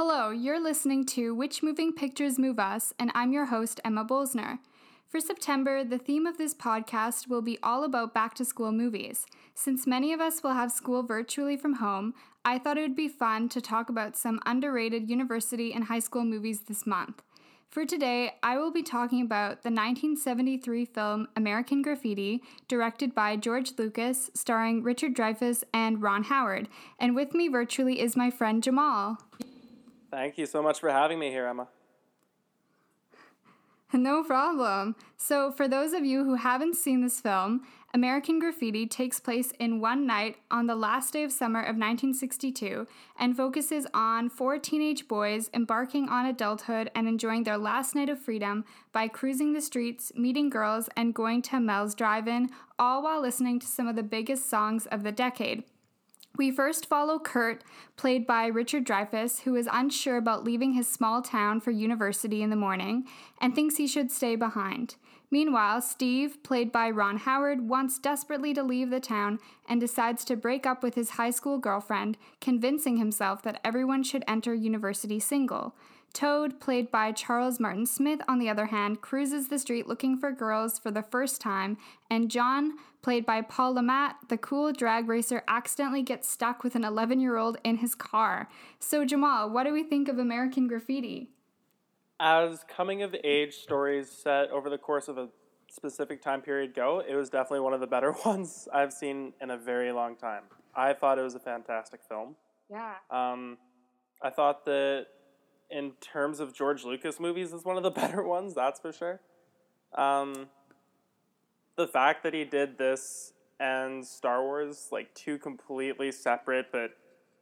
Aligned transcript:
Hello, 0.00 0.30
you're 0.30 0.62
listening 0.62 1.04
to 1.06 1.34
Which 1.34 1.60
Moving 1.60 1.92
Pictures 1.92 2.38
Move 2.38 2.60
Us, 2.60 2.94
and 3.00 3.10
I'm 3.16 3.32
your 3.32 3.46
host, 3.46 3.80
Emma 3.84 4.04
Bolsner. 4.04 4.60
For 5.08 5.18
September, 5.18 5.82
the 5.82 5.98
theme 5.98 6.24
of 6.24 6.38
this 6.38 6.54
podcast 6.54 7.26
will 7.26 7.42
be 7.42 7.58
all 7.64 7.82
about 7.82 8.14
back 8.14 8.34
to 8.34 8.44
school 8.44 8.70
movies. 8.70 9.26
Since 9.56 9.88
many 9.88 10.12
of 10.12 10.20
us 10.20 10.40
will 10.40 10.52
have 10.52 10.70
school 10.70 11.02
virtually 11.02 11.56
from 11.56 11.74
home, 11.74 12.14
I 12.44 12.60
thought 12.60 12.78
it 12.78 12.82
would 12.82 12.94
be 12.94 13.08
fun 13.08 13.48
to 13.48 13.60
talk 13.60 13.88
about 13.88 14.16
some 14.16 14.38
underrated 14.46 15.10
university 15.10 15.72
and 15.74 15.82
high 15.82 15.98
school 15.98 16.24
movies 16.24 16.60
this 16.60 16.86
month. 16.86 17.20
For 17.68 17.84
today, 17.84 18.34
I 18.40 18.56
will 18.56 18.70
be 18.70 18.84
talking 18.84 19.20
about 19.20 19.64
the 19.64 19.70
1973 19.70 20.84
film 20.84 21.26
American 21.34 21.82
Graffiti, 21.82 22.40
directed 22.68 23.16
by 23.16 23.34
George 23.34 23.72
Lucas, 23.76 24.30
starring 24.32 24.84
Richard 24.84 25.16
Dreyfuss 25.16 25.64
and 25.74 26.00
Ron 26.00 26.22
Howard. 26.22 26.68
And 27.00 27.16
with 27.16 27.34
me 27.34 27.48
virtually 27.48 28.00
is 28.00 28.16
my 28.16 28.30
friend 28.30 28.62
Jamal. 28.62 29.18
Thank 30.10 30.38
you 30.38 30.46
so 30.46 30.62
much 30.62 30.80
for 30.80 30.90
having 30.90 31.18
me 31.18 31.30
here, 31.30 31.46
Emma. 31.46 31.68
No 33.94 34.22
problem. 34.22 34.96
So, 35.16 35.50
for 35.50 35.66
those 35.66 35.94
of 35.94 36.04
you 36.04 36.24
who 36.24 36.34
haven't 36.34 36.76
seen 36.76 37.00
this 37.00 37.22
film, 37.22 37.62
American 37.94 38.38
Graffiti 38.38 38.86
takes 38.86 39.18
place 39.18 39.52
in 39.58 39.80
one 39.80 40.06
night 40.06 40.36
on 40.50 40.66
the 40.66 40.74
last 40.74 41.14
day 41.14 41.24
of 41.24 41.32
summer 41.32 41.60
of 41.60 41.76
1962 41.76 42.86
and 43.18 43.34
focuses 43.34 43.86
on 43.94 44.28
four 44.28 44.58
teenage 44.58 45.08
boys 45.08 45.48
embarking 45.54 46.06
on 46.10 46.26
adulthood 46.26 46.90
and 46.94 47.08
enjoying 47.08 47.44
their 47.44 47.56
last 47.56 47.94
night 47.94 48.10
of 48.10 48.20
freedom 48.20 48.66
by 48.92 49.08
cruising 49.08 49.54
the 49.54 49.62
streets, 49.62 50.12
meeting 50.14 50.50
girls, 50.50 50.90
and 50.98 51.14
going 51.14 51.40
to 51.42 51.58
Mel's 51.58 51.94
Drive 51.94 52.28
In, 52.28 52.50
all 52.78 53.02
while 53.02 53.22
listening 53.22 53.58
to 53.58 53.66
some 53.66 53.88
of 53.88 53.96
the 53.96 54.02
biggest 54.02 54.50
songs 54.50 54.84
of 54.84 55.02
the 55.02 55.12
decade. 55.12 55.64
We 56.36 56.50
first 56.52 56.86
follow 56.86 57.18
Kurt, 57.18 57.64
played 57.96 58.26
by 58.26 58.46
Richard 58.46 58.86
Dreyfuss, 58.86 59.40
who 59.40 59.56
is 59.56 59.68
unsure 59.72 60.16
about 60.16 60.44
leaving 60.44 60.74
his 60.74 60.86
small 60.86 61.20
town 61.20 61.60
for 61.60 61.72
university 61.72 62.42
in 62.42 62.50
the 62.50 62.56
morning 62.56 63.06
and 63.40 63.54
thinks 63.54 63.76
he 63.76 63.88
should 63.88 64.12
stay 64.12 64.36
behind. 64.36 64.94
Meanwhile, 65.30 65.82
Steve, 65.82 66.42
played 66.42 66.72
by 66.72 66.90
Ron 66.90 67.18
Howard, 67.18 67.68
wants 67.68 67.98
desperately 67.98 68.54
to 68.54 68.62
leave 68.62 68.88
the 68.88 69.00
town 69.00 69.40
and 69.68 69.80
decides 69.80 70.24
to 70.24 70.36
break 70.36 70.64
up 70.64 70.82
with 70.82 70.94
his 70.94 71.10
high 71.10 71.30
school 71.30 71.58
girlfriend, 71.58 72.16
convincing 72.40 72.96
himself 72.96 73.42
that 73.42 73.60
everyone 73.64 74.02
should 74.02 74.24
enter 74.26 74.54
university 74.54 75.20
single. 75.20 75.74
Toad, 76.12 76.60
played 76.60 76.90
by 76.90 77.12
Charles 77.12 77.60
Martin 77.60 77.86
Smith, 77.86 78.20
on 78.26 78.38
the 78.38 78.48
other 78.48 78.66
hand, 78.66 79.00
cruises 79.00 79.48
the 79.48 79.58
street 79.58 79.86
looking 79.86 80.18
for 80.18 80.32
girls 80.32 80.78
for 80.78 80.90
the 80.90 81.02
first 81.02 81.40
time, 81.40 81.76
and 82.10 82.30
John, 82.30 82.74
played 83.02 83.24
by 83.24 83.40
Paul 83.42 83.74
Le 83.74 83.82
Mat, 83.82 84.16
the 84.28 84.38
cool 84.38 84.72
drag 84.72 85.08
racer, 85.08 85.42
accidentally 85.46 86.02
gets 86.02 86.28
stuck 86.28 86.64
with 86.64 86.74
an 86.74 86.84
11 86.84 87.20
year 87.20 87.36
old 87.36 87.58
in 87.62 87.76
his 87.76 87.94
car. 87.94 88.48
So, 88.78 89.04
Jamal, 89.04 89.50
what 89.50 89.64
do 89.64 89.72
we 89.72 89.82
think 89.82 90.08
of 90.08 90.18
American 90.18 90.66
Graffiti? 90.66 91.28
As 92.20 92.64
coming 92.64 93.02
of 93.02 93.14
age 93.22 93.54
stories 93.54 94.10
set 94.10 94.50
over 94.50 94.68
the 94.68 94.78
course 94.78 95.06
of 95.06 95.18
a 95.18 95.28
specific 95.70 96.20
time 96.20 96.40
period 96.40 96.74
go, 96.74 97.02
it 97.06 97.14
was 97.14 97.30
definitely 97.30 97.60
one 97.60 97.74
of 97.74 97.80
the 97.80 97.86
better 97.86 98.12
ones 98.24 98.68
I've 98.72 98.92
seen 98.92 99.34
in 99.40 99.50
a 99.50 99.56
very 99.56 99.92
long 99.92 100.16
time. 100.16 100.44
I 100.74 100.92
thought 100.92 101.18
it 101.18 101.22
was 101.22 101.34
a 101.34 101.40
fantastic 101.40 102.00
film. 102.08 102.34
Yeah. 102.70 102.94
Um, 103.10 103.58
I 104.22 104.30
thought 104.30 104.64
that 104.64 105.06
in 105.70 105.92
terms 106.00 106.40
of 106.40 106.54
George 106.54 106.84
Lucas 106.84 107.20
movies, 107.20 107.52
is 107.52 107.64
one 107.64 107.76
of 107.76 107.82
the 107.82 107.90
better 108.02 108.22
ones. 108.22 108.54
That's 108.54 108.80
for 108.80 108.92
sure. 108.92 109.20
Um, 109.94 110.48
the 111.76 111.86
fact 111.86 112.22
that 112.24 112.34
he 112.34 112.44
did 112.44 112.78
this 112.78 113.32
and 113.60 114.06
Star 114.06 114.42
Wars, 114.42 114.88
like 114.92 115.14
two 115.14 115.38
completely 115.38 116.12
separate 116.12 116.70
but 116.70 116.92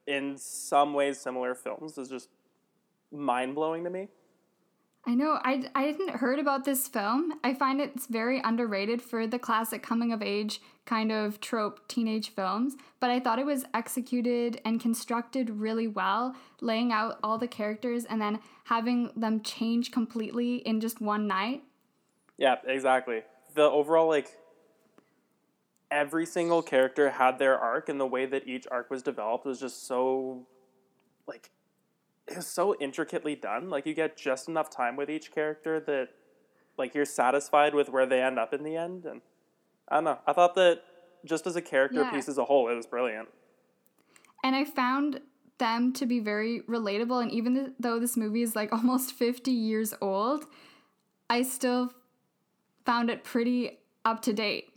in 0.06 0.36
some 0.38 0.94
ways 0.94 1.20
similar 1.20 1.54
films, 1.54 1.98
is 1.98 2.08
just 2.08 2.28
mind 3.12 3.54
blowing 3.54 3.84
to 3.84 3.90
me. 3.90 4.08
I 5.08 5.14
know. 5.14 5.38
I, 5.44 5.64
I 5.74 5.82
hadn't 5.82 6.10
heard 6.10 6.40
about 6.40 6.64
this 6.64 6.88
film. 6.88 7.34
I 7.44 7.54
find 7.54 7.80
it's 7.80 8.06
very 8.06 8.40
underrated 8.42 9.00
for 9.00 9.26
the 9.26 9.38
classic 9.38 9.80
coming 9.80 10.12
of 10.12 10.20
age 10.20 10.60
kind 10.84 11.12
of 11.12 11.40
trope 11.40 11.86
teenage 11.86 12.30
films, 12.30 12.76
but 12.98 13.10
I 13.10 13.20
thought 13.20 13.38
it 13.38 13.46
was 13.46 13.64
executed 13.72 14.60
and 14.64 14.80
constructed 14.80 15.48
really 15.50 15.86
well, 15.86 16.34
laying 16.60 16.92
out 16.92 17.18
all 17.22 17.38
the 17.38 17.46
characters 17.46 18.04
and 18.04 18.20
then 18.20 18.40
having 18.64 19.10
them 19.16 19.42
change 19.42 19.92
completely 19.92 20.56
in 20.56 20.80
just 20.80 21.00
one 21.00 21.28
night. 21.28 21.62
Yeah, 22.36 22.56
exactly. 22.66 23.22
The 23.54 23.62
overall, 23.62 24.08
like, 24.08 24.36
every 25.90 26.26
single 26.26 26.62
character 26.62 27.10
had 27.10 27.38
their 27.38 27.58
arc, 27.58 27.88
and 27.88 28.00
the 28.00 28.06
way 28.06 28.26
that 28.26 28.46
each 28.46 28.66
arc 28.70 28.90
was 28.90 29.02
developed 29.02 29.46
was 29.46 29.60
just 29.60 29.86
so, 29.86 30.46
like, 31.26 31.50
it 32.28 32.36
was 32.36 32.46
so 32.46 32.74
intricately 32.80 33.34
done. 33.34 33.70
Like 33.70 33.86
you 33.86 33.94
get 33.94 34.16
just 34.16 34.48
enough 34.48 34.70
time 34.70 34.96
with 34.96 35.10
each 35.10 35.32
character 35.32 35.80
that 35.80 36.08
like 36.78 36.94
you're 36.94 37.04
satisfied 37.04 37.74
with 37.74 37.88
where 37.88 38.06
they 38.06 38.22
end 38.22 38.38
up 38.38 38.52
in 38.52 38.62
the 38.62 38.76
end. 38.76 39.04
And 39.04 39.20
I 39.88 39.96
don't 39.96 40.04
know. 40.04 40.18
I 40.26 40.32
thought 40.32 40.54
that 40.56 40.82
just 41.24 41.46
as 41.46 41.56
a 41.56 41.62
character 41.62 42.00
yeah. 42.00 42.10
piece 42.10 42.28
as 42.28 42.38
a 42.38 42.44
whole, 42.44 42.68
it 42.68 42.74
was 42.74 42.86
brilliant. 42.86 43.28
And 44.44 44.54
I 44.54 44.64
found 44.64 45.20
them 45.58 45.92
to 45.94 46.06
be 46.06 46.20
very 46.20 46.60
relatable. 46.68 47.22
And 47.22 47.32
even 47.32 47.74
though 47.78 47.98
this 47.98 48.16
movie 48.16 48.42
is 48.42 48.54
like 48.54 48.72
almost 48.72 49.12
50 49.12 49.50
years 49.50 49.94
old, 50.00 50.44
I 51.30 51.42
still 51.42 51.92
found 52.84 53.10
it 53.10 53.24
pretty 53.24 53.78
up 54.04 54.22
to 54.22 54.32
date. 54.32 54.72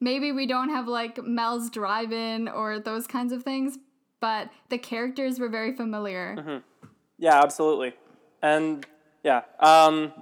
Maybe 0.00 0.30
we 0.30 0.46
don't 0.46 0.68
have 0.68 0.86
like 0.86 1.18
Mel's 1.24 1.70
Drive 1.70 2.12
In 2.12 2.48
or 2.48 2.78
those 2.78 3.06
kinds 3.06 3.32
of 3.32 3.42
things, 3.42 3.78
but 4.20 4.50
the 4.68 4.78
characters 4.78 5.38
were 5.38 5.48
very 5.48 5.74
familiar. 5.74 6.36
Mm-hmm. 6.38 6.56
Yeah, 7.18 7.40
absolutely, 7.42 7.94
and 8.42 8.86
yeah, 9.24 9.42
um, 9.60 10.12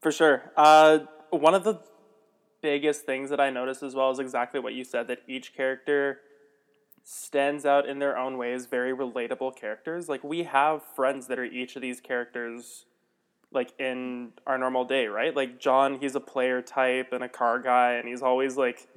for 0.00 0.10
sure. 0.10 0.52
Uh, 0.56 1.00
one 1.30 1.54
of 1.54 1.64
the 1.64 1.80
biggest 2.62 3.04
things 3.04 3.28
that 3.30 3.40
I 3.40 3.50
noticed 3.50 3.82
as 3.82 3.94
well 3.94 4.10
is 4.10 4.18
exactly 4.18 4.60
what 4.60 4.72
you 4.74 4.84
said 4.84 5.08
that 5.08 5.18
each 5.26 5.54
character 5.54 6.20
stands 7.04 7.66
out 7.66 7.88
in 7.88 7.98
their 7.98 8.16
own 8.16 8.38
ways, 8.38 8.66
very 8.66 8.94
relatable 8.94 9.56
characters. 9.56 10.08
Like 10.08 10.22
we 10.22 10.44
have 10.44 10.82
friends 10.82 11.26
that 11.26 11.38
are 11.38 11.44
each 11.44 11.76
of 11.76 11.82
these 11.82 12.00
characters 12.00 12.86
like 13.52 13.78
in 13.78 14.32
our 14.46 14.56
normal 14.56 14.84
day, 14.84 15.06
right? 15.06 15.34
Like 15.34 15.60
John, 15.60 15.98
he's 16.00 16.14
a 16.14 16.20
player 16.20 16.62
type 16.62 17.12
and 17.12 17.22
a 17.22 17.28
car 17.28 17.58
guy 17.58 17.94
and 17.94 18.08
he's 18.08 18.22
always 18.22 18.56
like 18.56 18.88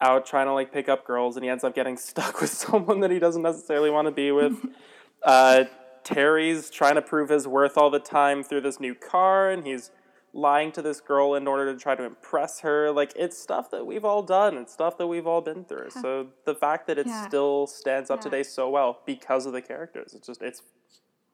out 0.00 0.26
trying 0.26 0.46
to 0.46 0.52
like 0.52 0.72
pick 0.72 0.88
up 0.88 1.06
girls 1.06 1.36
and 1.36 1.44
he 1.44 1.50
ends 1.50 1.64
up 1.64 1.74
getting 1.74 1.96
stuck 1.96 2.40
with 2.40 2.50
someone 2.64 3.00
that 3.00 3.10
he 3.10 3.18
doesn't 3.18 3.42
necessarily 3.42 3.90
want 3.90 4.06
to 4.06 4.12
be 4.12 4.32
with. 4.32 4.56
uh, 5.24 5.64
Terry's 6.02 6.70
trying 6.70 6.94
to 6.94 7.02
prove 7.02 7.28
his 7.28 7.46
worth 7.46 7.76
all 7.76 7.90
the 7.90 7.98
time 7.98 8.42
through 8.42 8.62
this 8.62 8.80
new 8.80 8.94
car 8.94 9.50
and 9.50 9.66
he's 9.66 9.90
lying 10.32 10.70
to 10.72 10.80
this 10.80 11.00
girl 11.00 11.34
in 11.34 11.46
order 11.46 11.72
to 11.72 11.78
try 11.78 11.94
to 11.94 12.04
impress 12.04 12.60
her. 12.60 12.90
Like 12.90 13.12
it's 13.16 13.36
stuff 13.36 13.70
that 13.70 13.86
we've 13.86 14.04
all 14.04 14.22
done. 14.22 14.56
It's 14.56 14.72
stuff 14.72 14.96
that 14.98 15.06
we've 15.06 15.26
all 15.26 15.40
been 15.40 15.64
through. 15.64 15.90
So 15.90 16.28
the 16.46 16.54
fact 16.54 16.86
that 16.86 16.98
it 16.98 17.06
yeah. 17.06 17.26
still 17.26 17.66
stands 17.66 18.10
up 18.10 18.20
yeah. 18.20 18.30
today 18.30 18.42
so 18.42 18.70
well 18.70 19.00
because 19.04 19.46
of 19.46 19.52
the 19.52 19.62
characters, 19.62 20.14
it's 20.14 20.26
just 20.26 20.40
it's 20.42 20.62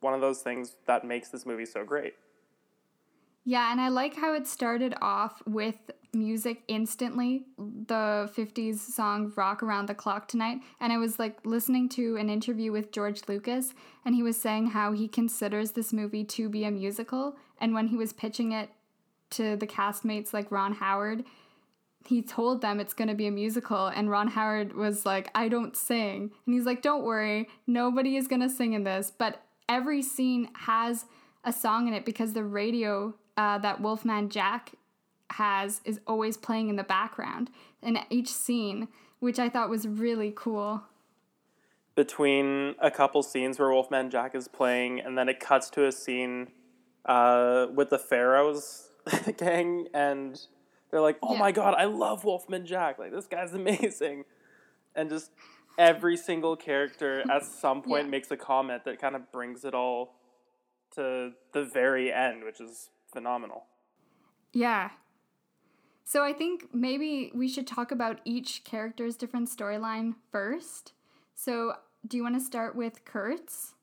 one 0.00 0.14
of 0.14 0.20
those 0.20 0.40
things 0.40 0.76
that 0.86 1.04
makes 1.04 1.28
this 1.28 1.46
movie 1.46 1.66
so 1.66 1.84
great. 1.84 2.14
Yeah, 3.48 3.70
and 3.70 3.80
I 3.80 3.90
like 3.90 4.16
how 4.16 4.34
it 4.34 4.48
started 4.48 4.96
off 5.00 5.40
with 5.46 5.76
music 6.12 6.64
instantly, 6.66 7.44
the 7.56 8.28
50s 8.36 8.78
song 8.80 9.32
Rock 9.36 9.62
Around 9.62 9.86
the 9.86 9.94
Clock 9.94 10.26
Tonight. 10.26 10.62
And 10.80 10.92
I 10.92 10.98
was 10.98 11.20
like 11.20 11.38
listening 11.46 11.88
to 11.90 12.16
an 12.16 12.28
interview 12.28 12.72
with 12.72 12.90
George 12.90 13.22
Lucas, 13.28 13.72
and 14.04 14.16
he 14.16 14.22
was 14.24 14.36
saying 14.36 14.70
how 14.70 14.90
he 14.90 15.06
considers 15.06 15.70
this 15.70 15.92
movie 15.92 16.24
to 16.24 16.48
be 16.48 16.64
a 16.64 16.72
musical. 16.72 17.36
And 17.60 17.72
when 17.72 17.86
he 17.86 17.96
was 17.96 18.12
pitching 18.12 18.50
it 18.50 18.70
to 19.30 19.54
the 19.54 19.66
castmates 19.66 20.32
like 20.32 20.50
Ron 20.50 20.74
Howard, 20.74 21.22
he 22.04 22.22
told 22.22 22.62
them 22.62 22.80
it's 22.80 22.94
going 22.94 23.08
to 23.08 23.14
be 23.14 23.28
a 23.28 23.32
musical 23.32 23.86
and 23.86 24.10
Ron 24.10 24.28
Howard 24.28 24.74
was 24.74 25.06
like 25.06 25.28
I 25.34 25.48
don't 25.48 25.76
sing 25.76 26.30
and 26.46 26.54
he's 26.54 26.64
like 26.64 26.80
don't 26.80 27.02
worry 27.02 27.48
nobody 27.66 28.16
is 28.16 28.28
going 28.28 28.42
to 28.42 28.48
sing 28.48 28.74
in 28.74 28.84
this 28.84 29.10
but 29.10 29.42
every 29.68 30.02
scene 30.02 30.48
has 30.54 31.06
a 31.42 31.52
song 31.52 31.88
in 31.88 31.94
it 31.94 32.04
because 32.04 32.32
the 32.32 32.44
radio 32.44 33.12
uh, 33.36 33.58
that 33.58 33.80
Wolfman 33.80 34.28
Jack 34.28 34.72
has 35.30 35.80
is 35.84 36.00
always 36.06 36.36
playing 36.36 36.68
in 36.68 36.76
the 36.76 36.84
background 36.84 37.50
in 37.82 37.98
each 38.10 38.32
scene, 38.32 38.88
which 39.18 39.38
I 39.38 39.48
thought 39.48 39.68
was 39.68 39.86
really 39.86 40.32
cool. 40.34 40.82
Between 41.94 42.74
a 42.80 42.90
couple 42.90 43.22
scenes 43.22 43.58
where 43.58 43.70
Wolfman 43.70 44.10
Jack 44.10 44.34
is 44.34 44.48
playing, 44.48 45.00
and 45.00 45.16
then 45.16 45.28
it 45.28 45.40
cuts 45.40 45.70
to 45.70 45.86
a 45.86 45.92
scene 45.92 46.48
uh, 47.06 47.66
with 47.74 47.90
the 47.90 47.98
Pharaohs 47.98 48.90
gang, 49.36 49.88
and 49.94 50.40
they're 50.90 51.00
like, 51.00 51.18
"Oh 51.22 51.34
yeah. 51.34 51.40
my 51.40 51.52
god, 51.52 51.74
I 51.76 51.84
love 51.86 52.24
Wolfman 52.24 52.66
Jack! 52.66 52.98
Like 52.98 53.12
this 53.12 53.26
guy's 53.26 53.54
amazing," 53.54 54.24
and 54.94 55.08
just 55.08 55.30
every 55.78 56.16
single 56.16 56.56
character 56.56 57.22
at 57.30 57.44
some 57.44 57.82
point 57.82 58.06
yeah. 58.06 58.10
makes 58.10 58.30
a 58.30 58.36
comment 58.36 58.84
that 58.84 59.00
kind 59.00 59.14
of 59.14 59.30
brings 59.32 59.64
it 59.64 59.74
all 59.74 60.14
to 60.94 61.32
the 61.52 61.64
very 61.64 62.12
end, 62.12 62.44
which 62.44 62.60
is 62.60 62.90
phenomenal. 63.12 63.64
Yeah. 64.52 64.90
So 66.04 66.22
I 66.22 66.32
think 66.32 66.72
maybe 66.72 67.32
we 67.34 67.48
should 67.48 67.66
talk 67.66 67.90
about 67.90 68.20
each 68.24 68.62
character's 68.64 69.16
different 69.16 69.48
storyline 69.48 70.14
first. 70.30 70.92
So 71.34 71.74
do 72.06 72.16
you 72.16 72.22
want 72.22 72.36
to 72.36 72.40
start 72.40 72.76
with 72.76 73.04
Kurtz? 73.04 73.74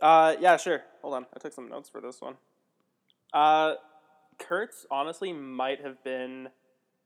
Uh, 0.00 0.34
yeah, 0.40 0.56
sure. 0.56 0.82
Hold 1.00 1.14
on, 1.14 1.26
I 1.34 1.38
took 1.38 1.52
some 1.52 1.68
notes 1.68 1.88
for 1.88 2.00
this 2.00 2.20
one. 2.20 2.34
Uh, 3.32 3.74
Kurt's 4.38 4.84
honestly 4.90 5.32
might 5.32 5.80
have 5.80 6.02
been 6.02 6.48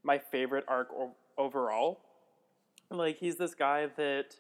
my 0.03 0.19
favorite 0.19 0.65
arc 0.67 0.89
o- 0.93 1.15
overall. 1.37 2.01
Like 2.91 3.19
he's 3.19 3.37
this 3.37 3.55
guy 3.55 3.89
that 3.97 4.37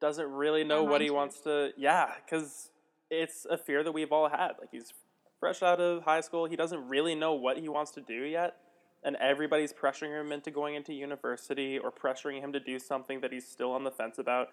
doesn't 0.00 0.30
really 0.30 0.64
know 0.64 0.82
what 0.82 1.00
he 1.02 1.10
wants 1.10 1.40
to. 1.42 1.72
Yeah, 1.76 2.10
because 2.24 2.70
it's 3.10 3.46
a 3.48 3.58
fear 3.58 3.84
that 3.84 3.92
we've 3.92 4.10
all 4.10 4.28
had. 4.28 4.52
Like 4.58 4.70
he's 4.72 4.92
fresh 5.40 5.62
out 5.62 5.80
of 5.80 6.02
high 6.04 6.20
school, 6.20 6.44
he 6.44 6.54
doesn't 6.54 6.86
really 6.88 7.14
know 7.14 7.32
what 7.34 7.58
he 7.58 7.68
wants 7.68 7.90
to 7.92 8.00
do 8.00 8.22
yet, 8.22 8.56
and 9.02 9.16
everybody's 9.16 9.72
pressuring 9.72 10.20
him 10.20 10.30
into 10.30 10.50
going 10.50 10.74
into 10.74 10.92
university 10.92 11.78
or 11.78 11.90
pressuring 11.90 12.40
him 12.40 12.52
to 12.52 12.60
do 12.60 12.78
something 12.78 13.20
that 13.22 13.32
he's 13.32 13.48
still 13.48 13.72
on 13.72 13.82
the 13.82 13.90
fence 13.90 14.18
about. 14.18 14.50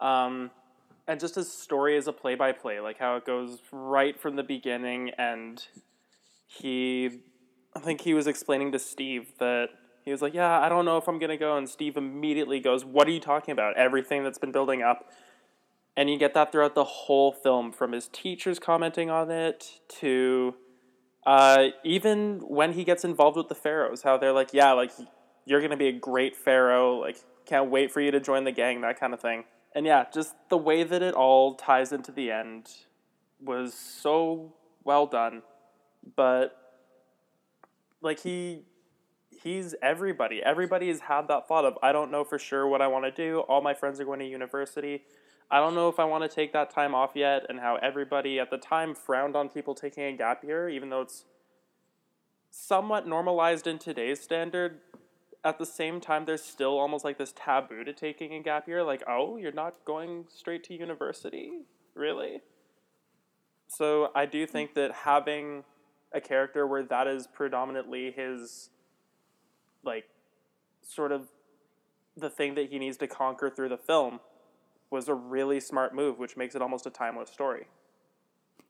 Um, 0.00 0.50
and 1.06 1.18
just 1.18 1.36
his 1.36 1.50
story 1.50 1.96
as 1.96 2.06
a 2.06 2.12
play 2.12 2.34
by 2.34 2.52
play, 2.52 2.80
like 2.80 2.98
how 2.98 3.16
it 3.16 3.24
goes 3.24 3.58
right 3.72 4.20
from 4.20 4.36
the 4.36 4.42
beginning. 4.42 5.10
And 5.16 5.64
he, 6.46 7.20
I 7.74 7.80
think 7.80 8.02
he 8.02 8.14
was 8.14 8.26
explaining 8.26 8.72
to 8.72 8.78
Steve 8.78 9.32
that 9.38 9.70
he 10.04 10.10
was 10.10 10.22
like, 10.22 10.34
Yeah, 10.34 10.60
I 10.60 10.68
don't 10.68 10.84
know 10.84 10.96
if 10.96 11.08
I'm 11.08 11.18
going 11.18 11.30
to 11.30 11.36
go. 11.36 11.56
And 11.56 11.68
Steve 11.68 11.96
immediately 11.96 12.60
goes, 12.60 12.84
What 12.84 13.08
are 13.08 13.10
you 13.10 13.20
talking 13.20 13.52
about? 13.52 13.76
Everything 13.76 14.24
that's 14.24 14.38
been 14.38 14.52
building 14.52 14.82
up. 14.82 15.10
And 16.00 16.08
you 16.08 16.16
get 16.16 16.32
that 16.32 16.50
throughout 16.50 16.74
the 16.74 16.84
whole 16.84 17.30
film 17.30 17.72
from 17.72 17.92
his 17.92 18.08
teachers 18.08 18.58
commenting 18.58 19.10
on 19.10 19.30
it 19.30 19.80
to 20.00 20.54
uh, 21.26 21.66
even 21.84 22.40
when 22.48 22.72
he 22.72 22.84
gets 22.84 23.04
involved 23.04 23.36
with 23.36 23.48
the 23.48 23.54
pharaohs, 23.54 24.00
how 24.00 24.16
they're 24.16 24.32
like, 24.32 24.54
Yeah, 24.54 24.72
like 24.72 24.92
you're 25.44 25.60
to 25.60 25.76
be 25.76 25.88
a 25.88 25.92
great 25.92 26.38
pharaoh. 26.38 26.96
Like, 26.96 27.18
can't 27.44 27.70
wait 27.70 27.92
for 27.92 28.00
you 28.00 28.10
to 28.12 28.18
join 28.18 28.44
the 28.44 28.50
gang, 28.50 28.80
that 28.80 28.98
kind 28.98 29.12
of 29.12 29.20
thing. 29.20 29.44
And 29.74 29.84
yeah, 29.84 30.06
just 30.10 30.34
the 30.48 30.56
way 30.56 30.84
that 30.84 31.02
it 31.02 31.12
all 31.12 31.52
ties 31.56 31.92
into 31.92 32.12
the 32.12 32.30
end 32.30 32.70
was 33.38 33.74
so 33.74 34.54
well 34.84 35.04
done. 35.06 35.42
But 36.16 36.56
like 38.00 38.20
he 38.20 38.62
he's 39.28 39.74
everybody. 39.82 40.42
Everybody 40.42 40.88
has 40.88 41.00
had 41.00 41.28
that 41.28 41.46
thought 41.46 41.66
of 41.66 41.76
I 41.82 41.92
don't 41.92 42.10
know 42.10 42.24
for 42.24 42.38
sure 42.38 42.66
what 42.66 42.80
I 42.80 42.86
want 42.86 43.04
to 43.04 43.10
do. 43.10 43.40
All 43.40 43.60
my 43.60 43.74
friends 43.74 44.00
are 44.00 44.06
going 44.06 44.20
to 44.20 44.26
university. 44.26 45.02
I 45.50 45.58
don't 45.58 45.74
know 45.74 45.88
if 45.88 45.98
I 45.98 46.04
want 46.04 46.22
to 46.22 46.28
take 46.28 46.52
that 46.52 46.70
time 46.70 46.94
off 46.94 47.12
yet 47.14 47.46
and 47.48 47.58
how 47.58 47.76
everybody 47.76 48.38
at 48.38 48.50
the 48.50 48.58
time 48.58 48.94
frowned 48.94 49.34
on 49.34 49.48
people 49.48 49.74
taking 49.74 50.04
a 50.04 50.12
gap 50.12 50.44
year 50.44 50.68
even 50.68 50.90
though 50.90 51.02
it's 51.02 51.24
somewhat 52.50 53.06
normalized 53.06 53.66
in 53.66 53.78
today's 53.78 54.20
standard. 54.20 54.78
At 55.42 55.58
the 55.58 55.66
same 55.66 56.00
time 56.00 56.24
there's 56.24 56.42
still 56.42 56.78
almost 56.78 57.04
like 57.04 57.18
this 57.18 57.32
taboo 57.34 57.82
to 57.82 57.92
taking 57.92 58.34
a 58.34 58.42
gap 58.42 58.68
year 58.68 58.84
like 58.84 59.02
oh 59.08 59.36
you're 59.36 59.50
not 59.50 59.84
going 59.84 60.26
straight 60.28 60.62
to 60.64 60.74
university? 60.74 61.62
Really? 61.94 62.42
So 63.66 64.12
i 64.14 64.26
do 64.26 64.46
think 64.46 64.74
that 64.74 64.92
having 65.04 65.64
a 66.12 66.20
character 66.20 66.64
where 66.66 66.84
that 66.84 67.08
is 67.08 67.26
predominantly 67.26 68.12
his 68.12 68.70
like 69.82 70.04
sort 70.82 71.10
of 71.10 71.28
the 72.16 72.30
thing 72.30 72.54
that 72.54 72.68
he 72.68 72.78
needs 72.78 72.96
to 72.98 73.06
conquer 73.06 73.50
through 73.50 73.68
the 73.68 73.78
film 73.78 74.20
was 74.90 75.08
a 75.08 75.14
really 75.14 75.60
smart 75.60 75.94
move 75.94 76.18
which 76.18 76.36
makes 76.36 76.54
it 76.54 76.62
almost 76.62 76.86
a 76.86 76.90
timeless 76.90 77.30
story 77.30 77.66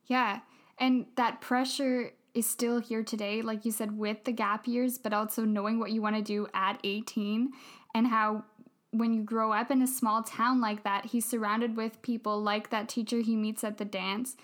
Yeah. 0.07 0.39
And 0.77 1.05
that 1.15 1.41
pressure 1.41 2.11
is 2.33 2.49
still 2.49 2.79
here 2.79 3.03
today, 3.03 3.41
like 3.41 3.65
you 3.65 3.71
said, 3.71 3.97
with 3.97 4.23
the 4.23 4.31
gap 4.31 4.67
years, 4.67 4.97
but 4.97 5.13
also 5.13 5.43
knowing 5.43 5.79
what 5.79 5.91
you 5.91 6.01
want 6.01 6.15
to 6.15 6.21
do 6.21 6.47
at 6.53 6.79
18 6.83 7.51
and 7.93 8.07
how 8.07 8.43
when 8.91 9.13
you 9.13 9.23
grow 9.23 9.53
up 9.53 9.71
in 9.71 9.81
a 9.81 9.87
small 9.87 10.21
town 10.23 10.59
like 10.59 10.83
that, 10.83 11.05
he's 11.07 11.25
surrounded 11.25 11.77
with 11.77 12.01
people 12.01 12.41
like 12.41 12.69
that 12.71 12.89
teacher 12.89 13.21
he 13.21 13.35
meets 13.35 13.63
at 13.63 13.77
the 13.77 13.85
dance 13.85 14.35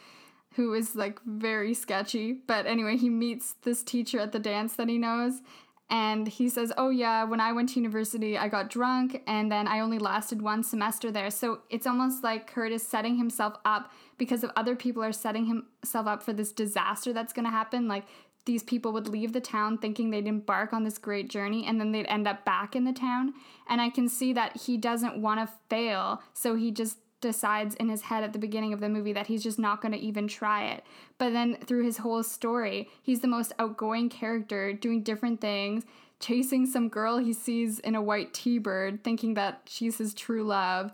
who 0.56 0.74
is 0.74 0.96
like 0.96 1.20
very 1.26 1.74
sketchy. 1.74 2.34
But 2.34 2.66
anyway, 2.66 2.98
he 2.98 3.10
meets 3.10 3.56
this 3.64 3.84
teacher 3.84 4.20
at 4.20 4.32
the 4.32 4.40
dance 4.40 4.76
that 4.76 4.88
he 4.88 4.98
knows. 4.98 5.42
And 5.90 6.28
he 6.28 6.50
says, 6.50 6.74
Oh, 6.78 6.90
yeah, 6.90 7.24
when 7.24 7.40
I 7.40 7.54
went 7.54 7.70
to 7.70 7.80
university, 7.80 8.38
I 8.38 8.50
got 8.50 8.70
drunk 8.70 9.24
and 9.26 9.52
then 9.52 9.68
I 9.68 9.80
only 9.80 10.00
lasted 10.00 10.42
one 10.42 10.64
semester 10.64 11.12
there. 11.12 11.30
So 11.30 11.62
it's 11.70 11.88
almost 11.88 12.24
like 12.24 12.52
Kurt 12.52 12.74
is 12.74 12.86
setting 12.86 13.18
himself 13.18 13.54
up 13.64 13.92
because 14.18 14.44
of 14.44 14.52
other 14.56 14.76
people 14.76 15.02
are 15.04 15.14
setting 15.14 15.46
himself 15.46 16.08
up 16.08 16.24
for 16.24 16.34
this 16.34 16.52
disaster 16.52 17.14
that's 17.14 17.32
going 17.32 17.46
to 17.46 17.52
happen. 17.52 17.88
Like 17.88 18.04
these 18.46 18.64
people 18.64 18.92
would 18.94 19.08
leave 19.08 19.34
the 19.34 19.42
town 19.42 19.78
thinking 19.78 20.10
they'd 20.10 20.28
embark 20.28 20.74
on 20.74 20.84
this 20.84 20.98
great 20.98 21.30
journey 21.30 21.66
and 21.66 21.80
then 21.80 21.92
they'd 21.92 22.08
end 22.08 22.28
up 22.28 22.44
back 22.44 22.76
in 22.76 22.84
the 22.84 22.94
town. 22.94 23.34
And 23.70 23.80
I 23.80 23.90
can 23.90 24.10
see 24.10 24.34
that 24.34 24.58
he 24.58 24.78
doesn't 24.78 25.22
want 25.22 25.40
to 25.40 25.54
fail. 25.70 26.22
So 26.34 26.56
he 26.56 26.72
just 26.72 26.98
decides 27.22 27.76
in 27.76 27.90
his 27.90 28.04
head 28.04 28.24
at 28.24 28.34
the 28.34 28.40
beginning 28.40 28.74
of 28.74 28.80
the 28.80 28.90
movie 28.90 29.14
that 29.14 29.28
he's 29.28 29.44
just 29.44 29.60
not 29.60 29.82
going 29.82 29.92
to 29.92 29.98
even 29.98 30.28
try 30.28 30.66
it. 30.66 30.84
But 31.18 31.34
then 31.34 31.58
through 31.66 31.84
his 31.84 31.98
whole 31.98 32.24
story, 32.24 32.90
he's 33.02 33.22
the 33.22 33.28
most 33.28 33.54
outgoing 33.58 34.10
character, 34.10 34.74
doing 34.74 35.02
different 35.02 35.42
things, 35.42 35.84
chasing 36.20 36.66
some 36.66 36.90
girl 36.90 37.18
he 37.18 37.34
sees 37.34 37.80
in 37.80 37.96
a 37.96 38.02
white 38.02 38.34
T 38.34 38.60
bird, 38.60 39.04
thinking 39.04 39.34
that 39.34 39.62
she's 39.66 39.98
his 39.98 40.14
true 40.14 40.44
love. 40.44 40.92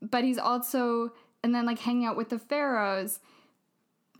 But 0.00 0.24
he's 0.24 0.38
also, 0.38 1.12
and 1.42 1.54
then 1.54 1.66
like 1.66 1.80
hanging 1.80 2.06
out 2.06 2.16
with 2.16 2.30
the 2.30 2.38
pharaohs 2.38 3.20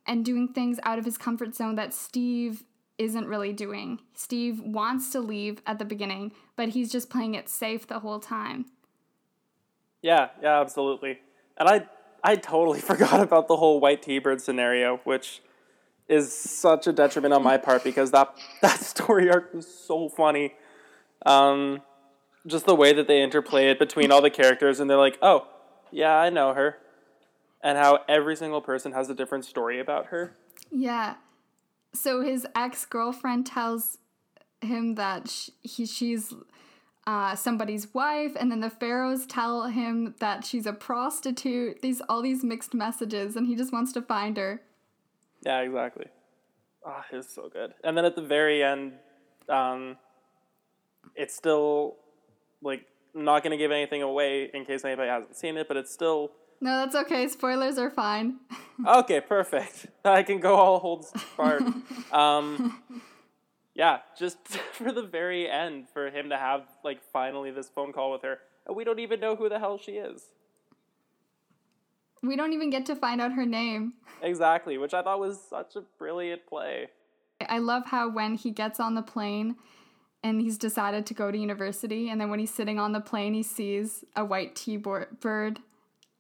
and 0.07 0.25
doing 0.25 0.49
things 0.49 0.79
out 0.83 0.99
of 0.99 1.05
his 1.05 1.19
comfort 1.19 1.55
zone 1.55 1.77
that 1.77 1.95
Steve 1.95 2.65
isn't 2.99 3.27
really 3.27 3.53
doing. 3.53 4.01
Steve 4.15 4.61
wants 4.61 5.11
to 5.11 5.21
leave 5.21 5.63
at 5.67 5.79
the 5.79 5.85
beginning, 5.85 6.33
but 6.57 6.71
he's 6.71 6.91
just 6.91 7.09
playing 7.09 7.35
it 7.35 7.49
safe 7.49 7.87
the 7.87 8.01
whole 8.01 8.19
time. 8.19 8.67
Yeah, 10.03 10.29
yeah, 10.43 10.61
absolutely. 10.61 11.19
And 11.59 11.69
I 11.69 11.87
I 12.23 12.37
totally 12.37 12.81
forgot 12.93 13.21
about 13.21 13.49
the 13.49 13.57
whole 13.57 13.81
white 13.81 14.03
T-bird 14.03 14.41
scenario, 14.41 14.99
which 15.05 15.43
is 16.09 16.33
such 16.33 16.87
a 16.87 16.93
detriment 16.93 17.35
on 17.35 17.43
my 17.43 17.59
part 17.59 17.85
because 17.85 18.11
that 18.13 18.35
that 18.63 18.81
story 18.81 19.31
arc 19.31 19.53
was 19.55 19.67
so 19.67 20.09
funny. 20.09 20.55
Um, 21.27 21.83
just 22.47 22.67
the 22.67 22.75
way 22.75 22.93
that 22.93 23.09
they 23.09 23.23
interplay 23.23 23.71
it 23.71 23.79
between 23.79 24.11
all 24.11 24.23
the 24.23 24.31
characters, 24.31 24.81
and 24.81 24.89
they're 24.89 24.97
like, 24.97 25.19
"Oh, 25.21 25.47
yeah, 25.91 26.17
I 26.17 26.31
know 26.31 26.55
her," 26.55 26.79
and 27.63 27.77
how 27.77 28.01
every 28.09 28.37
single 28.37 28.61
person 28.61 28.93
has 28.93 29.11
a 29.11 29.15
different 29.15 29.45
story 29.45 29.81
about 29.81 30.07
her. 30.07 30.33
Yeah. 30.71 31.17
So 31.93 32.23
his 32.23 32.47
ex 32.55 32.85
girlfriend 32.85 33.47
tells 33.47 33.99
him 34.61 34.95
that 34.95 35.29
sh- 35.29 35.51
he 35.63 35.87
she's 35.87 36.33
uh, 37.09 37.35
somebody's 37.35 37.93
wife, 37.95 38.33
and 38.39 38.53
then 38.53 38.61
the 38.61 38.69
pharaohs 38.69 39.25
tell 39.27 39.65
him 39.69 40.15
that 40.21 40.45
she's 40.45 40.67
a 40.67 40.73
prostitute. 40.75 41.81
These 41.81 42.03
all 42.09 42.21
these 42.23 42.45
mixed 42.45 42.75
messages, 42.75 43.35
and 43.37 43.47
he 43.47 43.57
just 43.57 43.73
wants 43.73 43.93
to 43.95 44.03
find 44.03 44.37
her. 44.37 44.61
Yeah, 45.47 45.61
exactly. 45.61 46.07
Ah, 46.85 47.05
it 47.11 47.17
was 47.17 47.29
so 47.29 47.49
good. 47.49 47.73
And 47.83 47.97
then 47.97 48.05
at 48.05 48.15
the 48.15 48.23
very 48.23 48.63
end, 48.63 48.93
um, 49.49 49.97
it's 51.15 51.35
still 51.35 51.97
like 52.63 52.83
I'm 53.15 53.25
not 53.25 53.43
going 53.43 53.53
to 53.53 53.57
give 53.57 53.71
anything 53.73 54.03
away 54.03 54.51
in 54.53 54.65
case 54.67 54.85
anybody 54.85 55.09
hasn't 55.09 55.35
seen 55.37 55.57
it, 55.57 55.67
but 55.67 55.77
it's 55.79 55.93
still 55.93 56.31
No, 56.61 56.77
that's 56.85 56.95
okay. 56.95 57.27
Spoilers 57.29 57.79
are 57.79 57.91
fine. 57.91 58.37
okay. 58.87 59.21
Perfect. 59.23 59.87
I 60.05 60.23
can 60.23 60.41
go 60.41 60.55
all 60.57 60.79
holds 60.79 61.11
apart. 61.15 61.63
um, 62.13 62.83
yeah, 63.79 64.01
just 64.19 64.37
for 64.73 64.93
the 64.93 65.03
very 65.03 65.49
end, 65.49 65.87
for 65.89 66.11
him 66.11 66.29
to 66.29 66.37
have 66.37 66.65
like 66.85 67.01
finally 67.13 67.51
this 67.53 67.71
phone 67.71 67.93
call 67.93 68.11
with 68.11 68.23
her, 68.23 68.41
and 68.67 68.77
we 68.77 68.85
don't 68.85 68.99
even 68.99 69.21
know 69.21 69.37
who 69.37 69.49
the 69.49 69.61
hell 69.61 69.79
she 69.79 69.93
is. 69.93 70.25
we 72.23 72.35
don't 72.37 72.53
even 72.53 72.69
get 72.69 72.85
to 72.87 72.97
find 72.97 73.21
out 73.21 73.33
her 73.33 73.47
name. 73.47 73.95
Exactly, 74.21 74.77
which 74.77 74.93
I 74.93 75.03
thought 75.03 75.21
was 75.21 75.41
such 75.49 75.77
a 75.77 75.83
brilliant 75.97 76.45
play. 76.47 76.89
I 77.49 77.59
love 77.59 77.85
how 77.87 78.11
when 78.11 78.35
he 78.35 78.51
gets 78.51 78.81
on 78.81 78.97
the 78.97 79.03
plane 79.03 79.55
and 80.25 80.41
he's 80.41 80.59
decided 80.59 81.07
to 81.07 81.15
go 81.15 81.31
to 81.31 81.39
university, 81.39 82.11
and 82.11 82.21
then 82.21 82.31
when 82.31 82.41
he's 82.41 82.53
sitting 82.53 82.81
on 82.81 82.91
the 82.91 83.01
plane, 83.01 83.33
he 83.35 83.45
sees 83.45 84.05
a 84.17 84.25
white 84.25 84.57
T 84.57 84.77
bird 84.77 85.61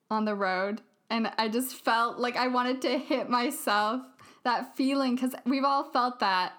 on 0.08 0.24
the 0.24 0.36
road. 0.36 0.82
And 1.10 1.32
I 1.36 1.48
just 1.48 1.74
felt 1.74 2.18
like 2.18 2.36
I 2.36 2.46
wanted 2.46 2.80
to 2.82 2.98
hit 2.98 3.28
myself. 3.28 4.02
That 4.44 4.76
feeling, 4.76 5.16
because 5.16 5.34
we've 5.44 5.64
all 5.64 5.90
felt 5.90 6.20
that. 6.20 6.52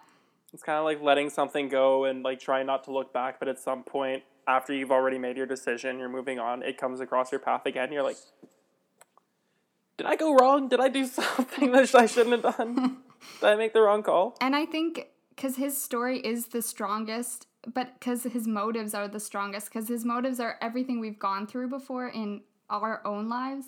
It's 0.53 0.63
kind 0.63 0.79
of 0.79 0.85
like 0.85 1.01
letting 1.01 1.29
something 1.29 1.69
go 1.69 2.05
and 2.05 2.23
like 2.23 2.39
trying 2.39 2.65
not 2.65 2.83
to 2.85 2.91
look 2.91 3.13
back, 3.13 3.39
but 3.39 3.47
at 3.47 3.59
some 3.59 3.83
point 3.83 4.23
after 4.47 4.73
you've 4.73 4.91
already 4.91 5.19
made 5.19 5.37
your 5.37 5.45
decision, 5.45 5.99
you're 5.99 6.09
moving 6.09 6.39
on, 6.39 6.63
it 6.63 6.77
comes 6.77 6.99
across 6.99 7.31
your 7.31 7.39
path 7.39 7.65
again. 7.65 7.91
You're 7.91 8.03
like, 8.03 8.17
did 9.97 10.07
I 10.07 10.15
go 10.15 10.33
wrong? 10.33 10.69
Did 10.69 10.79
I 10.79 10.87
do 10.87 11.05
something 11.07 11.71
that 11.71 11.93
I 11.93 12.05
shouldn't 12.07 12.43
have 12.43 12.57
done? 12.57 12.97
did 13.39 13.47
I 13.47 13.55
make 13.55 13.73
the 13.73 13.81
wrong 13.81 14.01
call? 14.01 14.35
And 14.41 14.55
I 14.55 14.65
think 14.65 15.07
because 15.35 15.55
his 15.55 15.81
story 15.81 16.19
is 16.19 16.47
the 16.47 16.61
strongest, 16.61 17.47
but 17.71 17.99
because 17.99 18.23
his 18.23 18.47
motives 18.47 18.93
are 18.93 19.07
the 19.07 19.19
strongest, 19.19 19.67
because 19.67 19.87
his 19.87 20.03
motives 20.03 20.39
are 20.39 20.57
everything 20.61 20.99
we've 20.99 21.19
gone 21.19 21.45
through 21.45 21.69
before 21.69 22.07
in 22.07 22.41
our 22.69 23.05
own 23.05 23.29
lives, 23.29 23.67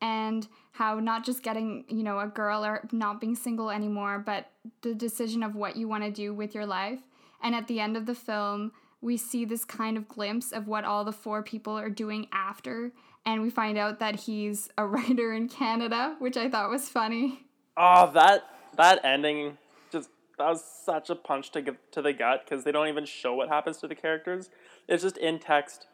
and 0.00 0.46
how 0.72 1.00
not 1.00 1.24
just 1.24 1.42
getting, 1.42 1.84
you 1.88 2.02
know, 2.02 2.18
a 2.20 2.26
girl 2.26 2.64
or 2.64 2.88
not 2.92 3.20
being 3.20 3.34
single 3.34 3.70
anymore, 3.70 4.18
but 4.18 4.50
the 4.82 4.94
decision 4.94 5.42
of 5.42 5.54
what 5.54 5.76
you 5.76 5.88
want 5.88 6.04
to 6.04 6.10
do 6.10 6.32
with 6.32 6.54
your 6.54 6.66
life. 6.66 7.00
And 7.42 7.54
at 7.54 7.66
the 7.68 7.80
end 7.80 7.96
of 7.96 8.06
the 8.06 8.14
film, 8.14 8.72
we 9.00 9.16
see 9.16 9.44
this 9.44 9.64
kind 9.64 9.96
of 9.96 10.08
glimpse 10.08 10.52
of 10.52 10.68
what 10.68 10.84
all 10.84 11.04
the 11.04 11.12
four 11.12 11.42
people 11.42 11.78
are 11.78 11.90
doing 11.90 12.28
after 12.32 12.92
and 13.26 13.42
we 13.42 13.50
find 13.50 13.76
out 13.78 13.98
that 13.98 14.20
he's 14.20 14.68
a 14.78 14.86
writer 14.86 15.32
in 15.32 15.48
Canada, 15.48 16.16
which 16.18 16.36
I 16.36 16.48
thought 16.48 16.70
was 16.70 16.88
funny. 16.88 17.46
Oh, 17.76 18.10
that 18.12 18.44
that 18.76 19.00
ending 19.04 19.58
just 19.92 20.10
that 20.38 20.48
was 20.48 20.64
such 20.64 21.10
a 21.10 21.14
punch 21.14 21.50
to 21.52 21.76
to 21.92 22.02
the 22.02 22.12
gut 22.12 22.44
because 22.44 22.64
they 22.64 22.72
don't 22.72 22.88
even 22.88 23.04
show 23.04 23.34
what 23.34 23.48
happens 23.48 23.78
to 23.78 23.88
the 23.88 23.94
characters. 23.94 24.50
It's 24.88 25.02
just 25.02 25.16
in 25.16 25.38
text. 25.38 25.86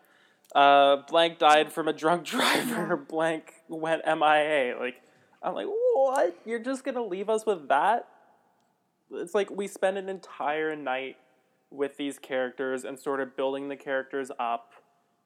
Uh, 0.57 1.03
blank 1.09 1.39
died 1.39 1.71
from 1.71 1.87
a 1.87 1.93
drunk 1.93 2.25
driver. 2.27 2.97
blank 2.97 3.53
went 3.69 4.03
MIA. 4.07 4.77
Like 4.81 5.03
I'm 5.43 5.55
like, 5.55 5.67
what? 5.67 6.35
You're 6.47 6.63
just 6.63 6.83
gonna 6.83 7.05
leave 7.05 7.29
us 7.29 7.45
with 7.45 7.69
that? 7.69 8.09
It's 9.13 9.35
like 9.35 9.51
we 9.51 9.67
spend 9.67 9.99
an 9.99 10.09
entire 10.09 10.75
night 10.75 11.17
with 11.71 11.99
these 11.99 12.19
characters 12.19 12.85
and 12.85 12.99
sort 12.99 13.21
of 13.21 13.37
building 13.37 13.69
the 13.69 13.77
characters 13.77 14.31
up 14.39 14.73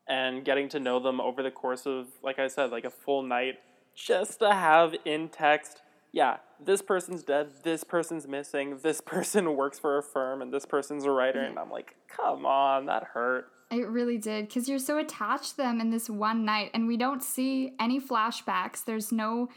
and 0.09 0.45
getting 0.45 0.69
to 0.71 0.81
know 0.81 0.99
them 0.99 1.21
over 1.21 1.43
the 1.43 1.51
course 1.51 1.87
of, 1.87 2.09
like 2.23 2.41
I 2.41 2.49
said, 2.49 2.71
like 2.71 2.85
a 2.85 2.91
full 2.91 3.23
night, 3.23 3.61
just 3.95 4.41
to 4.41 4.53
have 4.53 4.97
in 5.05 5.29
text, 5.29 5.83
yeah, 6.13 6.39
this 6.63 6.83
person's 6.83 7.23
dead, 7.23 7.51
this 7.63 7.85
person's 7.85 8.27
missing, 8.27 8.79
this 8.83 9.01
person 9.05 9.57
works 9.57 9.79
for 9.79 9.97
a 9.97 10.03
firm, 10.03 10.43
and 10.43 10.53
this 10.53 10.67
person's 10.67 11.05
a 11.05 11.11
writer. 11.11 11.41
And 11.41 11.59
I'm 11.59 11.71
like, 11.71 11.95
come 12.09 12.45
on, 12.45 12.87
that 12.87 13.05
hurt. 13.15 13.47
It 13.71 13.89
really 13.89 14.19
did 14.19 14.49
because 14.49 14.69
you're 14.69 14.79
so 14.81 14.99
attached 14.99 15.51
to 15.53 15.57
them 15.59 15.81
in 15.81 15.91
this 15.91 16.11
one 16.11 16.45
night, 16.45 16.71
and 16.75 16.89
we 16.89 16.97
don't 16.97 17.23
see 17.23 17.75
any 17.79 18.01
flashbacks. 18.01 18.85
There's 18.85 19.13
no, 19.13 19.49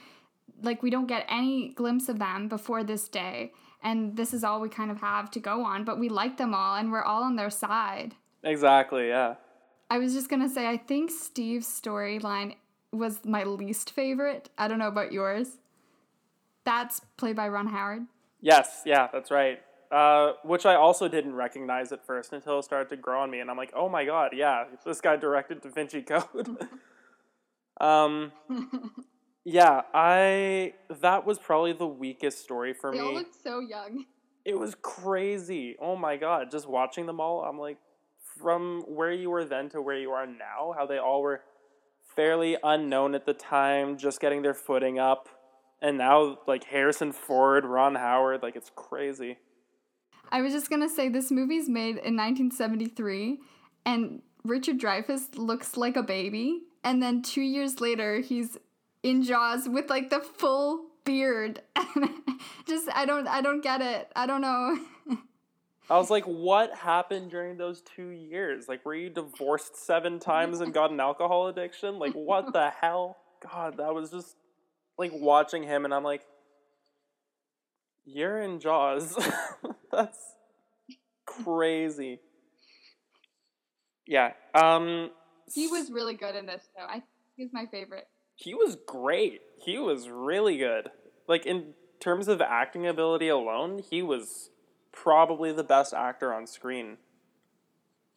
like, 0.62 0.84
we 0.84 0.90
don't 0.90 1.08
get 1.08 1.26
any 1.28 1.70
glimpse 1.70 2.10
of 2.10 2.20
them 2.20 2.48
before 2.48 2.84
this 2.84 3.08
day. 3.08 3.54
And 3.82 4.16
this 4.16 4.34
is 4.34 4.44
all 4.44 4.62
we 4.62 4.70
kind 4.70 4.92
of 4.92 5.02
have 5.02 5.30
to 5.32 5.40
go 5.40 5.66
on, 5.66 5.84
but 5.84 6.00
we 6.00 6.10
like 6.10 6.38
them 6.38 6.54
all 6.54 6.76
and 6.76 6.92
we're 6.92 7.04
all 7.04 7.24
on 7.24 7.36
their 7.36 7.50
side. 7.50 8.16
Exactly, 8.44 9.10
yeah. 9.10 9.36
I 9.90 9.98
was 9.98 10.14
just 10.14 10.30
gonna 10.30 10.48
say, 10.48 10.68
I 10.68 10.78
think 10.78 11.12
Steve's 11.12 11.68
storyline 11.68 12.56
was 12.92 13.26
my 13.26 13.44
least 13.44 13.92
favorite. 13.92 14.50
I 14.58 14.68
don't 14.68 14.80
know 14.80 14.88
about 14.88 15.12
yours. 15.12 15.58
That's 16.64 17.02
played 17.18 17.36
by 17.36 17.50
Ron 17.50 17.68
Howard. 17.68 18.04
Yes, 18.40 18.84
yeah, 18.86 19.10
that's 19.12 19.32
right. 19.32 19.62
Uh, 19.94 20.34
which 20.42 20.66
I 20.66 20.74
also 20.74 21.08
didn't 21.08 21.36
recognize 21.36 21.92
at 21.92 22.04
first 22.04 22.34
until 22.34 22.58
it 22.58 22.64
started 22.64 22.90
to 22.90 22.98
grow 22.98 23.22
on 23.22 23.30
me, 23.30 23.42
and 23.42 23.52
I'm 23.52 23.58
like, 23.58 23.72
oh 23.76 23.88
my 23.88 24.06
god, 24.06 24.32
yeah, 24.34 24.64
this 24.84 25.00
guy 25.00 25.18
directed 25.18 25.62
Da 25.62 25.70
Vinci 25.70 26.02
Code. 26.02 26.58
um, 27.80 28.32
yeah, 29.46 29.82
I 29.94 30.74
that 31.02 31.28
was 31.28 31.38
probably 31.38 31.74
the 31.74 31.86
weakest 31.86 32.40
story 32.40 32.74
for 32.74 32.90
they 32.92 32.98
me. 32.98 33.04
They 33.04 33.08
all 33.08 33.14
look 33.14 33.34
so 33.44 33.60
young. 33.60 34.06
It 34.44 34.58
was 34.58 34.74
crazy. 34.82 35.76
Oh 35.80 35.96
my 35.96 36.18
god, 36.18 36.50
just 36.50 36.68
watching 36.68 37.06
them 37.06 37.20
all, 37.20 37.44
I'm 37.44 37.60
like, 37.60 37.78
from 38.42 38.84
where 38.88 39.12
you 39.12 39.30
were 39.30 39.46
then 39.46 39.70
to 39.70 39.82
where 39.84 40.00
you 40.00 40.10
are 40.10 40.26
now, 40.26 40.74
how 40.76 40.88
they 40.88 40.98
all 40.98 41.22
were 41.22 41.42
fairly 42.16 42.58
unknown 42.64 43.14
at 43.14 43.28
the 43.28 43.36
time, 43.36 44.00
just 44.00 44.20
getting 44.20 44.42
their 44.42 44.56
footing 44.56 44.98
up. 44.98 45.30
And 45.84 46.00
now, 46.00 46.40
like 46.48 46.64
Harrison 46.64 47.12
Ford, 47.12 47.64
Ron 47.64 47.94
Howard, 47.94 48.42
like 48.42 48.56
it's 48.56 48.72
crazy. 48.76 49.38
I 50.34 50.42
was 50.42 50.52
just 50.52 50.70
gonna 50.72 50.90
say 50.90 51.10
this 51.10 51.30
movie's 51.30 51.70
made 51.70 51.98
in 51.98 52.18
1973, 52.18 53.40
and 53.86 54.24
Richard 54.44 54.80
Dreyfuss 54.80 55.38
looks 55.38 55.78
like 55.78 55.96
a 55.96 56.02
baby. 56.02 56.64
And 56.84 57.02
then 57.02 57.22
two 57.22 57.44
years 57.44 57.80
later, 57.80 58.20
he's 58.20 58.58
in 59.04 59.22
Jaws 59.24 59.70
with 59.70 59.92
like 59.92 60.10
the 60.10 60.20
full 60.20 60.88
beard. 61.06 61.62
just 62.68 62.90
I 62.94 63.06
don't 63.06 63.28
I 63.28 63.42
don't 63.42 63.62
get 63.62 63.82
it. 63.82 64.12
I 64.16 64.26
don't 64.26 64.42
know. 64.42 64.80
I 65.90 65.98
was 65.98 66.10
like, 66.10 66.24
what 66.24 66.74
happened 66.74 67.30
during 67.30 67.58
those 67.58 67.82
two 67.82 68.10
years? 68.10 68.68
Like, 68.68 68.84
were 68.86 68.96
you 68.96 69.12
divorced 69.12 69.76
seven 69.76 70.18
times 70.18 70.62
and 70.62 70.74
got 70.74 70.90
an 70.90 71.00
alcohol 71.00 71.48
addiction? 71.48 72.00
Like, 72.00 72.14
what 72.14 72.54
the 72.54 72.72
hell? 72.72 73.18
God, 73.40 73.78
that 73.78 73.94
was 73.94 74.10
just 74.10 74.36
like 74.98 75.12
watching 75.14 75.62
him, 75.62 75.86
and 75.86 75.94
I'm 75.94 76.04
like, 76.04 76.26
you're 78.06 78.42
in 78.42 78.60
Jaws. 78.60 79.18
That's 79.92 80.20
crazy. 81.26 82.20
Yeah. 84.08 84.34
Um. 84.54 85.12
He 85.54 85.68
was 85.68 85.92
really 85.92 86.16
good 86.16 86.36
in 86.36 86.46
this, 86.46 86.64
though. 86.76 86.86
I 86.86 87.04
he's 87.36 87.52
my 87.54 87.66
favorite. 87.66 88.08
He 88.36 88.54
was 88.54 88.78
great. 88.88 89.42
He 89.64 89.78
was 89.78 90.10
really 90.10 90.58
good. 90.58 90.90
Like 91.28 91.46
in 91.46 91.74
terms 92.00 92.28
of 92.28 92.42
acting 92.42 92.88
ability 92.88 93.30
alone, 93.30 93.82
he 93.90 94.02
was 94.02 94.50
probably 94.92 95.52
the 95.52 95.64
best 95.64 95.94
actor 95.94 96.34
on 96.34 96.48
screen. 96.48 96.98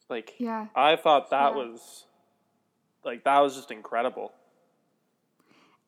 Like, 0.09 0.33
yeah, 0.39 0.67
I 0.75 0.95
thought 0.95 1.29
that 1.31 1.53
yeah. 1.53 1.57
was 1.57 2.05
like 3.03 3.23
that 3.23 3.39
was 3.39 3.55
just 3.55 3.71
incredible. 3.71 4.33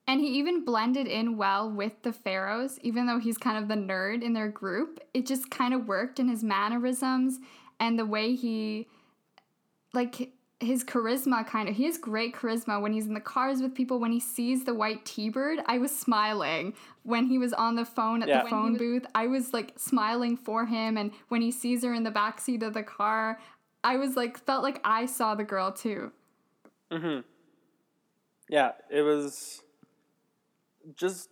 And 0.09 0.21
he 0.21 0.27
even 0.39 0.65
blended 0.65 1.05
in 1.05 1.37
well 1.37 1.69
with 1.69 2.01
the 2.01 2.11
Pharaohs, 2.11 2.79
even 2.81 3.05
though 3.05 3.19
he's 3.19 3.37
kind 3.37 3.59
of 3.59 3.67
the 3.67 3.75
nerd 3.75 4.23
in 4.23 4.33
their 4.33 4.47
group. 4.47 4.99
It 5.13 5.27
just 5.27 5.51
kind 5.51 5.71
of 5.71 5.87
worked 5.87 6.19
in 6.19 6.27
his 6.27 6.43
mannerisms 6.43 7.37
and 7.79 7.99
the 7.99 8.07
way 8.07 8.33
he, 8.33 8.87
like, 9.93 10.31
his 10.59 10.83
charisma 10.83 11.45
kind 11.45 11.69
of 11.69 11.75
he 11.75 11.85
has 11.85 11.97
great 11.99 12.35
charisma 12.35 12.81
when 12.81 12.91
he's 12.91 13.05
in 13.05 13.13
the 13.13 13.19
cars 13.19 13.61
with 13.61 13.75
people. 13.75 13.99
When 13.99 14.11
he 14.11 14.19
sees 14.19 14.65
the 14.65 14.73
white 14.73 15.05
t-bird 15.05 15.59
i 15.67 15.77
was 15.77 15.97
smiling. 15.97 16.73
When 17.03 17.27
he 17.27 17.37
was 17.37 17.53
on 17.53 17.75
the 17.75 17.85
phone 17.85 18.23
at 18.23 18.27
yeah. 18.27 18.43
the 18.43 18.49
phone 18.49 18.71
was- 18.73 18.79
booth 18.79 19.05
i 19.13 19.27
was 19.27 19.53
like 19.53 19.73
smiling 19.77 20.35
for 20.35 20.65
him. 20.65 20.97
And 20.97 21.11
when 21.27 21.41
he 21.41 21.51
sees 21.51 21.83
her 21.83 21.93
in 21.93 22.01
the 22.03 22.11
back 22.11 22.41
seat 22.41 22.63
of 22.63 22.73
the 22.73 22.83
car 22.83 23.39
i 23.83 23.95
was 23.95 24.15
like 24.15 24.43
felt 24.43 24.63
like 24.63 24.81
i 24.83 25.05
saw 25.05 25.35
the 25.35 25.43
girl 25.43 25.71
too. 25.71 26.11
Mhm 26.91 27.23
yeah 28.49 28.71
it 28.89 29.03
was 29.03 29.61
just 30.95 31.29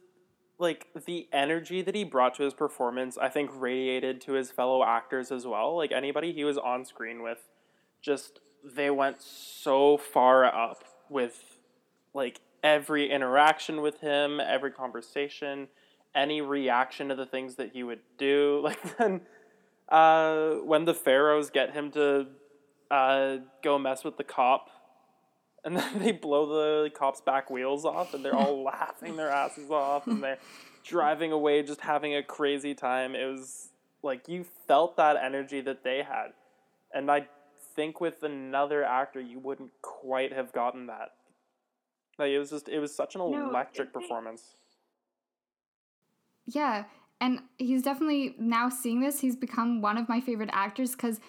like 0.60 0.88
the 1.06 1.28
energy 1.32 1.82
that 1.82 1.94
he 1.94 2.04
brought 2.04 2.34
to 2.36 2.44
his 2.44 2.54
performance 2.54 3.18
i 3.18 3.30
think 3.30 3.50
radiated 3.54 4.20
to 4.20 4.34
his 4.34 4.50
fellow 4.52 4.84
actors 4.84 5.32
as 5.32 5.46
well 5.46 5.76
like 5.76 5.92
anybody 5.92 6.34
he 6.34 6.44
was 6.44 6.58
on 6.58 6.84
screen 6.84 7.22
with 7.22 7.50
just 8.02 8.40
they 8.64 8.90
went 8.90 9.22
so 9.22 9.98
far 9.98 10.46
up 10.46 10.84
with 11.10 11.58
like 12.14 12.42
every 12.64 13.10
interaction 13.10 13.82
with 13.82 14.02
him, 14.02 14.40
every 14.40 14.72
conversation, 14.72 15.68
any 16.16 16.42
reaction 16.42 17.10
to 17.10 17.16
the 17.16 17.26
things 17.26 17.56
that 17.56 17.72
he 17.74 17.84
would 17.84 18.02
do. 18.18 18.62
Like 18.64 18.98
then 18.98 19.22
uh, 19.90 20.56
when 20.66 20.86
the 20.86 20.94
pharaohs 20.94 21.50
get 21.50 21.74
him 21.74 21.92
to 21.92 22.28
uh, 22.92 23.38
go 23.64 23.78
mess 23.78 24.04
with 24.04 24.18
the 24.18 24.24
cop 24.24 24.70
and 25.68 25.76
then 25.76 26.00
they 26.00 26.14
blow 26.14 26.46
the 26.46 26.90
cop's 26.92 27.20
back 27.20 27.50
wheels 27.50 27.84
off 27.84 28.14
and 28.14 28.24
they're 28.24 28.34
all 28.34 28.64
laughing 28.74 29.18
their 29.18 29.30
asses 29.30 29.70
off 29.70 30.08
and 30.08 30.24
they're 30.24 30.38
driving 30.86 31.34
away 31.34 31.62
just 31.62 31.82
having 31.82 32.16
a 32.16 32.24
crazy 32.24 32.74
time. 32.74 33.14
It 33.14 33.26
was 33.26 33.68
like 34.02 34.30
you 34.30 34.46
felt 34.66 34.96
that 34.96 35.18
energy 35.18 35.60
that 35.60 35.84
they 35.84 36.04
had. 36.04 36.28
And 36.94 37.12
I 37.12 37.28
think 37.76 38.00
with 38.00 38.24
another 38.24 38.82
actor 38.86 39.20
you 39.20 39.40
wouldn't 39.40 39.72
quite 39.82 40.32
have 40.32 40.54
gotten 40.54 40.88
that. 40.88 41.10
Like 42.18 42.30
it 42.30 42.40
was 42.40 42.50
just 42.50 42.70
it 42.70 42.80
was 42.80 42.96
such 42.96 43.16
an 43.16 43.30
no, 43.30 43.50
electric 43.50 43.92
performance. 43.92 44.44
Yeah, 46.46 46.86
and 47.20 47.42
he's 47.58 47.82
definitely 47.84 48.36
now 48.40 48.70
seeing 48.70 49.02
this, 49.02 49.20
he's 49.20 49.36
become 49.36 49.82
one 49.82 49.98
of 49.98 50.08
my 50.08 50.22
favorite 50.22 50.50
actors 50.54 50.96
cuz 50.96 51.20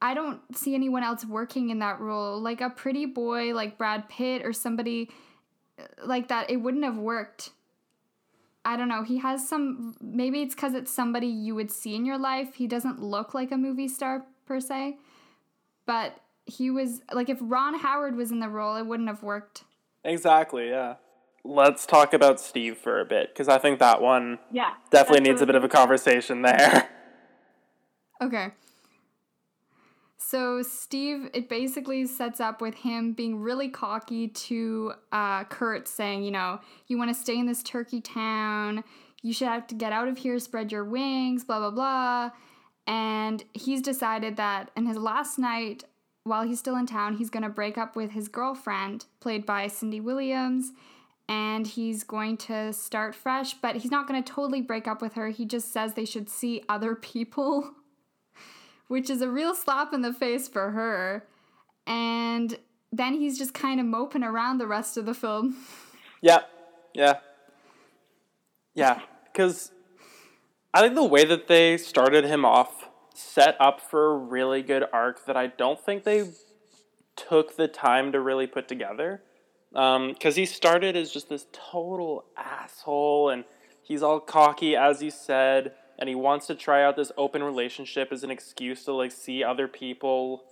I 0.00 0.14
don't 0.14 0.40
see 0.56 0.74
anyone 0.74 1.02
else 1.02 1.24
working 1.24 1.70
in 1.70 1.80
that 1.80 2.00
role. 2.00 2.40
Like 2.40 2.60
a 2.60 2.70
pretty 2.70 3.06
boy 3.06 3.54
like 3.54 3.78
Brad 3.78 4.08
Pitt 4.08 4.44
or 4.44 4.52
somebody 4.52 5.10
uh, 5.78 5.84
like 6.04 6.28
that, 6.28 6.50
it 6.50 6.58
wouldn't 6.58 6.84
have 6.84 6.96
worked. 6.96 7.50
I 8.64 8.76
don't 8.76 8.88
know. 8.88 9.02
He 9.02 9.18
has 9.18 9.48
some 9.48 9.96
maybe 10.00 10.42
it's 10.42 10.54
cuz 10.54 10.74
it's 10.74 10.92
somebody 10.92 11.26
you 11.26 11.54
would 11.54 11.70
see 11.70 11.94
in 11.94 12.04
your 12.04 12.18
life. 12.18 12.54
He 12.56 12.66
doesn't 12.66 13.02
look 13.02 13.34
like 13.34 13.50
a 13.50 13.56
movie 13.56 13.88
star 13.88 14.26
per 14.46 14.60
se 14.60 14.98
but 15.88 16.20
he 16.44 16.70
was 16.70 17.00
like 17.12 17.28
if 17.28 17.38
Ron 17.40 17.78
Howard 17.80 18.14
was 18.14 18.30
in 18.30 18.38
the 18.38 18.48
role, 18.48 18.76
it 18.76 18.86
wouldn't 18.86 19.08
have 19.08 19.24
worked. 19.24 19.64
Exactly, 20.04 20.68
yeah. 20.68 20.96
Let's 21.44 21.86
talk 21.86 22.12
about 22.12 22.38
Steve 22.40 22.76
for 22.76 23.00
a 23.00 23.06
bit 23.06 23.32
because 23.32 23.48
I 23.48 23.56
think 23.58 23.78
that 23.78 24.02
one 24.02 24.38
yeah, 24.52 24.74
definitely 24.90 25.28
needs 25.28 25.40
a 25.40 25.46
bit 25.46 25.56
of 25.56 25.64
a 25.64 25.68
conversation 25.68 26.42
there. 26.42 26.88
Okay. 28.20 28.48
So 30.18 30.62
Steve, 30.62 31.30
it 31.32 31.48
basically 31.48 32.04
sets 32.06 32.40
up 32.40 32.60
with 32.60 32.74
him 32.74 33.12
being 33.12 33.40
really 33.40 33.68
cocky 33.68 34.28
to 34.28 34.92
uh, 35.12 35.44
Kurt, 35.44 35.86
saying, 35.86 36.24
you 36.24 36.32
know, 36.32 36.60
you 36.88 36.98
want 36.98 37.08
to 37.10 37.14
stay 37.14 37.38
in 37.38 37.46
this 37.46 37.62
turkey 37.62 38.00
town, 38.00 38.82
you 39.22 39.32
should 39.32 39.48
have 39.48 39.66
to 39.68 39.74
get 39.74 39.92
out 39.92 40.08
of 40.08 40.18
here, 40.18 40.38
spread 40.38 40.72
your 40.72 40.84
wings, 40.84 41.44
blah 41.44 41.58
blah 41.58 41.70
blah. 41.70 42.30
And 42.86 43.44
he's 43.52 43.80
decided 43.80 44.36
that 44.36 44.70
in 44.76 44.86
his 44.86 44.96
last 44.96 45.38
night, 45.38 45.84
while 46.24 46.42
he's 46.42 46.58
still 46.58 46.76
in 46.76 46.86
town, 46.86 47.16
he's 47.16 47.30
going 47.30 47.42
to 47.42 47.48
break 47.48 47.78
up 47.78 47.96
with 47.96 48.10
his 48.10 48.28
girlfriend, 48.28 49.06
played 49.20 49.46
by 49.46 49.66
Cindy 49.66 50.00
Williams, 50.00 50.72
and 51.28 51.66
he's 51.66 52.04
going 52.04 52.36
to 52.38 52.72
start 52.72 53.14
fresh, 53.14 53.54
but 53.54 53.76
he's 53.76 53.90
not 53.90 54.08
going 54.08 54.22
to 54.22 54.32
totally 54.32 54.62
break 54.62 54.88
up 54.88 55.02
with 55.02 55.14
her. 55.14 55.28
He 55.28 55.44
just 55.44 55.72
says 55.72 55.94
they 55.94 56.04
should 56.04 56.28
see 56.28 56.62
other 56.68 56.94
people, 56.94 57.72
which 58.88 59.08
is 59.08 59.22
a 59.22 59.28
real 59.28 59.54
slap 59.54 59.92
in 59.92 60.02
the 60.02 60.12
face 60.12 60.48
for 60.48 60.72
her. 60.72 61.24
And 61.86 62.58
then 62.92 63.14
he's 63.14 63.38
just 63.38 63.54
kind 63.54 63.80
of 63.80 63.86
moping 63.86 64.24
around 64.24 64.58
the 64.58 64.66
rest 64.66 64.96
of 64.96 65.06
the 65.06 65.14
film. 65.14 65.56
Yeah, 66.20 66.40
yeah, 66.94 67.18
yeah. 68.74 69.02
Because 69.24 69.70
I 70.74 70.80
think 70.80 70.96
the 70.96 71.04
way 71.04 71.24
that 71.24 71.46
they 71.46 71.76
started 71.76 72.24
him 72.24 72.44
off 72.44 72.88
set 73.14 73.56
up 73.60 73.80
for 73.80 74.14
a 74.14 74.16
really 74.16 74.62
good 74.62 74.84
arc 74.92 75.26
that 75.26 75.36
I 75.36 75.46
don't 75.46 75.78
think 75.78 76.02
they 76.02 76.24
took 77.14 77.56
the 77.56 77.68
time 77.68 78.10
to 78.10 78.20
really 78.20 78.48
put 78.48 78.66
together. 78.66 79.22
Because 79.70 79.96
um, 79.96 80.32
he 80.34 80.44
started 80.44 80.96
as 80.96 81.12
just 81.12 81.28
this 81.28 81.46
total 81.52 82.24
asshole, 82.36 83.30
and 83.30 83.44
he's 83.82 84.02
all 84.02 84.18
cocky, 84.18 84.74
as 84.74 85.02
you 85.02 85.10
said, 85.10 85.74
and 85.98 86.08
he 86.08 86.14
wants 86.14 86.46
to 86.46 86.54
try 86.54 86.84
out 86.84 86.96
this 86.96 87.10
open 87.16 87.42
relationship 87.42 88.12
as 88.12 88.22
an 88.22 88.30
excuse 88.30 88.84
to 88.84 88.92
like 88.92 89.12
see 89.12 89.42
other 89.42 89.66
people 89.66 90.44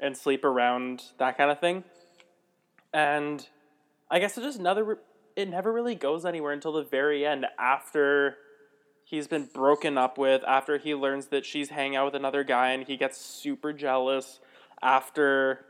and 0.00 0.16
sleep 0.16 0.44
around 0.44 1.02
that 1.18 1.36
kind 1.36 1.50
of 1.50 1.60
thing. 1.60 1.84
And 2.92 3.46
I 4.10 4.20
guess 4.20 4.36
it's 4.36 4.46
just 4.46 4.58
another. 4.58 4.98
It 5.34 5.48
never 5.48 5.72
really 5.72 5.96
goes 5.96 6.24
anywhere 6.24 6.52
until 6.52 6.72
the 6.72 6.84
very 6.84 7.26
end 7.26 7.46
after 7.58 8.36
he's 9.02 9.26
been 9.26 9.48
broken 9.52 9.98
up 9.98 10.16
with, 10.16 10.42
after 10.46 10.78
he 10.78 10.94
learns 10.94 11.26
that 11.26 11.44
she's 11.44 11.70
hanging 11.70 11.96
out 11.96 12.06
with 12.06 12.14
another 12.14 12.44
guy 12.44 12.70
and 12.70 12.86
he 12.86 12.96
gets 12.96 13.18
super 13.18 13.72
jealous, 13.72 14.38
after 14.80 15.64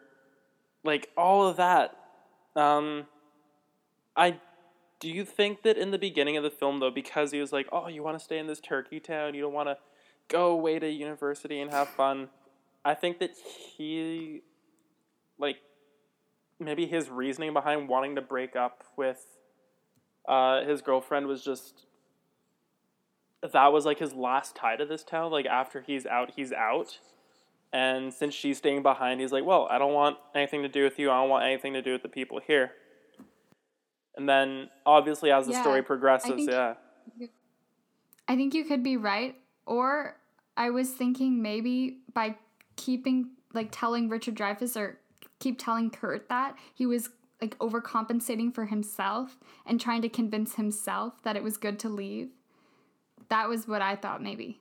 like 0.85 1.09
all 1.17 1.47
of 1.47 1.57
that. 1.57 1.97
Um, 2.55 3.07
I 4.15 4.37
do 5.01 5.09
you 5.09 5.25
think 5.25 5.63
that 5.63 5.77
in 5.77 5.91
the 5.91 5.99
beginning 5.99 6.37
of 6.37 6.43
the 6.43 6.51
film 6.51 6.81
though, 6.81 6.91
because 6.91 7.33
he 7.33 7.41
was 7.41 7.53
like, 7.53 7.67
"Oh, 7.73 7.89
you 7.89 8.03
want 8.03 8.19
to 8.19 8.25
stay 8.25 8.39
in 8.39 8.47
this 8.47 8.61
turkey 8.61 9.01
town, 9.01 9.35
you 9.35 9.43
don't 9.43 9.53
want 9.53 9.69
to 9.69 9.79
go 10.29 10.51
away 10.51 10.79
to 10.79 10.89
university 10.89 11.61
and 11.61 11.71
have 11.71 11.89
fun," 11.89 12.29
I 12.85 12.95
think 12.95 13.19
that 13.19 13.31
he, 13.77 14.43
like, 15.39 15.57
maybe 16.59 16.87
his 16.87 17.09
reasoning 17.09 17.53
behind 17.53 17.89
wanting 17.89 18.15
to 18.17 18.23
break 18.23 18.57
up 18.57 18.85
with 18.97 19.25
uh, 20.27 20.65
his 20.65 20.81
girlfriend 20.81 21.27
was 21.27 21.45
just 21.45 21.87
that 23.53 23.73
was 23.73 23.85
like 23.85 23.99
his 23.99 24.15
last 24.15 24.57
tie 24.57 24.77
to 24.77 24.87
this 24.87 25.05
town. 25.05 25.31
Like 25.31 25.47
after 25.47 25.83
he's 25.83 26.07
out, 26.07 26.33
he's 26.37 26.53
out. 26.53 26.99
And 27.73 28.15
since 28.15 28.35
she's 28.35 28.59
staying 28.59 28.83
behind, 28.83 29.21
he's 29.21 29.33
like, 29.33 29.45
well, 29.45 29.67
I 29.69 29.79
don't 29.79 29.93
want 29.93 30.17
anything 30.35 30.63
to 30.63 30.69
do 30.69 30.85
with 30.85 30.99
you. 30.99 31.11
I 31.11 31.21
don't 31.21 31.29
want 31.29 31.45
anything 31.45 31.73
to 31.75 31.83
do 31.83 31.93
with 31.93 32.03
the 32.03 32.09
people 32.09 32.41
here. 32.47 32.73
And 34.17 34.29
then 34.29 34.69
obviously 34.87 35.31
as 35.31 35.47
the 35.47 35.53
yeah, 35.53 35.63
story 35.63 35.83
progresses, 35.83 36.49
I 36.49 36.51
yeah. 36.51 36.75
You, 37.19 37.29
I 38.29 38.37
think 38.37 38.55
you 38.55 38.65
could 38.65 38.83
be 38.83 38.97
right. 38.97 39.37
Or 39.67 40.17
I 40.57 40.71
was 40.71 40.91
thinking 40.91 41.43
maybe 41.43 41.99
by 42.13 42.37
keeping 42.77 43.31
like 43.53 43.69
telling 43.71 44.09
Richard 44.09 44.35
Dreyfuss 44.35 44.77
or 44.77 44.99
keep 45.39 45.59
telling 45.59 45.91
Kurt 45.91 46.29
that 46.29 46.57
he 46.75 46.87
was 46.87 47.11
like 47.41 47.59
overcompensating 47.59 48.55
for 48.55 48.67
himself 48.67 49.39
and 49.67 49.81
trying 49.81 50.03
to 50.03 50.09
convince 50.09 50.55
himself 50.55 51.23
that 51.23 51.37
it 51.37 51.43
was 51.43 51.57
good 51.57 51.79
to 51.81 51.89
leave. 51.89 52.31
That 53.29 53.49
was 53.49 53.67
what 53.67 53.83
I 53.83 53.97
thought 53.97 54.23
maybe. 54.23 54.61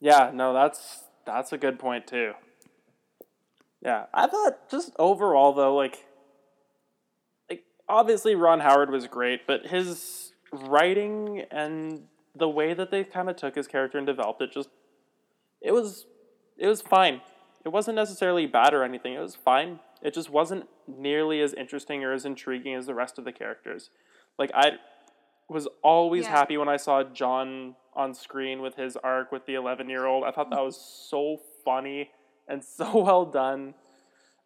Yeah, 0.00 0.30
no, 0.32 0.52
that's 0.52 1.04
that's 1.24 1.52
a 1.52 1.58
good 1.58 1.78
point 1.78 2.06
too. 2.06 2.32
Yeah, 3.82 4.06
I 4.12 4.26
thought 4.26 4.70
just 4.70 4.92
overall 4.98 5.52
though, 5.52 5.74
like, 5.74 5.92
like 5.92 6.07
obviously 7.88 8.34
Ron 8.34 8.60
Howard 8.60 8.90
was 8.90 9.06
great, 9.06 9.46
but 9.46 9.66
his 9.66 10.32
writing 10.52 11.44
and 11.50 12.04
the 12.34 12.48
way 12.48 12.74
that 12.74 12.90
they 12.90 13.04
kind 13.04 13.28
of 13.28 13.36
took 13.36 13.54
his 13.54 13.66
character 13.66 13.98
and 13.98 14.06
developed 14.06 14.40
it 14.40 14.52
just 14.52 14.70
it 15.60 15.72
was 15.72 16.06
it 16.56 16.66
was 16.66 16.80
fine. 16.80 17.20
It 17.64 17.70
wasn't 17.70 17.96
necessarily 17.96 18.46
bad 18.46 18.72
or 18.72 18.82
anything. 18.82 19.14
It 19.14 19.20
was 19.20 19.34
fine. 19.34 19.80
It 20.02 20.14
just 20.14 20.30
wasn't 20.30 20.68
nearly 20.86 21.40
as 21.40 21.52
interesting 21.54 22.04
or 22.04 22.12
as 22.12 22.24
intriguing 22.24 22.74
as 22.74 22.86
the 22.86 22.94
rest 22.94 23.18
of 23.18 23.24
the 23.24 23.32
characters. 23.32 23.90
Like 24.38 24.50
I 24.54 24.72
was 25.48 25.66
always 25.82 26.24
yeah. 26.24 26.30
happy 26.30 26.56
when 26.56 26.68
I 26.68 26.76
saw 26.76 27.02
John 27.02 27.74
on 27.94 28.14
screen 28.14 28.60
with 28.62 28.76
his 28.76 28.96
arc 28.96 29.32
with 29.32 29.46
the 29.46 29.54
11 29.54 29.88
year 29.88 30.06
old. 30.06 30.24
I 30.24 30.30
thought 30.30 30.50
that 30.50 30.56
mm-hmm. 30.56 30.66
was 30.66 31.08
so 31.10 31.40
funny 31.64 32.10
and 32.46 32.62
so 32.76 33.02
well 33.02 33.24
done. 33.24 33.74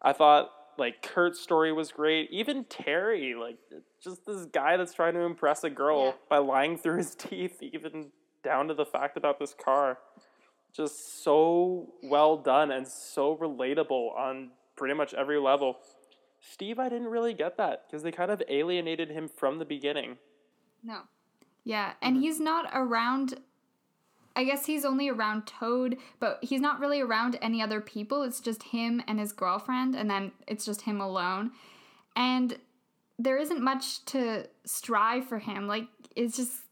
I 0.01 0.13
thought 0.13 0.51
like 0.77 1.01
Kurt's 1.01 1.39
story 1.39 1.71
was 1.71 1.91
great. 1.91 2.29
Even 2.31 2.65
Terry, 2.65 3.35
like 3.35 3.57
just 4.03 4.25
this 4.25 4.45
guy 4.45 4.77
that's 4.77 4.93
trying 4.93 5.13
to 5.13 5.21
impress 5.21 5.63
a 5.63 5.69
girl 5.69 6.05
yeah. 6.05 6.11
by 6.29 6.37
lying 6.37 6.77
through 6.77 6.97
his 6.97 7.15
teeth, 7.15 7.61
even 7.61 8.11
down 8.43 8.67
to 8.67 8.73
the 8.73 8.85
fact 8.85 9.17
about 9.17 9.39
this 9.39 9.53
car 9.53 9.97
just 10.75 11.23
so 11.23 11.93
well 12.01 12.37
done 12.37 12.71
and 12.71 12.87
so 12.87 13.37
relatable 13.37 14.15
on 14.17 14.49
pretty 14.75 14.93
much 14.93 15.13
every 15.13 15.39
level. 15.39 15.77
Steve, 16.39 16.79
I 16.79 16.89
didn't 16.89 17.07
really 17.07 17.33
get 17.33 17.57
that 17.57 17.83
because 17.87 18.03
they 18.03 18.11
kind 18.11 18.31
of 18.31 18.41
alienated 18.49 19.09
him 19.09 19.29
from 19.29 19.59
the 19.59 19.65
beginning. 19.65 20.17
No. 20.83 21.01
Yeah, 21.63 21.93
and 22.01 22.15
mm-hmm. 22.15 22.23
he's 22.23 22.39
not 22.39 22.69
around. 22.73 23.39
I 24.35 24.43
guess 24.43 24.65
he's 24.65 24.83
only 24.85 25.09
around 25.09 25.45
Toad, 25.45 25.97
but 26.19 26.39
he's 26.41 26.61
not 26.61 26.79
really 26.79 27.01
around 27.01 27.37
any 27.41 27.61
other 27.61 27.81
people. 27.81 28.23
It's 28.23 28.39
just 28.39 28.63
him 28.63 29.01
and 29.07 29.19
his 29.19 29.31
girlfriend, 29.31 29.95
and 29.95 30.09
then 30.09 30.31
it's 30.47 30.65
just 30.65 30.81
him 30.81 30.99
alone. 30.99 31.51
And 32.15 32.57
there 33.19 33.37
isn't 33.37 33.61
much 33.61 34.03
to 34.05 34.47
strive 34.65 35.27
for 35.27 35.37
him. 35.39 35.67
Like, 35.67 35.87
it's 36.15 36.35
just 36.35 36.63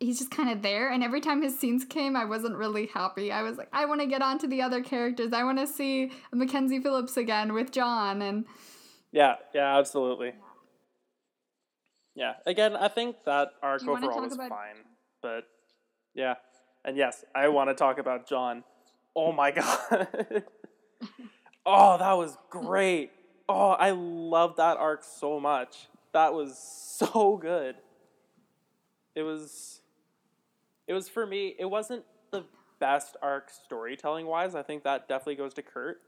he's 0.00 0.18
just 0.18 0.30
kind 0.30 0.48
of 0.48 0.62
there 0.62 0.90
and 0.90 1.02
every 1.02 1.20
time 1.20 1.42
his 1.42 1.58
scenes 1.58 1.84
came 1.84 2.14
i 2.14 2.24
wasn't 2.24 2.54
really 2.54 2.86
happy 2.86 3.32
i 3.32 3.42
was 3.42 3.58
like 3.58 3.68
i 3.72 3.84
want 3.84 4.00
to 4.00 4.06
get 4.06 4.22
on 4.22 4.38
to 4.38 4.46
the 4.46 4.62
other 4.62 4.82
characters 4.82 5.32
i 5.32 5.42
want 5.42 5.58
to 5.58 5.66
see 5.66 6.10
mackenzie 6.32 6.80
phillips 6.80 7.16
again 7.16 7.52
with 7.52 7.72
john 7.72 8.22
and 8.22 8.44
yeah 9.10 9.34
yeah 9.54 9.76
absolutely 9.76 10.32
yeah 12.14 12.34
again 12.46 12.76
i 12.76 12.88
think 12.88 13.16
that 13.24 13.48
arc 13.62 13.82
overall 13.82 14.20
was 14.20 14.34
about... 14.34 14.50
fine 14.50 14.84
but 15.20 15.44
yeah 16.14 16.34
and 16.88 16.96
yes 16.96 17.24
i 17.34 17.46
want 17.48 17.68
to 17.68 17.74
talk 17.74 17.98
about 17.98 18.28
john 18.28 18.64
oh 19.14 19.30
my 19.30 19.50
god 19.52 20.44
oh 21.66 21.98
that 21.98 22.12
was 22.12 22.36
great 22.50 23.10
oh 23.48 23.70
i 23.70 23.90
love 23.90 24.56
that 24.56 24.76
arc 24.76 25.04
so 25.04 25.38
much 25.38 25.88
that 26.12 26.32
was 26.32 26.58
so 26.58 27.36
good 27.36 27.76
it 29.14 29.22
was 29.22 29.80
it 30.88 30.94
was 30.94 31.08
for 31.08 31.26
me. 31.26 31.54
It 31.58 31.66
wasn't 31.66 32.04
the 32.32 32.44
best 32.80 33.16
arc 33.22 33.50
storytelling 33.50 34.26
wise. 34.26 34.54
I 34.54 34.62
think 34.62 34.82
that 34.84 35.06
definitely 35.06 35.36
goes 35.36 35.54
to 35.54 35.62
Kurt. 35.62 36.00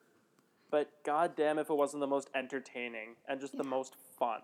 But 0.71 0.91
goddamn, 1.05 1.59
if 1.59 1.69
it 1.69 1.75
wasn't 1.75 2.01
the 2.01 2.07
most 2.07 2.31
entertaining 2.35 3.17
and 3.29 3.41
just 3.41 3.55
yeah. 3.55 3.63
the 3.63 3.69
most 3.69 3.95
fun. 4.19 4.41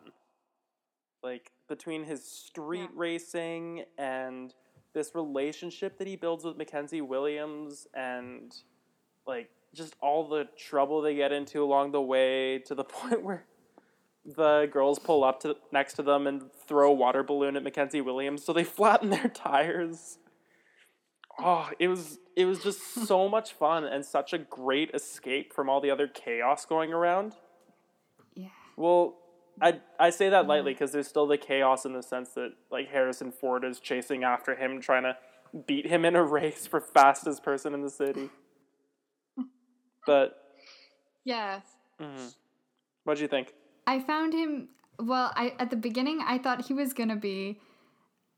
Like 1.23 1.53
between 1.69 2.05
his 2.05 2.23
street 2.25 2.91
yeah. 2.93 2.95
racing 2.95 3.85
and 3.97 4.53
this 4.97 5.15
relationship 5.15 5.99
that 5.99 6.09
he 6.09 6.17
builds 6.17 6.45
with 6.45 6.57
Mackenzie 6.57 7.01
Williams 7.01 7.87
and 7.95 8.53
like 9.27 9.51
just 9.75 9.95
all 10.01 10.29
the 10.29 10.49
trouble 10.57 11.03
they 11.03 11.15
get 11.15 11.33
into 11.33 11.63
along 11.63 11.93
the 11.93 12.01
way 12.01 12.59
to 12.61 12.75
the 12.75 12.85
point 12.99 13.23
where 13.23 13.45
the 14.25 14.69
girls 14.73 14.99
pull 14.99 15.23
up 15.23 15.39
to 15.41 15.55
next 15.71 15.93
to 15.95 16.03
them 16.03 16.27
and 16.27 16.51
throw 16.67 16.91
a 16.91 16.95
water 16.95 17.23
balloon 17.23 17.57
at 17.57 17.63
Mackenzie 17.63 18.01
Williams 18.01 18.43
so 18.43 18.53
they 18.53 18.65
flatten 18.79 19.11
their 19.11 19.29
tires 19.29 20.19
oh, 21.39 21.71
it 21.79 21.89
was 21.89 22.19
it 22.37 22.45
was 22.45 22.63
just 22.63 22.81
so 23.07 23.29
much 23.29 23.53
fun 23.53 23.85
and 23.85 24.05
such 24.05 24.33
a 24.33 24.39
great 24.39 24.91
escape 24.95 25.53
from 25.53 25.69
all 25.69 25.81
the 25.81 25.91
other 25.91 26.09
chaos 26.09 26.65
going 26.65 26.93
around. 26.93 27.35
Yeah. 28.35 28.49
Well, 28.77 29.17
I 29.61 29.81
I 29.99 30.11
say 30.11 30.29
that 30.29 30.47
lightly 30.47 30.73
because 30.73 30.93
there's 30.93 31.09
still 31.09 31.27
the 31.27 31.39
chaos 31.39 31.85
in 31.85 31.93
the 31.93 32.03
sense 32.03 32.31
that 32.31 32.53
like 32.71 32.89
Harrison 32.91 33.33
Ford 33.33 33.65
is 33.65 33.81
chasing 33.81 34.25
after 34.25 34.55
him, 34.55 34.81
trying 34.81 35.05
to 35.05 35.17
beat 35.67 35.87
him 35.87 36.05
in 36.05 36.15
a 36.15 36.23
race 36.39 36.67
for 36.67 36.81
fastest 36.81 37.43
person 37.43 37.75
in 37.75 37.83
the 37.83 37.91
city. 37.91 38.31
But 40.07 40.41
yeah. 41.25 41.63
Mm-hmm. 42.01 42.29
What'd 43.03 43.21
you 43.21 43.27
think? 43.27 43.53
I 43.89 43.99
found 43.99 44.33
him. 44.33 44.69
Well, 45.01 45.33
I 45.35 45.55
at 45.59 45.71
the 45.71 45.77
beginning 45.77 46.21
I 46.25 46.39
thought 46.39 46.67
he 46.67 46.75
was 46.75 46.93
gonna 46.93 47.17
be 47.17 47.59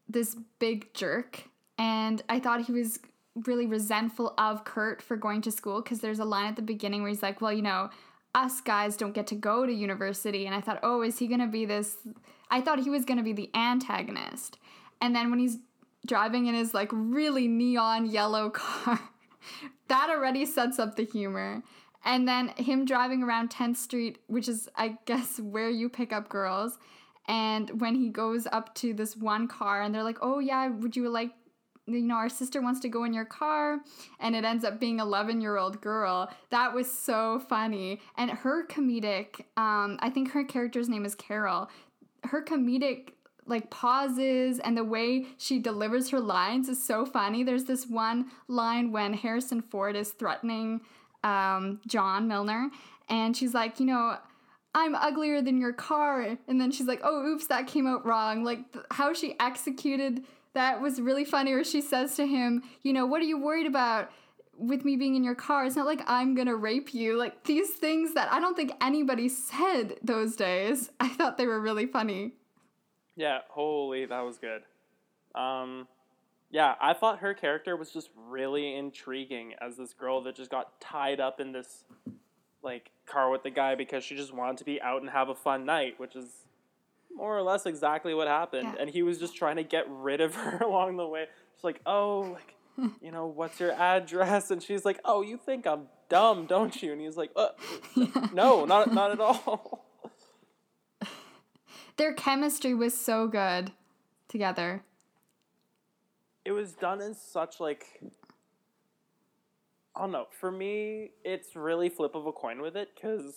this 0.09 0.35
big 0.59 0.95
jerk 0.95 1.45
and 1.77 2.23
I 2.29 2.41
thought 2.41 2.65
he 2.65 2.73
was 2.73 3.01
really 3.47 3.67
resentful 3.67 4.35
of 4.39 4.65
Kurt 4.65 5.01
for 5.01 5.17
going 5.17 5.43
to 5.43 5.53
school 5.53 5.83
because 5.83 6.01
there's 6.01 6.19
a 6.19 6.25
line 6.25 6.47
at 6.47 6.57
the 6.57 6.63
beginning 6.63 7.03
where 7.03 7.11
he's 7.11 7.23
like, 7.23 7.41
well, 7.41 7.53
you 7.53 7.63
know, 7.63 7.91
us 8.35 8.61
guys 8.61 8.97
don't 8.97 9.15
get 9.15 9.27
to 9.29 9.35
go 9.35 9.67
to 9.67 9.73
university. 9.73 10.47
And 10.47 10.55
I 10.55 10.61
thought, 10.61 10.81
oh, 10.83 11.03
is 11.03 11.19
he 11.19 11.27
going 11.27 11.41
to 11.41 11.47
be 11.47 11.65
this? 11.65 11.97
I 12.51 12.61
thought 12.61 12.81
he 12.81 12.91
was 12.91 13.05
going 13.05 13.19
to 13.19 13.25
be 13.25 13.33
the 13.33 13.51
antagonist. 13.55 14.59
And 15.01 15.15
then 15.15 15.31
when 15.31 15.39
he's 15.39 15.59
driving 16.07 16.47
in 16.47 16.55
his 16.55 16.75
like 16.75 16.91
really 16.93 17.49
neon 17.49 18.07
yellow 18.07 18.51
car, 18.51 19.01
that 19.89 20.11
already 20.11 20.47
sets 20.47 20.79
up 20.79 20.97
the 20.97 21.05
humor. 21.05 21.63
And 22.05 22.29
then 22.29 22.49
him 22.57 22.85
driving 22.85 23.23
around 23.23 23.51
10th 23.51 23.77
Street, 23.77 24.19
which 24.29 24.49
is, 24.49 24.69
I 24.77 24.99
guess, 25.05 25.41
where 25.41 25.69
you 25.69 25.89
pick 25.89 26.13
up 26.13 26.29
girls. 26.29 26.79
And 27.27 27.81
when 27.81 27.95
he 27.95 28.09
goes 28.09 28.47
up 28.51 28.75
to 28.77 28.95
this 28.95 29.17
one 29.17 29.49
car 29.49 29.83
and 29.83 29.95
they're 29.95 30.05
like, 30.05 30.19
oh, 30.23 30.39
yeah, 30.39 30.69
would 30.69 30.97
you 30.97 31.11
like 31.11 31.33
you 31.89 32.03
know, 32.03 32.17
our 32.17 32.29
sister 32.29 32.61
wants 32.61 32.81
to 32.81 32.89
go 32.89 33.05
in 33.05 33.13
your 33.13 33.25
car, 33.25 33.79
and 34.21 34.37
it 34.37 34.45
ends 34.45 34.65
up 34.65 34.79
being 34.79 35.01
11 35.01 35.41
year 35.41 35.57
old 35.57 35.81
girl. 35.81 36.31
That 36.51 36.75
was 36.75 36.91
so 36.91 37.41
funny. 37.49 38.01
And 38.17 38.31
her 38.31 38.67
comedic, 38.67 39.41
um, 39.57 39.99
I 40.01 40.11
think 40.13 40.33
her 40.33 40.45
character's 40.45 40.89
name 40.89 41.05
is 41.05 41.15
Carol. 41.15 41.71
Her 42.25 42.43
comedic 42.43 43.11
like 43.47 43.71
pauses 43.71 44.59
and 44.59 44.77
the 44.77 44.85
way 44.85 45.27
she 45.39 45.59
delivers 45.59 46.11
her 46.11 46.21
lines 46.21 46.69
is 46.69 46.83
so 46.83 47.07
funny. 47.07 47.43
There's 47.43 47.65
this 47.65 47.87
one 47.87 48.31
line 48.47 48.93
when 48.93 49.15
Harrison 49.15 49.63
Ford 49.63 49.97
is 49.97 50.11
threatening 50.11 50.83
um, 51.25 51.81
John 51.87 52.29
Milner, 52.29 52.71
and 53.09 53.37
she's 53.37 53.55
like, 53.55 53.81
you 53.81 53.87
know, 53.87 54.19
I'm 54.75 54.95
uglier 54.95 55.43
than 55.43 55.61
your 55.61 55.73
car. 55.73 56.37
And 56.47 56.61
then 56.61 56.71
she's 56.71 56.87
like, 56.87 57.01
oh, 57.03 57.27
oops, 57.27 57.47
that 57.49 57.67
came 57.67 57.87
out 57.87 58.05
wrong. 58.05 58.45
Like 58.45 58.73
th- 58.73 58.85
how 58.93 59.13
she 59.13 59.35
executed 59.41 60.25
that 60.55 60.81
was 60.81 61.01
really 61.01 61.25
funny. 61.25 61.55
where 61.55 61.65
she 61.65 61.81
says 61.81 62.17
to 62.17 62.27
him, 62.27 62.63
you 62.83 62.93
know, 62.93 63.07
what 63.07 63.21
are 63.21 63.27
you 63.27 63.39
worried 63.39 63.67
about? 63.67 64.11
with 64.59 64.85
me 64.85 64.97
being 64.97 65.15
in 65.15 65.23
your 65.23 65.37
car, 65.37 65.65
it's 65.65 65.77
not 65.77 65.87
like 65.87 66.03
I'm 66.07 66.35
gonna 66.35 66.57
rape 66.57 66.93
you. 66.93 67.17
Like 67.17 67.45
these 67.45 67.71
things 67.71 68.15
that 68.15 68.31
I 68.33 68.41
don't 68.41 68.57
think 68.57 68.73
anybody 68.81 69.29
said 69.29 69.97
those 70.03 70.37
days. 70.37 70.91
I 71.01 71.09
thought 71.09 71.39
they 71.39 71.47
were 71.47 71.61
really 71.61 71.87
funny. 71.87 72.33
Yeah, 73.17 73.39
holy, 73.49 74.05
that 74.07 74.21
was 74.21 74.39
good. 74.39 74.63
Um, 75.35 75.87
yeah, 76.51 76.75
I 76.81 76.93
thought 76.93 77.19
her 77.21 77.35
character 77.35 77.77
was 77.77 77.91
just 77.91 78.11
really 78.17 78.75
intriguing 78.75 79.55
as 79.61 79.77
this 79.77 79.93
girl 79.93 80.23
that 80.23 80.37
just 80.37 80.51
got 80.51 80.81
tied 80.81 81.21
up 81.21 81.41
in 81.41 81.53
this 81.53 81.85
like 82.63 82.91
car 83.07 83.31
with 83.31 83.43
the 83.43 83.51
guy 83.51 83.75
because 83.75 84.03
she 84.03 84.17
just 84.17 84.35
wanted 84.35 84.59
to 84.59 84.65
be 84.65 84.81
out 84.83 85.01
and 85.01 85.11
have 85.11 85.29
a 85.29 85.35
fun 85.35 85.65
night, 85.65 85.95
which 85.99 86.17
is 86.17 86.47
more 87.19 87.37
or 87.37 87.43
less 87.43 87.67
exactly 87.67 88.15
what 88.15 88.29
happened. 88.29 88.71
Yeah. 88.75 88.81
And 88.81 88.89
he 88.89 89.03
was 89.03 89.19
just 89.19 89.37
trying 89.37 89.57
to 89.57 89.65
get 89.65 89.85
rid 89.89 90.21
of 90.23 90.35
her 90.37 90.59
along 90.59 90.97
the 90.97 91.07
way. 91.07 91.27
It's 91.55 91.65
like, 91.65 91.81
oh, 91.85 92.39
like, 92.39 92.55
you 93.03 93.11
know, 93.11 93.27
what's 93.27 93.61
your 93.61 93.73
address? 93.73 94.51
And 94.51 94.63
she's 94.63 94.85
like, 94.85 95.01
oh, 95.05 95.21
you 95.21 95.37
think 95.37 95.67
I'm 95.67 95.89
dumb, 96.09 96.47
don't 96.47 96.81
you? 96.81 96.93
And 96.93 97.01
he's 97.01 97.17
like, 97.17 97.33
uh, 97.37 97.49
no, 98.33 98.65
not 98.65 98.95
not 98.95 99.11
at 99.11 99.21
all. 99.21 99.85
Their 101.97 102.15
chemistry 102.15 102.75
was 102.75 102.97
so 102.97 103.27
good 103.27 103.73
together. 104.29 104.85
It 106.45 106.53
was 106.53 106.73
done 106.73 107.01
in 107.01 107.15
such 107.15 107.59
like 107.59 108.01
I 109.97 110.03
don't 110.03 110.13
know. 110.13 110.29
For 110.31 110.53
me, 110.53 111.11
it's 111.25 111.57
really 111.57 111.89
flip 111.89 112.15
of 112.15 112.27
a 112.27 112.33
coin 112.33 112.63
with 112.63 112.77
it 112.77 112.91
because 112.95 113.35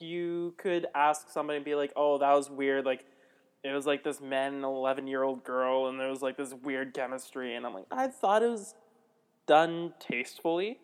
you 0.00 0.54
could 0.58 0.86
ask 0.94 1.30
somebody 1.30 1.56
and 1.56 1.64
be 1.64 1.74
like, 1.74 1.92
"Oh, 1.96 2.18
that 2.18 2.32
was 2.32 2.50
weird." 2.50 2.84
Like, 2.84 3.04
it 3.62 3.72
was 3.72 3.86
like 3.86 4.04
this 4.04 4.20
man 4.20 4.54
and 4.54 4.64
eleven 4.64 5.06
year 5.06 5.22
old 5.22 5.44
girl, 5.44 5.88
and 5.88 5.98
there 6.00 6.08
was 6.08 6.22
like 6.22 6.36
this 6.36 6.54
weird 6.54 6.94
chemistry, 6.94 7.54
and 7.54 7.66
I'm 7.66 7.74
like, 7.74 7.86
I 7.90 8.08
thought 8.08 8.42
it 8.42 8.50
was 8.50 8.74
done 9.46 9.94
tastefully. 9.98 10.78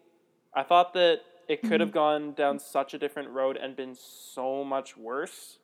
I 0.54 0.62
thought 0.62 0.94
that 0.94 1.20
it 1.48 1.62
could 1.62 1.80
have 1.80 1.90
mm-hmm. 1.90 1.94
gone 1.94 2.32
down 2.32 2.58
such 2.58 2.94
a 2.94 2.98
different 2.98 3.30
road 3.30 3.56
and 3.56 3.76
been 3.76 3.94
so 3.94 4.64
much 4.64 4.96
worse. 4.96 5.58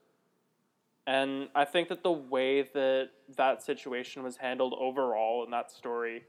And 1.07 1.49
I 1.55 1.65
think 1.65 1.89
that 1.89 2.03
the 2.05 2.13
way 2.13 2.63
that 2.63 3.11
that 3.37 3.63
situation 3.63 4.23
was 4.23 4.37
handled 4.37 4.75
overall 4.79 5.45
in 5.45 5.51
that 5.51 5.73
story, 5.73 6.23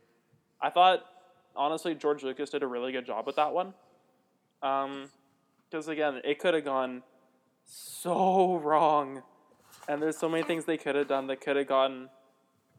I 0.59 0.71
thought 0.71 1.05
honestly 1.55 1.93
George 1.93 2.23
Lucas 2.23 2.49
did 2.49 2.63
a 2.63 2.67
really 2.67 2.91
good 2.91 3.05
job 3.05 3.27
with 3.27 3.35
that 3.35 3.53
one. 3.53 3.73
Because 4.59 5.87
um, 5.87 5.91
again, 5.91 6.21
it 6.23 6.39
could 6.39 6.55
have 6.55 6.65
gone 6.65 7.03
so 7.65 8.57
wrong, 8.57 9.23
and 9.87 10.01
there's 10.01 10.17
so 10.17 10.29
many 10.29 10.43
things 10.43 10.65
they 10.65 10.77
could 10.77 10.95
have 10.95 11.07
done 11.07 11.27
that 11.27 11.41
could 11.41 11.55
have 11.55 11.67
gone 11.67 12.09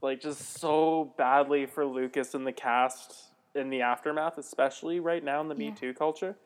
like 0.03 0.21
just 0.21 0.59
so 0.59 1.15
badly 1.17 1.67
for 1.67 1.85
Lucas 1.87 2.35
and 2.35 2.47
the 2.47 2.53
cast 2.53 3.31
in 3.55 3.71
the 3.71 3.81
aftermath, 3.81 4.39
especially 4.39 5.01
right 5.01 5.25
now 5.25 5.41
in 5.41 5.49
the 5.49 5.55
yeah. 5.55 5.71
Me 5.71 5.77
Too 5.77 5.95
culture. 5.95 6.37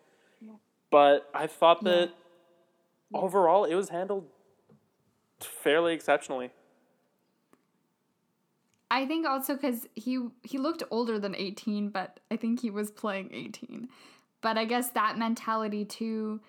Yeah. 0.41 0.53
But 0.91 1.29
I 1.35 1.47
thought 1.47 1.83
that 1.85 2.11
yeah. 3.11 3.19
overall 3.19 3.65
it 3.65 3.75
was 3.75 3.89
handled 3.89 4.27
fairly 5.41 5.95
exceptionally. 5.95 6.51
I 8.91 9.07
think 9.07 9.27
also 9.27 9.55
because 9.55 9.87
he 9.95 10.29
he 10.43 10.57
looked 10.57 10.83
older 10.91 11.19
than 11.19 11.35
18, 11.35 11.91
but 11.91 12.21
I 12.31 12.37
think 12.37 12.61
he 12.61 12.71
was 12.71 12.91
playing 12.91 13.31
18. 13.35 13.89
But 14.41 14.57
I 14.57 14.65
guess 14.65 14.91
that 14.91 15.19
mentality 15.19 15.85
too, 15.85 16.41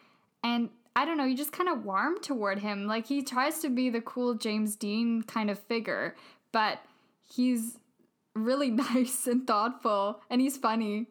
and 0.44 0.70
I 0.96 1.06
don't 1.06 1.18
know, 1.18 1.26
you 1.26 1.38
just 1.38 1.52
kind 1.52 1.70
of 1.70 1.86
warm 1.86 2.20
toward 2.20 2.60
him. 2.60 2.88
Like 2.88 3.08
he 3.08 3.22
tries 3.22 3.60
to 3.60 3.70
be 3.70 3.90
the 3.90 4.02
cool 4.02 4.34
James 4.34 4.76
Dean 4.76 5.24
kind 5.24 5.50
of 5.50 5.60
figure, 5.60 6.16
but 6.52 6.80
he's 7.26 7.80
really 8.36 8.70
nice 8.94 9.28
and 9.28 9.46
thoughtful, 9.46 10.22
and 10.30 10.42
he's 10.42 10.58
funny. 10.58 11.08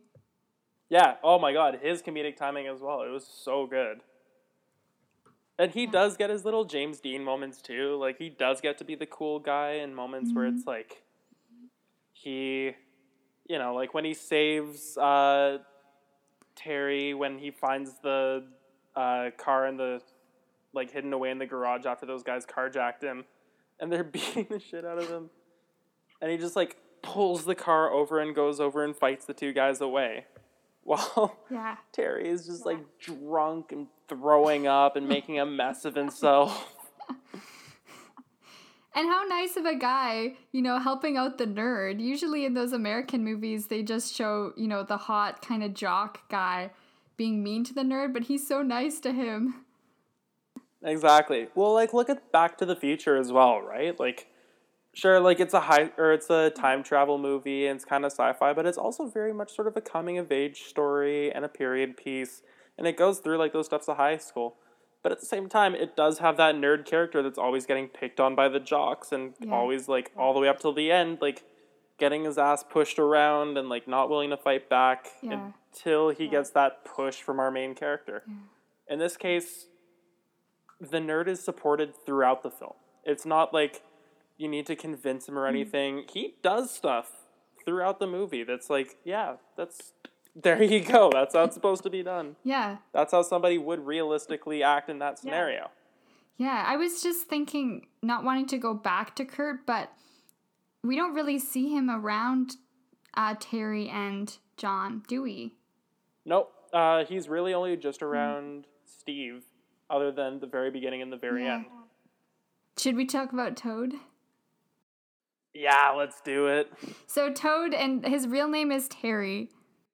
Yeah. 0.88 1.16
Oh 1.22 1.38
my 1.38 1.52
God, 1.52 1.80
his 1.82 2.02
comedic 2.02 2.36
timing 2.36 2.66
as 2.66 2.80
well. 2.80 3.02
It 3.02 3.10
was 3.10 3.26
so 3.26 3.66
good. 3.66 4.00
And 5.58 5.72
he 5.72 5.86
does 5.86 6.16
get 6.16 6.30
his 6.30 6.44
little 6.44 6.64
James 6.64 7.00
Dean 7.00 7.24
moments 7.24 7.60
too. 7.60 7.96
Like 7.96 8.18
he 8.18 8.30
does 8.30 8.60
get 8.60 8.78
to 8.78 8.84
be 8.84 8.94
the 8.94 9.06
cool 9.06 9.40
guy 9.40 9.72
in 9.72 9.94
moments 9.94 10.30
mm-hmm. 10.30 10.38
where 10.38 10.46
it's 10.46 10.66
like 10.66 11.02
he 12.12 12.74
you 13.48 13.58
know, 13.58 13.74
like 13.74 13.94
when 13.94 14.04
he 14.04 14.14
saves 14.14 14.96
uh, 14.98 15.58
Terry 16.54 17.14
when 17.14 17.38
he 17.38 17.50
finds 17.50 17.94
the 18.02 18.44
uh, 18.98 19.30
car 19.36 19.66
in 19.66 19.76
the 19.76 20.02
like 20.74 20.90
hidden 20.90 21.12
away 21.12 21.30
in 21.30 21.38
the 21.38 21.46
garage 21.46 21.86
after 21.86 22.04
those 22.04 22.22
guys 22.22 22.44
carjacked 22.44 23.02
him 23.02 23.24
and 23.80 23.92
they're 23.92 24.04
beating 24.16 24.46
the 24.50 24.58
shit 24.58 24.84
out 24.84 24.98
of 24.98 25.08
him. 25.08 25.30
And 26.20 26.30
he 26.30 26.36
just 26.36 26.56
like 26.56 26.76
pulls 27.02 27.44
the 27.44 27.54
car 27.54 27.92
over 27.92 28.18
and 28.18 28.34
goes 28.34 28.58
over 28.58 28.84
and 28.84 28.96
fights 28.96 29.24
the 29.24 29.34
two 29.34 29.52
guys 29.52 29.80
away. 29.80 30.26
While 30.82 31.36
yeah. 31.50 31.76
Terry 31.92 32.28
is 32.28 32.46
just 32.46 32.64
like 32.64 32.78
drunk 32.98 33.72
and 33.72 33.88
throwing 34.08 34.66
up 34.66 34.96
and 34.96 35.06
making 35.06 35.38
a 35.38 35.46
mess 35.46 35.84
of 35.84 35.94
himself. 35.94 36.74
And 38.94 39.06
how 39.06 39.22
nice 39.28 39.56
of 39.56 39.64
a 39.64 39.76
guy, 39.76 40.34
you 40.50 40.60
know, 40.60 40.80
helping 40.80 41.16
out 41.16 41.38
the 41.38 41.46
nerd. 41.46 42.00
Usually 42.00 42.44
in 42.44 42.54
those 42.54 42.72
American 42.72 43.22
movies, 43.22 43.68
they 43.68 43.84
just 43.84 44.12
show, 44.12 44.52
you 44.56 44.66
know, 44.66 44.82
the 44.82 44.96
hot 44.96 45.40
kind 45.40 45.62
of 45.62 45.72
jock 45.72 46.28
guy 46.28 46.70
being 47.18 47.42
mean 47.42 47.64
to 47.64 47.74
the 47.74 47.82
nerd, 47.82 48.14
but 48.14 48.24
he's 48.24 48.48
so 48.48 48.62
nice 48.62 48.98
to 49.00 49.12
him. 49.12 49.66
Exactly. 50.82 51.48
Well, 51.54 51.74
like 51.74 51.92
look 51.92 52.08
at 52.08 52.32
Back 52.32 52.56
to 52.58 52.64
the 52.64 52.76
Future 52.76 53.16
as 53.16 53.30
well, 53.30 53.60
right? 53.60 53.98
Like 54.00 54.28
sure, 54.94 55.20
like 55.20 55.40
it's 55.40 55.52
a 55.52 55.60
high 55.60 55.90
or 55.98 56.12
it's 56.12 56.30
a 56.30 56.50
time 56.50 56.82
travel 56.82 57.18
movie 57.18 57.66
and 57.66 57.76
it's 57.76 57.84
kind 57.84 58.06
of 58.06 58.12
sci-fi, 58.12 58.54
but 58.54 58.64
it's 58.64 58.78
also 58.78 59.06
very 59.06 59.34
much 59.34 59.54
sort 59.54 59.68
of 59.68 59.76
a 59.76 59.82
coming 59.82 60.16
of 60.16 60.32
age 60.32 60.62
story 60.62 61.30
and 61.30 61.44
a 61.44 61.48
period 61.48 61.96
piece 61.96 62.42
and 62.78 62.86
it 62.86 62.96
goes 62.96 63.18
through 63.18 63.36
like 63.36 63.52
those 63.52 63.66
steps 63.66 63.88
of 63.88 63.96
high 63.96 64.16
school. 64.16 64.56
But 65.02 65.12
at 65.12 65.20
the 65.20 65.26
same 65.26 65.48
time, 65.48 65.74
it 65.74 65.96
does 65.96 66.18
have 66.18 66.36
that 66.38 66.54
nerd 66.54 66.84
character 66.84 67.22
that's 67.22 67.38
always 67.38 67.66
getting 67.66 67.88
picked 67.88 68.18
on 68.20 68.34
by 68.34 68.48
the 68.48 68.60
jocks 68.60 69.12
and 69.12 69.34
yeah. 69.40 69.52
always 69.52 69.88
like 69.88 70.12
all 70.16 70.32
the 70.32 70.40
way 70.40 70.48
up 70.48 70.60
till 70.60 70.72
the 70.72 70.90
end, 70.90 71.18
like 71.20 71.44
getting 71.98 72.24
his 72.24 72.38
ass 72.38 72.64
pushed 72.68 72.98
around 72.98 73.58
and 73.58 73.68
like 73.68 73.88
not 73.88 74.08
willing 74.08 74.30
to 74.30 74.36
fight 74.36 74.68
back 74.68 75.08
yeah. 75.20 75.50
until 75.72 76.10
he 76.10 76.24
yeah. 76.24 76.30
gets 76.30 76.50
that 76.50 76.84
push 76.84 77.16
from 77.16 77.38
our 77.40 77.50
main 77.50 77.74
character. 77.74 78.22
In 78.88 78.98
this 78.98 79.16
case, 79.16 79.66
the 80.80 80.98
nerd 80.98 81.28
is 81.28 81.42
supported 81.42 81.94
throughout 82.06 82.42
the 82.42 82.50
film. 82.50 82.74
It's 83.04 83.26
not 83.26 83.52
like 83.52 83.82
you 84.36 84.48
need 84.48 84.66
to 84.66 84.76
convince 84.76 85.28
him 85.28 85.38
or 85.38 85.44
mm. 85.44 85.50
anything. 85.50 85.96
Mm. 85.98 86.10
He 86.10 86.34
does 86.42 86.70
stuff 86.70 87.10
throughout 87.64 87.98
the 87.98 88.06
movie 88.06 88.44
that's 88.44 88.70
like, 88.70 88.96
yeah, 89.04 89.34
that's 89.56 89.92
there 90.40 90.62
you 90.62 90.84
go. 90.84 91.10
That's 91.12 91.34
how 91.34 91.44
it's 91.44 91.54
supposed 91.54 91.82
to 91.82 91.90
be 91.90 92.02
done. 92.02 92.36
Yeah. 92.44 92.76
That's 92.92 93.12
how 93.12 93.22
somebody 93.22 93.58
would 93.58 93.84
realistically 93.84 94.62
act 94.62 94.88
in 94.88 95.00
that 95.00 95.18
scenario. 95.18 95.70
Yeah. 96.38 96.46
yeah, 96.46 96.64
I 96.66 96.76
was 96.76 97.02
just 97.02 97.26
thinking, 97.26 97.86
not 98.02 98.22
wanting 98.24 98.46
to 98.46 98.58
go 98.58 98.72
back 98.72 99.16
to 99.16 99.24
Kurt, 99.24 99.66
but 99.66 99.92
we 100.82 100.96
don't 100.96 101.14
really 101.14 101.38
see 101.38 101.68
him 101.74 101.90
around 101.90 102.56
uh, 103.14 103.34
Terry 103.38 103.88
and 103.88 104.36
John, 104.56 105.02
do 105.08 105.22
we? 105.22 105.54
Nope. 106.24 106.52
Uh, 106.72 107.04
he's 107.04 107.28
really 107.28 107.54
only 107.54 107.76
just 107.76 108.02
around 108.02 108.64
mm. 108.64 108.66
Steve, 108.84 109.44
other 109.88 110.12
than 110.12 110.40
the 110.40 110.46
very 110.46 110.70
beginning 110.70 111.02
and 111.02 111.12
the 111.12 111.16
very 111.16 111.44
yeah. 111.44 111.54
end. 111.56 111.66
Should 112.76 112.96
we 112.96 113.06
talk 113.06 113.32
about 113.32 113.56
Toad? 113.56 113.94
Yeah, 115.54 115.94
let's 115.96 116.20
do 116.20 116.46
it. 116.46 116.70
So 117.06 117.32
Toad 117.32 117.74
and 117.74 118.06
his 118.06 118.28
real 118.28 118.48
name 118.48 118.70
is 118.70 118.86
Terry. 118.88 119.48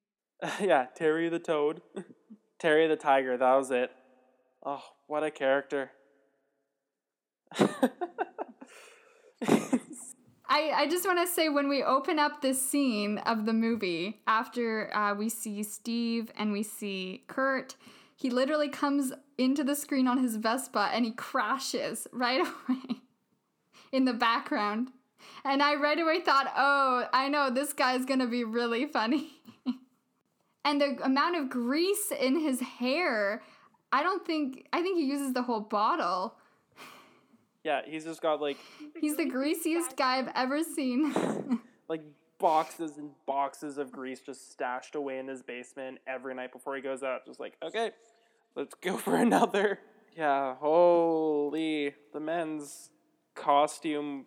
yeah, 0.61 0.87
Terry 0.95 1.29
the 1.29 1.39
Toad. 1.39 1.81
Terry 2.59 2.87
the 2.87 2.97
Tiger, 2.97 3.37
that 3.37 3.55
was 3.55 3.71
it. 3.71 3.91
Oh, 4.65 4.83
what 5.07 5.23
a 5.23 5.31
character. 5.31 5.93
I, 10.55 10.71
I 10.83 10.87
just 10.87 11.05
want 11.05 11.19
to 11.19 11.27
say 11.27 11.49
when 11.49 11.69
we 11.69 11.83
open 11.83 12.21
up 12.21 12.41
this 12.41 12.63
scene 12.63 13.19
of 13.19 13.45
the 13.45 13.53
movie, 13.53 14.21
after 14.29 14.97
uh, 14.97 15.13
we 15.13 15.29
see 15.29 15.65
Steve 15.65 16.31
and 16.39 16.53
we 16.53 16.63
see 16.63 17.25
Kurt, 17.27 17.75
he 18.15 18.31
literally 18.31 18.69
comes 18.69 19.13
into 19.37 19.65
the 19.65 19.75
screen 19.75 20.07
on 20.07 20.19
his 20.19 20.37
Vespa 20.37 20.91
and 20.93 21.05
he 21.05 21.11
crashes 21.11 22.07
right 22.13 22.41
away 22.69 23.01
in 23.91 24.05
the 24.05 24.13
background. 24.13 24.93
and 25.45 25.61
I 25.61 25.75
right 25.75 25.99
away 25.99 26.21
thought, 26.21 26.53
oh, 26.57 27.09
I 27.13 27.29
know 27.29 27.51
this 27.51 27.73
guy's 27.73 28.05
gonna 28.05 28.29
be 28.29 28.45
really 28.45 28.87
funny. 28.87 29.33
and 30.65 30.81
the 30.81 30.99
amount 31.03 31.35
of 31.35 31.51
grease 31.51 32.13
in 32.13 32.39
his 32.39 32.61
hair, 32.61 33.43
I 33.91 34.05
don't 34.05 34.25
think, 34.25 34.69
I 34.73 34.83
think 34.83 34.99
he 34.99 35.05
uses 35.07 35.33
the 35.33 35.43
whole 35.43 35.63
bottle. 35.63 36.37
Yeah, 37.65 37.81
he's 37.87 38.05
just 38.05 38.21
got 38.21 38.41
like. 38.41 38.59
He's 39.01 39.17
the 39.17 39.25
greasiest 39.25 39.97
guy 39.97 40.19
I've 40.19 40.31
ever 40.35 40.63
seen. 40.63 41.13
like 41.89 42.03
boxes 42.39 42.99
and 42.99 43.11
boxes 43.27 43.79
of 43.79 43.91
grease 43.91 44.21
just 44.21 44.53
stashed 44.53 44.95
away 44.95 45.19
in 45.19 45.27
his 45.27 45.43
basement 45.43 45.99
every 46.07 46.35
night 46.35 46.53
before 46.53 46.77
he 46.77 46.83
goes 46.83 47.03
out. 47.03 47.25
Just 47.27 47.41
like, 47.41 47.55
okay, 47.63 47.93
let's 48.55 48.75
go 48.75 48.99
for 48.99 49.17
another. 49.21 49.81
Yeah, 50.15 50.55
holy. 50.57 51.95
The 52.13 52.21
men's 52.21 52.91
costume, 53.35 54.27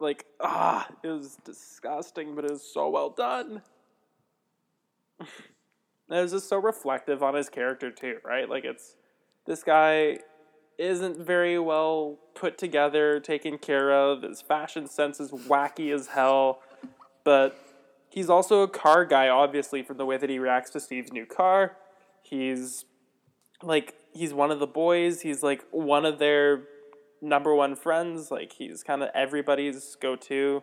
like, 0.00 0.26
ah, 0.40 0.88
it 1.04 1.08
was 1.08 1.38
disgusting, 1.44 2.34
but 2.34 2.44
it 2.44 2.50
was 2.50 2.62
so 2.62 2.90
well 2.90 3.10
done. 3.10 3.62
it 5.20 5.26
was 6.08 6.32
just 6.32 6.48
so 6.48 6.58
reflective 6.58 7.22
on 7.22 7.34
his 7.34 7.48
character, 7.48 7.92
too, 7.92 8.18
right? 8.24 8.48
Like, 8.50 8.64
it's 8.64 8.96
this 9.46 9.62
guy 9.62 10.18
isn't 10.82 11.18
very 11.18 11.58
well 11.58 12.18
put 12.34 12.58
together, 12.58 13.20
taken 13.20 13.58
care 13.58 13.92
of. 13.92 14.22
His 14.22 14.42
fashion 14.42 14.86
sense 14.86 15.20
is 15.20 15.30
wacky 15.30 15.94
as 15.94 16.08
hell 16.08 16.60
but 17.24 17.56
he's 18.10 18.28
also 18.28 18.62
a 18.62 18.68
car 18.68 19.04
guy, 19.04 19.28
obviously, 19.28 19.82
from 19.82 19.96
the 19.96 20.06
way 20.06 20.16
that 20.16 20.30
he 20.30 20.38
reacts 20.38 20.70
to 20.70 20.80
Steve's 20.80 21.12
new 21.12 21.26
car. 21.26 21.76
He's 22.22 22.84
like 23.62 23.94
he's 24.12 24.34
one 24.34 24.50
of 24.50 24.58
the 24.58 24.66
boys. 24.66 25.22
He's 25.22 25.42
like 25.42 25.64
one 25.70 26.04
of 26.04 26.18
their 26.18 26.64
number 27.20 27.54
one 27.54 27.76
friends. 27.76 28.30
Like 28.30 28.54
he's 28.54 28.82
kind 28.82 29.02
of 29.02 29.10
everybody's 29.14 29.96
go 29.96 30.16
to. 30.16 30.62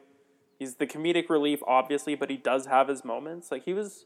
He's 0.58 0.76
the 0.76 0.88
comedic 0.88 1.30
relief, 1.30 1.62
obviously, 1.66 2.16
but 2.16 2.30
he 2.30 2.36
does 2.36 2.66
have 2.66 2.90
his 2.90 3.06
moments. 3.06 3.52
Like 3.52 3.64
he 3.64 3.74
was 3.74 4.06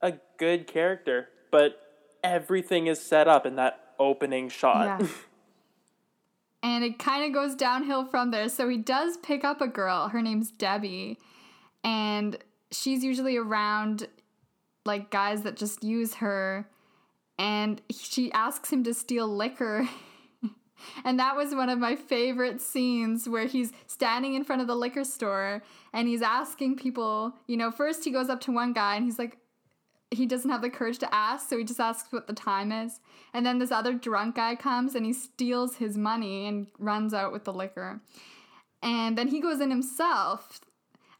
a 0.00 0.14
good 0.38 0.66
character, 0.66 1.28
but 1.52 1.80
everything 2.24 2.88
is 2.88 3.00
set 3.00 3.28
up 3.28 3.46
in 3.46 3.54
that 3.56 3.89
opening 4.00 4.48
shot. 4.48 5.00
Yeah. 5.00 5.08
and 6.64 6.82
it 6.82 6.98
kind 6.98 7.24
of 7.24 7.32
goes 7.32 7.54
downhill 7.54 8.04
from 8.04 8.32
there. 8.32 8.48
So 8.48 8.68
he 8.68 8.78
does 8.78 9.16
pick 9.18 9.44
up 9.44 9.60
a 9.60 9.68
girl. 9.68 10.08
Her 10.08 10.20
name's 10.20 10.50
Debbie 10.50 11.18
and 11.84 12.36
she's 12.70 13.02
usually 13.02 13.36
around 13.36 14.06
like 14.84 15.10
guys 15.10 15.42
that 15.42 15.56
just 15.56 15.84
use 15.84 16.14
her 16.14 16.68
and 17.38 17.80
she 17.90 18.30
asks 18.32 18.72
him 18.72 18.84
to 18.84 18.94
steal 18.94 19.28
liquor 19.28 19.88
and 21.04 21.18
that 21.18 21.36
was 21.36 21.54
one 21.54 21.68
of 21.68 21.78
my 21.78 21.96
favorite 21.96 22.60
scenes 22.60 23.28
where 23.28 23.46
he's 23.46 23.72
standing 23.86 24.34
in 24.34 24.44
front 24.44 24.62
of 24.62 24.68
the 24.68 24.74
liquor 24.74 25.04
store 25.04 25.62
and 25.92 26.08
he's 26.08 26.22
asking 26.22 26.76
people 26.76 27.34
you 27.46 27.56
know 27.56 27.70
first 27.70 28.04
he 28.04 28.10
goes 28.10 28.28
up 28.28 28.40
to 28.40 28.52
one 28.52 28.72
guy 28.72 28.96
and 28.96 29.04
he's 29.04 29.18
like 29.18 29.38
he 30.10 30.26
doesn't 30.26 30.50
have 30.50 30.62
the 30.62 30.70
courage 30.70 30.98
to 30.98 31.14
ask 31.14 31.48
so 31.48 31.56
he 31.56 31.64
just 31.64 31.80
asks 31.80 32.12
what 32.12 32.26
the 32.26 32.32
time 32.32 32.72
is 32.72 33.00
and 33.32 33.46
then 33.46 33.58
this 33.58 33.70
other 33.70 33.92
drunk 33.92 34.36
guy 34.36 34.54
comes 34.54 34.94
and 34.94 35.06
he 35.06 35.12
steals 35.12 35.76
his 35.76 35.96
money 35.96 36.46
and 36.46 36.66
runs 36.78 37.14
out 37.14 37.32
with 37.32 37.44
the 37.44 37.52
liquor 37.52 38.00
and 38.82 39.16
then 39.16 39.28
he 39.28 39.40
goes 39.40 39.60
in 39.60 39.70
himself 39.70 40.60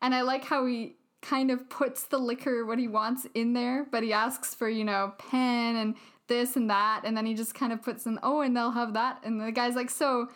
and 0.03 0.15
I 0.15 0.23
like 0.23 0.45
how 0.45 0.67
he 0.67 0.97
kind 1.23 1.51
of 1.51 1.69
puts 1.69 2.05
the 2.05 2.19
liquor 2.19 2.65
what 2.65 2.79
he 2.79 2.89
wants 2.89 3.27
in 3.35 3.53
there, 3.53 3.87
but 3.91 4.03
he 4.03 4.13
asks 4.13 4.55
for, 4.55 4.69
you 4.69 4.85
know, 4.85 5.13
pen 5.19 5.77
and 5.77 5.95
this 6.29 6.57
and 6.57 6.71
that, 6.71 7.03
and 7.05 7.17
then 7.17 7.27
he 7.27 7.35
just 7.35 7.55
kind 7.55 7.73
of 7.73 7.83
puts 7.83 8.07
in, 8.07 8.19
oh, 8.23 8.41
and 8.41 8.57
they'll 8.57 8.71
have 8.71 8.95
that. 8.95 9.21
And 9.25 9.41
the 9.41 9.53
guy's 9.53 9.75
like, 9.75 9.91
so, 9.91 10.29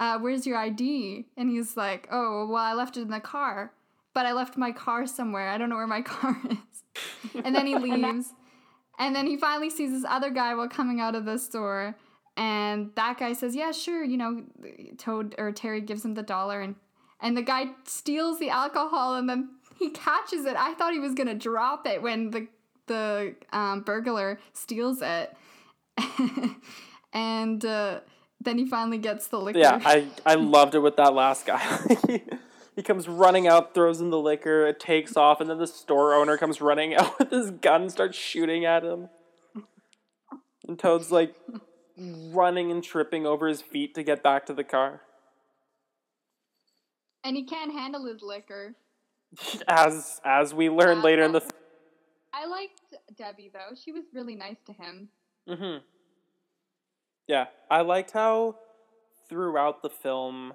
uh, 0.00 0.18
where's 0.18 0.46
your 0.46 0.58
ID? 0.58 1.26
And 1.36 1.48
he's 1.48 1.76
like, 1.76 2.08
oh, 2.10 2.46
well, 2.46 2.62
I 2.62 2.74
left 2.74 2.96
it 2.96 3.02
in 3.02 3.10
the 3.10 3.20
car, 3.20 3.72
but 4.18 4.26
I 4.26 4.32
left 4.32 4.56
my 4.56 4.72
car 4.72 5.06
somewhere. 5.06 5.48
I 5.48 5.58
don't 5.58 5.68
know 5.68 5.76
where 5.76 5.86
my 5.86 6.02
car 6.14 6.36
is. 6.50 7.40
and 7.44 7.54
then 7.54 7.68
he 7.68 7.78
leaves. 7.88 8.32
and 8.98 9.14
then 9.14 9.28
he 9.28 9.36
finally 9.36 9.70
sees 9.70 9.92
this 9.92 10.04
other 10.08 10.28
guy 10.28 10.56
while 10.56 10.68
coming 10.68 11.00
out 11.00 11.14
of 11.14 11.24
the 11.24 11.38
store. 11.38 11.94
And 12.36 12.90
that 12.96 13.16
guy 13.20 13.32
says, 13.32 13.54
yeah, 13.54 13.70
sure, 13.70 14.02
you 14.02 14.16
know, 14.16 14.42
Toad 14.96 15.36
or 15.38 15.52
Terry 15.52 15.80
gives 15.80 16.04
him 16.04 16.14
the 16.14 16.24
dollar 16.24 16.60
and 16.60 16.74
and 17.20 17.36
the 17.36 17.42
guy 17.42 17.66
steals 17.84 18.40
the 18.40 18.50
alcohol 18.50 19.14
and 19.14 19.28
then 19.30 19.50
he 19.78 19.90
catches 19.90 20.44
it. 20.46 20.56
I 20.56 20.74
thought 20.74 20.92
he 20.92 20.98
was 20.98 21.14
gonna 21.14 21.36
drop 21.36 21.86
it 21.86 22.02
when 22.02 22.32
the 22.32 22.48
the 22.88 23.36
um, 23.52 23.82
burglar 23.82 24.40
steals 24.52 25.00
it, 25.00 25.32
and 27.12 27.64
uh, 27.64 28.00
then 28.40 28.58
he 28.58 28.66
finally 28.66 28.98
gets 28.98 29.28
the 29.28 29.38
liquor. 29.38 29.60
Yeah, 29.60 29.80
I 29.84 30.08
I 30.26 30.34
loved 30.34 30.74
it 30.74 30.80
with 30.80 30.96
that 30.96 31.14
last 31.14 31.46
guy. 31.46 31.60
He 32.78 32.82
comes 32.84 33.08
running 33.08 33.48
out, 33.48 33.74
throws 33.74 34.00
in 34.00 34.10
the 34.10 34.20
liquor, 34.20 34.64
it 34.64 34.78
takes 34.78 35.16
off, 35.16 35.40
and 35.40 35.50
then 35.50 35.58
the 35.58 35.66
store 35.66 36.14
owner 36.14 36.36
comes 36.36 36.60
running 36.60 36.94
out 36.96 37.18
with 37.18 37.32
his 37.32 37.50
gun 37.50 37.82
and 37.82 37.90
starts 37.90 38.16
shooting 38.16 38.64
at 38.64 38.84
him. 38.84 39.08
And 40.68 40.78
Toad's 40.78 41.10
like 41.10 41.34
running 41.98 42.70
and 42.70 42.84
tripping 42.84 43.26
over 43.26 43.48
his 43.48 43.60
feet 43.60 43.96
to 43.96 44.04
get 44.04 44.22
back 44.22 44.46
to 44.46 44.54
the 44.54 44.62
car. 44.62 45.00
And 47.24 47.34
he 47.36 47.42
can't 47.42 47.72
handle 47.72 48.06
his 48.06 48.22
liquor. 48.22 48.76
As 49.68 50.20
as 50.24 50.54
we 50.54 50.70
learn 50.70 51.02
later 51.02 51.24
in 51.24 51.32
the. 51.32 51.40
Th- 51.40 51.50
I 52.32 52.46
liked 52.46 52.80
Debbie 53.16 53.50
though. 53.52 53.74
She 53.74 53.90
was 53.90 54.04
really 54.14 54.36
nice 54.36 54.56
to 54.66 54.72
him. 54.72 55.08
Mhm. 55.48 55.80
Yeah, 57.26 57.46
I 57.68 57.80
liked 57.80 58.12
how 58.12 58.56
throughout 59.28 59.82
the 59.82 59.90
film 59.90 60.54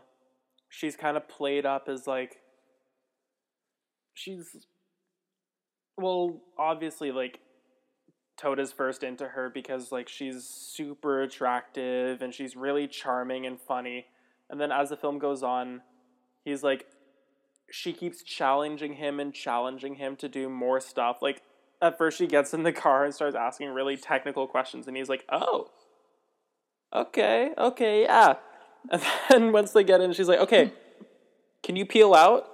she's 0.73 0.95
kind 0.95 1.15
of 1.15 1.27
played 1.27 1.67
up 1.67 1.87
as 1.87 2.07
like 2.07 2.37
she's 4.15 4.65
well, 5.97 6.41
obviously 6.57 7.11
like 7.11 7.39
Toada's 8.37 8.71
first 8.71 9.03
into 9.03 9.27
her 9.27 9.51
because 9.51 9.91
like 9.91 10.09
she's 10.09 10.43
super 10.43 11.21
attractive 11.21 12.23
and 12.23 12.33
she's 12.33 12.55
really 12.55 12.87
charming 12.87 13.45
and 13.45 13.61
funny. 13.61 14.07
And 14.49 14.59
then 14.59 14.71
as 14.71 14.89
the 14.89 14.97
film 14.97 15.19
goes 15.19 15.43
on, 15.43 15.81
he's 16.43 16.63
like 16.63 16.87
she 17.69 17.93
keeps 17.93 18.23
challenging 18.23 18.93
him 18.93 19.19
and 19.19 19.31
challenging 19.31 19.95
him 19.95 20.15
to 20.15 20.27
do 20.27 20.49
more 20.49 20.79
stuff. 20.79 21.19
Like 21.21 21.43
at 21.83 21.99
first 21.99 22.17
she 22.17 22.25
gets 22.25 22.51
in 22.51 22.63
the 22.63 22.73
car 22.73 23.05
and 23.05 23.13
starts 23.13 23.35
asking 23.35 23.69
really 23.69 23.95
technical 23.95 24.47
questions 24.47 24.87
and 24.87 24.97
he's 24.97 25.09
like, 25.09 25.23
"Oh. 25.31 25.69
Okay. 26.91 27.51
Okay. 27.57 28.03
Yeah." 28.03 28.37
And 28.91 29.01
then 29.29 29.51
once 29.51 29.71
they 29.71 29.83
get 29.83 30.01
in, 30.01 30.13
she's 30.13 30.27
like, 30.27 30.39
"Okay. 30.39 30.73
Can 31.63 31.75
you 31.75 31.85
peel 31.85 32.13
out?" 32.13 32.49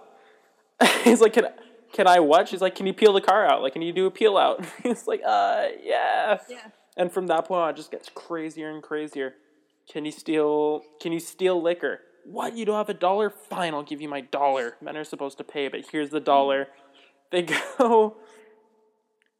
he's 1.04 1.22
like, 1.22 1.34
"Can 1.34 1.48
can 1.92 2.08
I 2.08 2.20
what?" 2.20 2.48
She's 2.48 2.62
like, 2.62 2.76
"Can 2.76 2.86
you 2.86 2.94
peel 2.94 3.14
the 3.14 3.22
car 3.22 3.46
out? 3.46 3.62
Like, 3.62 3.74
can 3.74 3.82
you 3.82 3.94
do 3.94 4.06
a 4.06 4.12
peel 4.12 4.38
out?" 4.38 4.64
he's 4.84 5.08
like, 5.08 5.22
"Uh, 5.26 5.68
yeah." 5.84 6.40
Yeah. 6.50 6.58
And 6.98 7.12
from 7.12 7.28
that 7.28 7.46
point 7.46 7.62
on, 7.62 7.70
it 7.70 7.76
just 7.78 7.92
gets 7.92 8.10
crazier 8.14 8.70
and 8.70 8.84
crazier. 8.84 9.36
Can 9.92 10.06
you 10.06 10.12
steal? 10.12 10.84
Can 11.02 11.12
you 11.12 11.20
steal 11.20 11.62
liquor? 11.62 12.02
What? 12.26 12.56
You 12.56 12.66
don't 12.66 12.76
have 12.76 12.90
a 12.90 12.94
dollar? 12.94 13.30
Fine, 13.30 13.74
I'll 13.74 13.84
give 13.84 14.02
you 14.02 14.10
my 14.10 14.22
dollar. 14.22 14.76
Men 14.82 14.96
are 14.98 15.04
supposed 15.04 15.38
to 15.40 15.44
pay, 15.44 15.68
but 15.68 15.82
here's 15.92 16.12
the 16.12 16.20
dollar. 16.20 16.68
They 17.32 17.42
go 17.78 18.18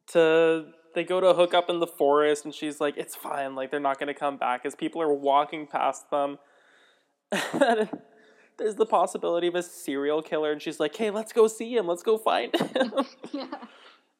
to 0.08 0.66
they 0.94 1.04
go 1.04 1.20
to 1.20 1.34
hook 1.34 1.54
up 1.54 1.70
in 1.70 1.78
the 1.78 1.86
forest 1.86 2.44
and 2.44 2.54
she's 2.54 2.80
like, 2.80 2.96
It's 2.96 3.14
fine, 3.14 3.54
like 3.54 3.70
they're 3.70 3.78
not 3.78 3.98
gonna 3.98 4.14
come 4.14 4.36
back 4.36 4.62
as 4.64 4.74
people 4.74 5.00
are 5.00 5.12
walking 5.12 5.66
past 5.66 6.10
them. 6.10 6.38
There's 8.58 8.74
the 8.74 8.86
possibility 8.86 9.46
of 9.46 9.54
a 9.54 9.62
serial 9.62 10.22
killer 10.22 10.52
and 10.52 10.60
she's 10.60 10.78
like, 10.80 10.94
Hey, 10.94 11.10
let's 11.10 11.32
go 11.32 11.46
see 11.46 11.76
him, 11.76 11.86
let's 11.86 12.02
go 12.02 12.18
find 12.18 12.54
him. 12.54 12.92
yeah. 13.32 13.46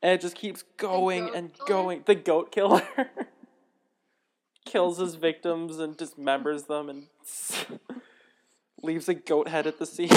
And 0.02 0.12
it 0.12 0.20
just 0.20 0.34
keeps 0.34 0.64
going 0.78 1.34
and 1.34 1.52
killer? 1.52 1.68
going. 1.68 2.02
The 2.06 2.14
goat 2.14 2.52
killer 2.52 2.82
kills 4.64 4.98
his 4.98 5.14
victims 5.16 5.78
and 5.78 5.96
dismembers 5.96 6.66
them 6.66 6.88
and 6.88 7.06
leaves 8.82 9.08
a 9.08 9.14
goat 9.14 9.48
head 9.48 9.66
at 9.66 9.78
the 9.78 9.84
scene. 9.86 10.08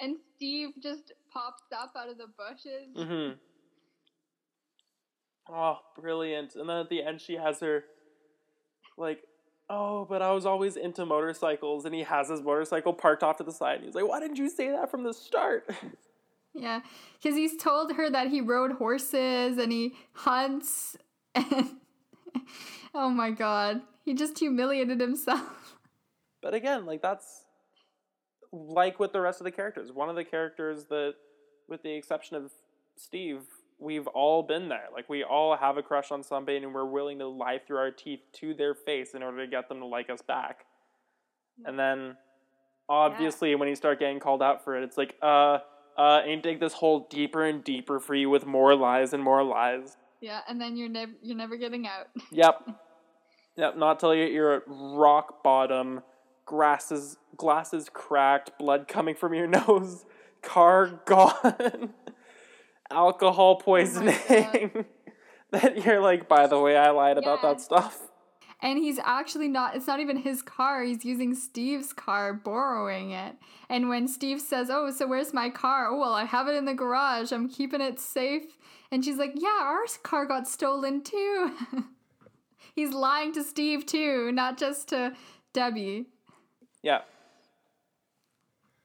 and 0.00 0.16
Steve 0.36 0.70
just 0.82 1.12
pops 1.30 1.62
up 1.76 1.92
out 1.96 2.08
of 2.08 2.16
the 2.16 2.26
bushes. 2.38 2.96
Mm-hmm. 2.96 3.34
Oh, 5.54 5.78
brilliant. 5.96 6.54
And 6.54 6.68
then 6.68 6.78
at 6.78 6.88
the 6.88 7.02
end, 7.02 7.20
she 7.20 7.34
has 7.34 7.60
her, 7.60 7.84
like, 8.96 9.20
oh, 9.72 10.06
but 10.08 10.20
I 10.22 10.30
was 10.32 10.44
always 10.44 10.76
into 10.76 11.06
motorcycles. 11.06 11.84
And 11.84 11.94
he 11.94 12.02
has 12.02 12.28
his 12.28 12.42
motorcycle 12.42 12.92
parked 12.92 13.22
off 13.22 13.38
to 13.38 13.44
the 13.44 13.52
side. 13.52 13.76
And 13.76 13.86
he's 13.86 13.94
like, 13.94 14.06
why 14.06 14.20
didn't 14.20 14.36
you 14.36 14.48
say 14.48 14.70
that 14.70 14.90
from 14.90 15.02
the 15.02 15.14
start? 15.14 15.68
Yeah, 16.54 16.82
because 17.14 17.34
he's 17.34 17.56
told 17.56 17.94
her 17.94 18.10
that 18.10 18.28
he 18.28 18.42
rode 18.42 18.72
horses 18.72 19.56
and 19.56 19.72
he 19.72 19.94
hunts. 20.12 20.96
And 21.34 21.76
oh 22.94 23.08
my 23.08 23.30
god, 23.30 23.80
he 24.04 24.12
just 24.12 24.38
humiliated 24.38 25.00
himself. 25.00 25.76
But 26.42 26.52
again, 26.52 26.84
like 26.84 27.00
that's 27.00 27.44
like 28.52 29.00
with 29.00 29.12
the 29.12 29.20
rest 29.22 29.40
of 29.40 29.44
the 29.44 29.50
characters. 29.50 29.92
One 29.92 30.10
of 30.10 30.16
the 30.16 30.24
characters 30.24 30.84
that, 30.90 31.14
with 31.68 31.82
the 31.82 31.94
exception 31.94 32.36
of 32.36 32.52
Steve, 32.96 33.44
we've 33.82 34.06
all 34.08 34.42
been 34.42 34.68
there. 34.68 34.86
Like 34.92 35.08
we 35.08 35.24
all 35.24 35.56
have 35.56 35.76
a 35.76 35.82
crush 35.82 36.10
on 36.10 36.22
somebody, 36.22 36.58
and 36.58 36.74
we're 36.74 36.84
willing 36.84 37.18
to 37.18 37.26
lie 37.26 37.58
through 37.58 37.78
our 37.78 37.90
teeth 37.90 38.20
to 38.34 38.54
their 38.54 38.74
face 38.74 39.14
in 39.14 39.22
order 39.22 39.44
to 39.44 39.50
get 39.50 39.68
them 39.68 39.80
to 39.80 39.86
like 39.86 40.10
us 40.10 40.22
back. 40.22 40.66
And 41.64 41.78
then 41.78 42.16
obviously 42.88 43.50
yeah. 43.50 43.56
when 43.56 43.68
you 43.68 43.76
start 43.76 43.98
getting 43.98 44.20
called 44.20 44.42
out 44.42 44.64
for 44.64 44.76
it, 44.76 44.84
it's 44.84 44.96
like, 44.96 45.16
uh, 45.22 45.58
uh, 45.96 46.22
and 46.26 46.42
dig 46.42 46.60
this 46.60 46.72
hole 46.72 47.06
deeper 47.10 47.44
and 47.44 47.62
deeper 47.62 48.00
for 48.00 48.14
you 48.14 48.30
with 48.30 48.46
more 48.46 48.74
lies 48.74 49.12
and 49.12 49.22
more 49.22 49.42
lies. 49.42 49.96
Yeah, 50.20 50.40
and 50.48 50.60
then 50.60 50.76
you're 50.76 50.88
never 50.88 51.12
you're 51.20 51.36
never 51.36 51.56
getting 51.56 51.86
out. 51.86 52.08
yep. 52.30 52.62
Yep, 53.54 53.76
not 53.76 54.00
till 54.00 54.14
you're 54.14 54.54
at 54.54 54.62
rock 54.66 55.42
bottom, 55.44 56.00
glasses 56.46 57.18
glasses 57.36 57.90
cracked, 57.92 58.58
blood 58.58 58.88
coming 58.88 59.14
from 59.14 59.34
your 59.34 59.46
nose, 59.66 60.06
car 60.40 61.02
gone, 61.04 61.92
alcohol 62.92 63.58
oh 63.60 63.64
poisoning. 63.64 64.16
Oh 64.74 64.84
that 65.52 65.84
you're 65.84 66.00
like, 66.00 66.28
by 66.28 66.46
the 66.46 66.58
way, 66.58 66.76
I 66.76 66.90
lied 66.90 67.18
yeah. 67.18 67.22
about 67.22 67.42
that 67.42 67.60
stuff. 67.60 68.00
And 68.62 68.78
he's 68.78 68.98
actually 69.00 69.48
not, 69.48 69.74
it's 69.74 69.86
not 69.86 70.00
even 70.00 70.16
his 70.16 70.40
car. 70.40 70.82
He's 70.82 71.04
using 71.04 71.34
Steve's 71.34 71.92
car, 71.92 72.32
borrowing 72.32 73.10
it. 73.10 73.34
And 73.68 73.88
when 73.88 74.06
Steve 74.06 74.40
says, 74.40 74.70
Oh, 74.70 74.90
so 74.90 75.06
where's 75.06 75.34
my 75.34 75.50
car? 75.50 75.88
Oh, 75.88 75.98
well, 75.98 76.12
I 76.12 76.24
have 76.24 76.46
it 76.46 76.54
in 76.54 76.64
the 76.64 76.74
garage. 76.74 77.32
I'm 77.32 77.48
keeping 77.48 77.80
it 77.80 77.98
safe. 77.98 78.56
And 78.92 79.04
she's 79.04 79.16
like, 79.16 79.32
Yeah, 79.34 79.60
our 79.62 79.84
car 80.02 80.26
got 80.26 80.46
stolen 80.46 81.02
too. 81.02 81.52
he's 82.74 82.92
lying 82.92 83.32
to 83.32 83.42
Steve 83.42 83.84
too, 83.84 84.30
not 84.32 84.58
just 84.58 84.88
to 84.88 85.14
Debbie. 85.52 86.06
Yeah. 86.82 87.00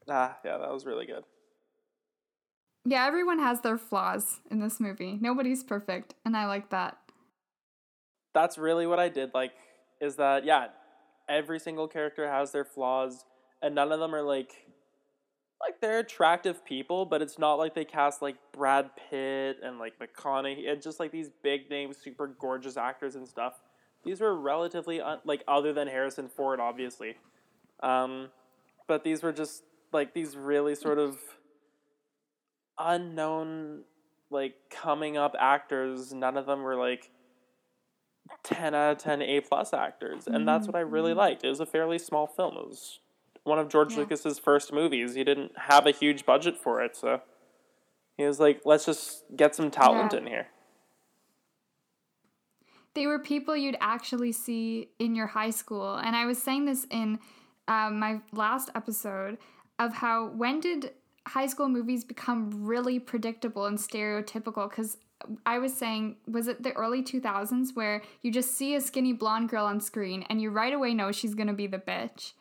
Ah, 0.10 0.38
yeah, 0.44 0.58
that 0.58 0.74
was 0.74 0.86
really 0.86 1.06
good. 1.06 1.24
Yeah, 2.90 3.06
everyone 3.06 3.40
has 3.40 3.60
their 3.60 3.78
flaws 3.78 4.40
in 4.50 4.62
this 4.62 4.80
movie. 4.80 5.18
Nobody's 5.20 5.62
perfect, 5.62 6.14
and 6.24 6.38
I 6.38 6.46
like 6.46 6.70
that. 6.70 6.98
That's 8.34 8.58
really 8.58 8.88
what 8.88 8.98
I 8.98 9.10
did 9.10 9.34
like 9.34 9.52
is 10.00 10.16
that 10.16 10.46
yeah, 10.46 10.68
every 11.28 11.60
single 11.60 11.90
character 11.90 12.32
has 12.32 12.54
their 12.54 12.64
flaws 12.64 13.26
and 13.62 13.76
none 13.76 13.92
of 13.92 14.00
them 14.00 14.16
are 14.16 14.22
like 14.22 14.68
like 15.60 15.82
they're 15.82 16.00
attractive 16.00 16.64
people, 16.64 17.06
but 17.06 17.22
it's 17.22 17.38
not 17.38 17.56
like 17.56 17.76
they 17.76 17.84
cast 17.84 18.22
like 18.22 18.38
Brad 18.54 18.92
Pitt 18.96 19.58
and 19.62 19.80
like 19.80 19.96
McConaughey 20.00 20.72
and 20.72 20.82
just 20.82 20.98
like 20.98 21.12
these 21.12 21.30
big 21.44 21.70
name, 21.70 21.92
super 21.92 22.28
gorgeous 22.28 22.78
actors 22.78 23.16
and 23.16 23.28
stuff. 23.28 23.60
These 24.06 24.22
were 24.22 24.40
relatively 24.40 25.02
un- 25.02 25.20
like 25.26 25.44
other 25.46 25.74
than 25.74 25.90
Harrison 25.90 26.30
Ford, 26.30 26.62
obviously, 26.62 27.16
um, 27.82 28.30
but 28.88 29.04
these 29.04 29.24
were 29.24 29.34
just 29.34 29.64
like 29.92 30.14
these 30.14 30.38
really 30.38 30.76
sort 30.76 31.00
of 31.00 31.18
unknown, 32.80 33.84
like 34.30 34.56
coming 34.70 35.18
up 35.18 35.36
actors. 35.40 36.14
None 36.14 36.38
of 36.38 36.46
them 36.46 36.64
were 36.64 36.76
like 36.76 37.12
10 38.44 38.74
out 38.74 38.92
of 38.92 38.98
10 38.98 39.22
A 39.22 39.42
plus 39.42 39.74
actors. 39.74 40.28
And 40.28 40.48
that's 40.48 40.68
what 40.68 40.76
I 40.76 40.82
really 40.82 41.12
mm-hmm. 41.12 41.20
liked. 41.20 41.44
It 41.44 41.50
was 41.50 41.60
a 41.60 41.66
fairly 41.66 42.00
small 42.00 42.28
film. 42.28 42.58
It 42.58 42.68
was 42.68 43.00
one 43.44 43.60
of 43.60 43.70
George 43.70 43.94
yeah. 43.94 44.00
Lucas's 44.00 44.40
first 44.40 44.72
movies. 44.74 45.16
He 45.16 45.24
didn't 45.24 45.54
have 45.58 45.88
a 45.88 45.92
huge 45.92 46.26
budget 46.26 46.58
for 46.58 46.82
it, 46.84 46.96
so 46.96 47.22
he 48.18 48.26
was 48.26 48.40
like, 48.40 48.62
let's 48.66 48.86
just 48.86 49.24
get 49.36 49.56
some 49.56 49.72
talent 49.72 50.14
yeah. 50.14 50.20
in 50.20 50.28
here. 50.28 50.48
They 52.94 53.06
were 53.06 53.20
people 53.20 53.56
you'd 53.56 53.78
actually 53.80 54.32
see 54.32 54.90
in 54.98 55.16
your 55.16 55.28
high 55.28 55.52
school. 55.52 55.96
And 55.96 56.16
I 56.16 56.26
was 56.26 56.42
saying 56.42 56.66
this 56.66 56.88
in 56.90 57.20
um, 57.68 58.00
my 58.00 58.22
last 58.34 58.70
episode 58.74 59.38
of 59.78 59.94
how 59.94 60.30
when 60.30 60.60
did 60.60 60.92
high 61.28 61.48
school 61.48 61.70
movies 61.70 62.04
become 62.04 62.50
really 62.66 63.00
predictable 63.00 63.66
and 63.66 63.78
stereotypical? 63.78 64.70
Because 64.70 64.98
I 65.46 65.60
was 65.60 65.74
saying, 65.74 66.18
was 66.28 66.48
it 66.48 66.64
the 66.64 66.74
early 66.74 67.04
2000s 67.04 67.76
where 67.76 68.02
you 68.22 68.32
just 68.32 68.56
see 68.56 68.76
a 68.76 68.82
skinny 68.82 69.14
blonde 69.14 69.50
girl 69.50 69.66
on 69.66 69.82
screen 69.82 70.26
and 70.30 70.42
you 70.42 70.50
right 70.50 70.74
away 70.74 70.94
know 70.94 71.12
she's 71.12 71.36
gonna 71.36 71.54
be 71.54 71.68
the 71.68 71.80
bitch? 71.80 72.34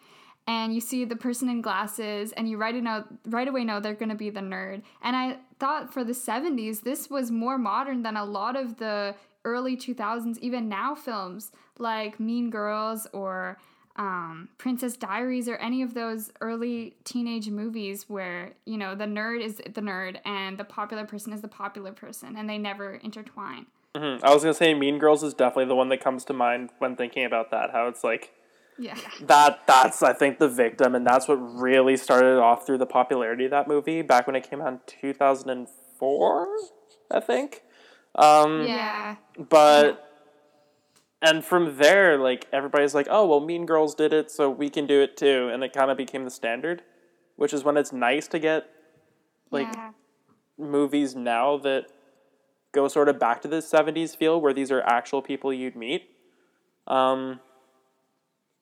And 0.48 0.72
you 0.72 0.80
see 0.80 1.04
the 1.04 1.16
person 1.16 1.48
in 1.48 1.60
glasses 1.60 2.32
and 2.32 2.48
you 2.48 2.56
right, 2.56 2.74
know, 2.74 3.04
right 3.26 3.48
away 3.48 3.64
know 3.64 3.80
they're 3.80 3.94
gonna 3.94 4.14
be 4.14 4.30
the 4.30 4.40
nerd. 4.40 4.82
And 5.02 5.16
I 5.16 5.38
thought 5.58 5.92
for 5.92 6.04
the 6.04 6.12
70s, 6.12 6.82
this 6.82 7.10
was 7.10 7.30
more 7.30 7.58
modern 7.58 8.02
than 8.02 8.16
a 8.16 8.24
lot 8.24 8.54
of 8.54 8.76
the 8.76 9.16
early 9.44 9.76
2000s, 9.76 10.38
even 10.38 10.68
now 10.68 10.94
films 10.94 11.50
like 11.78 12.20
Mean 12.20 12.50
Girls 12.50 13.08
or 13.12 13.58
um, 13.96 14.48
Princess 14.58 14.96
Diaries 14.96 15.48
or 15.48 15.56
any 15.56 15.82
of 15.82 15.94
those 15.94 16.30
early 16.40 16.96
teenage 17.04 17.48
movies 17.48 18.08
where, 18.08 18.52
you 18.64 18.76
know, 18.76 18.94
the 18.94 19.04
nerd 19.04 19.42
is 19.42 19.56
the 19.56 19.80
nerd 19.80 20.18
and 20.24 20.58
the 20.58 20.64
popular 20.64 21.04
person 21.04 21.32
is 21.32 21.40
the 21.40 21.48
popular 21.48 21.92
person 21.92 22.36
and 22.36 22.48
they 22.48 22.58
never 22.58 22.94
intertwine. 22.94 23.66
Mm-hmm. 23.94 24.24
I 24.24 24.32
was 24.32 24.42
going 24.42 24.54
to 24.54 24.58
say 24.58 24.74
Mean 24.74 24.98
Girls 24.98 25.22
is 25.22 25.32
definitely 25.32 25.66
the 25.66 25.74
one 25.74 25.88
that 25.88 26.02
comes 26.02 26.24
to 26.26 26.34
mind 26.34 26.70
when 26.78 26.96
thinking 26.96 27.24
about 27.24 27.50
that. 27.50 27.70
How 27.70 27.88
it's 27.88 28.04
like, 28.04 28.32
yeah. 28.78 28.98
That 29.22 29.66
that's 29.66 30.02
I 30.02 30.12
think 30.12 30.38
the 30.38 30.48
victim 30.48 30.94
and 30.94 31.06
that's 31.06 31.26
what 31.28 31.36
really 31.36 31.96
started 31.96 32.38
off 32.38 32.66
through 32.66 32.78
the 32.78 32.86
popularity 32.86 33.46
of 33.46 33.50
that 33.52 33.68
movie 33.68 34.02
back 34.02 34.26
when 34.26 34.36
it 34.36 34.48
came 34.48 34.60
out 34.60 34.68
in 34.68 34.80
2004, 34.86 36.48
I 37.10 37.20
think. 37.20 37.62
Um, 38.14 38.66
yeah. 38.66 39.16
But 39.38 40.05
and 41.26 41.44
from 41.44 41.76
there, 41.78 42.16
like 42.18 42.46
everybody's 42.52 42.94
like, 42.94 43.08
"Oh, 43.10 43.26
well, 43.26 43.40
Mean 43.40 43.66
Girls 43.66 43.94
did 43.94 44.12
it, 44.12 44.30
so 44.30 44.48
we 44.48 44.70
can 44.70 44.86
do 44.86 45.02
it 45.02 45.16
too," 45.16 45.50
and 45.52 45.64
it 45.64 45.72
kind 45.72 45.90
of 45.90 45.96
became 45.96 46.24
the 46.24 46.30
standard, 46.30 46.82
which 47.34 47.52
is 47.52 47.64
when 47.64 47.76
it's 47.76 47.92
nice 47.92 48.28
to 48.28 48.38
get 48.38 48.68
like 49.50 49.68
yeah. 49.74 49.90
movies 50.56 51.16
now 51.16 51.56
that 51.58 51.86
go 52.72 52.86
sort 52.86 53.08
of 53.08 53.18
back 53.18 53.42
to 53.42 53.48
the 53.48 53.56
'70s 53.56 54.16
feel, 54.16 54.40
where 54.40 54.52
these 54.52 54.70
are 54.70 54.80
actual 54.82 55.20
people 55.20 55.52
you'd 55.52 55.74
meet. 55.74 56.08
Um, 56.86 57.40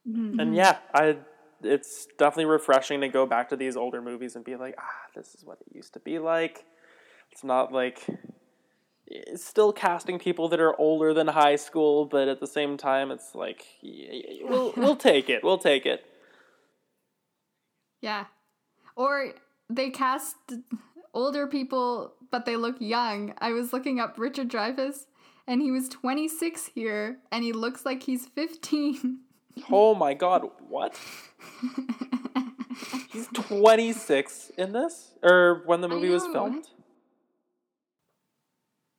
mm-hmm. 0.09 0.41
And 0.41 0.57
yeah, 0.57 0.79
I 0.95 1.19
it's 1.63 2.07
definitely 2.19 2.47
refreshing 2.47 3.03
to 3.03 3.09
go 3.09 3.27
back 3.27 3.51
to 3.51 3.57
these 3.57 3.77
older 3.77 4.01
movies 4.01 4.37
and 4.37 4.45
be 4.45 4.57
like, 4.57 4.75
ah, 4.79 5.11
this 5.15 5.35
is 5.35 5.45
what 5.45 5.59
it 5.61 5.75
used 5.75 5.93
to 5.95 6.01
be 6.01 6.19
like. 6.19 6.65
It's 7.31 7.45
not 7.45 7.73
like 7.73 8.07
Eh, 9.11 9.37
still 9.37 9.73
casting 9.73 10.19
people 10.19 10.49
that 10.49 10.61
are 10.61 10.79
older 10.81 11.13
than 11.13 11.29
high 11.29 11.57
school, 11.57 12.07
but 12.07 12.29
at 12.29 12.41
the 12.41 12.47
same 12.47 12.77
time, 12.77 13.11
it's 13.11 13.35
like 13.35 13.67
we'll 13.83 14.73
we'll 14.77 14.97
take 14.97 15.29
it. 15.29 15.43
We'll 15.45 15.59
take 15.59 15.87
it. 15.87 16.05
Yeah, 18.01 18.27
or 18.97 19.33
they 19.69 19.91
cast 19.91 20.37
older 21.13 21.47
people, 21.47 22.15
but 22.31 22.45
they 22.45 22.57
look 22.57 22.77
young. 22.79 23.35
I 23.39 23.53
was 23.53 23.73
looking 23.73 24.01
up 24.01 24.19
Richard 24.19 24.49
Dreyfuss, 24.49 25.07
and 25.47 25.61
he 25.61 25.71
was 25.71 25.89
26 25.89 26.71
here, 26.75 27.19
and 27.31 27.45
he 27.45 27.53
looks 27.53 27.85
like 27.85 28.03
he's 28.03 28.27
15. 28.27 29.21
oh 29.71 29.95
my 29.95 30.15
god! 30.15 30.49
What? 30.69 30.99
he's 33.13 33.29
26 33.29 34.53
in 34.57 34.73
this, 34.73 35.13
or 35.23 35.63
when 35.67 35.81
the 35.83 35.89
movie 35.89 36.09
was 36.09 36.27
filmed. 36.27 36.69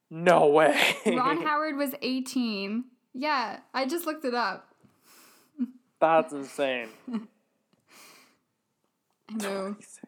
No 0.10 0.48
way. 0.48 0.80
Ron 1.06 1.42
Howard 1.46 1.78
was 1.78 1.94
18. 2.02 2.86
Yeah, 3.14 3.60
I 3.74 3.86
just 3.86 4.06
looked 4.06 4.26
it 4.26 4.34
up. 4.34 4.68
That's 6.00 6.34
insane. 6.34 6.90
I 9.30 9.34
know. 9.34 9.62
26. 9.74 10.06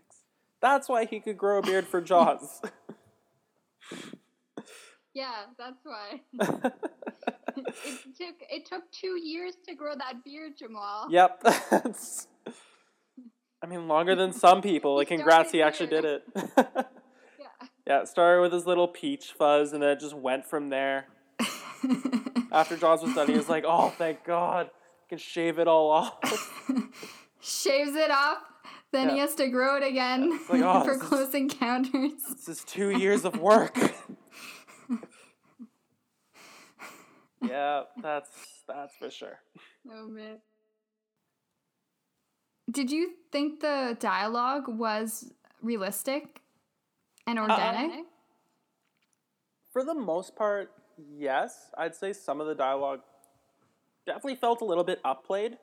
That's 0.61 0.89
why 0.89 1.05
he 1.05 1.19
could 1.19 1.37
grow 1.37 1.59
a 1.59 1.61
beard 1.61 1.87
for 1.87 2.01
Jaws. 2.01 2.61
yeah, 5.13 5.45
that's 5.57 5.83
why. 5.83 6.21
it, 6.33 6.83
took 8.17 8.35
it 8.49 8.65
took 8.65 8.91
two 8.91 9.19
years 9.19 9.53
to 9.67 9.75
grow 9.75 9.93
that 9.95 10.23
beard, 10.23 10.53
Jamal. 10.57 11.07
Yep. 11.09 11.43
I 13.61 13.65
mean, 13.67 13.87
longer 13.87 14.15
than 14.15 14.33
some 14.33 14.61
people. 14.61 14.95
Like, 14.95 15.07
congrats, 15.09 15.51
he 15.51 15.61
actually 15.61 15.87
did 15.87 16.05
it. 16.05 16.23
Yeah, 17.87 18.01
it 18.01 18.09
started 18.09 18.41
with 18.41 18.51
his 18.51 18.65
little 18.65 18.89
peach 18.89 19.31
fuzz, 19.31 19.71
and 19.71 19.81
then 19.81 19.91
it 19.91 20.01
just 20.01 20.13
went 20.13 20.45
from 20.45 20.67
there. 20.67 21.07
After 22.51 22.75
Jaws 22.75 23.01
was 23.01 23.15
done, 23.15 23.29
he 23.29 23.37
was 23.37 23.47
like, 23.47 23.63
"Oh, 23.65 23.91
thank 23.91 24.25
God, 24.25 24.69
I 24.69 25.05
can 25.07 25.17
shave 25.17 25.57
it 25.57 25.69
all 25.69 25.89
off." 25.89 26.19
Shaves 27.39 27.95
it 27.95 28.11
off, 28.11 28.39
then 28.91 29.07
yeah. 29.07 29.13
he 29.13 29.19
has 29.21 29.35
to 29.35 29.47
grow 29.47 29.77
it 29.77 29.83
again 29.83 30.37
like, 30.49 30.61
oh, 30.61 30.83
for 30.85 30.97
close 30.97 31.29
is, 31.29 31.35
encounters. 31.35 32.11
This 32.29 32.49
is 32.49 32.63
two 32.65 32.89
years 32.89 33.23
of 33.23 33.39
work. 33.39 33.77
yeah, 37.41 37.83
that's 38.01 38.29
that's 38.67 38.95
for 38.97 39.09
sure. 39.09 39.39
Oh 39.89 40.09
man. 40.09 40.39
Did 42.69 42.91
you 42.91 43.11
think 43.31 43.61
the 43.61 43.95
dialogue 43.97 44.67
was 44.67 45.31
realistic? 45.61 46.41
And 47.27 47.39
organic? 47.39 47.91
Uh, 47.91 48.03
for 49.71 49.83
the 49.83 49.93
most 49.93 50.35
part, 50.35 50.71
yes. 50.97 51.69
I'd 51.77 51.95
say 51.95 52.13
some 52.13 52.41
of 52.41 52.47
the 52.47 52.55
dialogue 52.55 53.01
definitely 54.05 54.35
felt 54.35 54.61
a 54.61 54.65
little 54.65 54.83
bit 54.83 54.99
upplayed. 55.05 55.57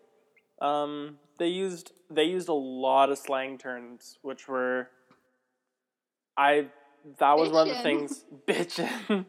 Um, 0.60 1.18
they 1.38 1.48
used 1.48 1.92
they 2.10 2.24
used 2.24 2.48
a 2.48 2.52
lot 2.54 3.10
of 3.10 3.18
slang 3.18 3.58
terms, 3.58 4.18
which 4.22 4.46
were 4.46 4.88
I 6.36 6.66
that 7.18 7.36
was 7.36 7.48
bitchin'. 7.48 7.52
one 7.52 7.68
of 7.70 7.76
the 7.76 7.82
things 7.82 8.24
bitchin'. 8.46 9.26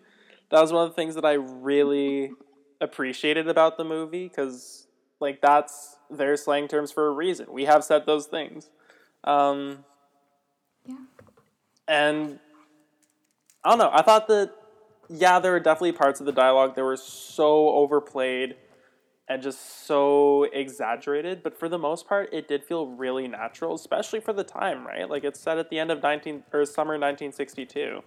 that 0.52 0.62
was 0.62 0.72
one 0.72 0.84
of 0.84 0.92
the 0.92 0.96
things 0.96 1.16
that 1.16 1.26
I 1.26 1.34
really 1.34 2.32
appreciated 2.82 3.48
about 3.48 3.78
the 3.78 3.84
movie 3.84 4.28
because 4.28 4.88
like 5.20 5.42
that's 5.42 5.96
their 6.12 6.38
slang 6.38 6.68
terms 6.68 6.92
for 6.92 7.08
a 7.08 7.12
reason. 7.12 7.48
We 7.52 7.66
have 7.66 7.84
said 7.84 8.06
those 8.06 8.28
things. 8.28 8.70
Um. 9.24 9.86
And 11.88 12.40
I 13.64 13.70
don't 13.70 13.80
know. 13.80 13.92
I 13.92 14.02
thought 14.02 14.28
that 14.28 14.52
yeah, 15.10 15.40
there 15.40 15.52
were 15.52 15.60
definitely 15.60 15.92
parts 15.94 16.20
of 16.20 16.26
the 16.26 16.32
dialogue 16.32 16.76
that 16.76 16.84
were 16.84 16.98
so 16.98 17.70
overplayed 17.70 18.56
and 19.28 19.42
just 19.42 19.86
so 19.86 20.44
exaggerated, 20.44 21.42
but 21.42 21.58
for 21.58 21.68
the 21.68 21.80
most 21.80 22.08
part, 22.08 22.30
it 22.32 22.48
did 22.48 22.64
feel 22.64 22.88
really 22.88 23.28
natural, 23.28 23.74
especially 23.74 24.20
for 24.20 24.34
the 24.34 24.44
time, 24.44 24.86
right? 24.86 25.10
Like 25.10 25.24
it's 25.24 25.40
set 25.40 25.58
at 25.58 25.70
the 25.70 25.80
end 25.80 25.92
of 25.92 26.02
nineteen 26.04 26.44
or 26.54 26.66
summer 26.66 26.98
nineteen 26.98 27.32
sixty 27.32 27.66
two. 27.66 28.04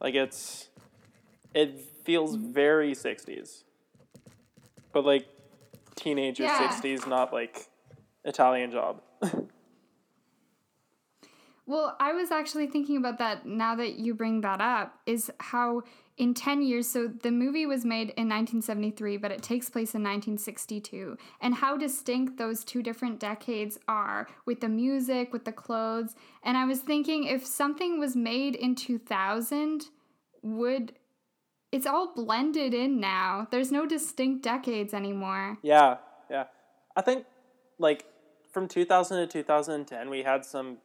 Like 0.00 0.14
it's 0.14 0.68
it 1.54 1.80
feels 2.04 2.36
mm-hmm. 2.36 2.52
very 2.52 2.94
sixties, 2.94 3.64
but 4.92 5.04
like 5.04 5.26
teenager 5.94 6.44
Yeah. 6.44 6.70
sixties, 6.70 7.06
not 7.06 7.32
like 7.32 7.68
Italian 8.24 8.70
job. 8.70 9.02
Well, 11.70 11.96
I 12.00 12.14
was 12.14 12.32
actually 12.32 12.66
thinking 12.66 12.96
about 12.96 13.18
that 13.18 13.46
now 13.46 13.76
that 13.76 13.94
you 13.94 14.12
bring 14.12 14.40
that 14.40 14.60
up, 14.60 14.98
is 15.06 15.30
how 15.38 15.82
in 16.16 16.34
10 16.34 16.62
years, 16.62 16.88
so 16.88 17.06
the 17.06 17.30
movie 17.30 17.64
was 17.64 17.84
made 17.84 18.08
in 18.16 18.28
1973, 18.28 19.18
but 19.18 19.30
it 19.30 19.40
takes 19.40 19.70
place 19.70 19.94
in 19.94 20.02
1962, 20.02 21.16
and 21.40 21.54
how 21.54 21.76
distinct 21.76 22.38
those 22.38 22.64
two 22.64 22.82
different 22.82 23.20
decades 23.20 23.78
are 23.86 24.26
with 24.46 24.60
the 24.60 24.68
music, 24.68 25.32
with 25.32 25.44
the 25.44 25.52
clothes. 25.52 26.16
And 26.42 26.56
I 26.56 26.64
was 26.64 26.80
thinking 26.80 27.22
if 27.22 27.46
something 27.46 28.00
was 28.00 28.16
made 28.16 28.56
in 28.56 28.74
2000, 28.74 29.84
would. 30.42 30.94
It's 31.70 31.86
all 31.86 32.12
blended 32.16 32.74
in 32.74 32.98
now. 32.98 33.46
There's 33.52 33.70
no 33.70 33.86
distinct 33.86 34.42
decades 34.42 34.92
anymore. 34.92 35.58
Yeah, 35.62 35.98
yeah. 36.28 36.46
I 36.96 37.02
think 37.02 37.26
like 37.78 38.06
from 38.50 38.66
2000 38.66 39.18
to 39.18 39.26
2010 39.28 40.10
we 40.10 40.24
had 40.24 40.44
some 40.44 40.78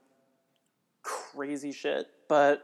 crazy 1.06 1.72
shit, 1.72 2.08
but 2.28 2.64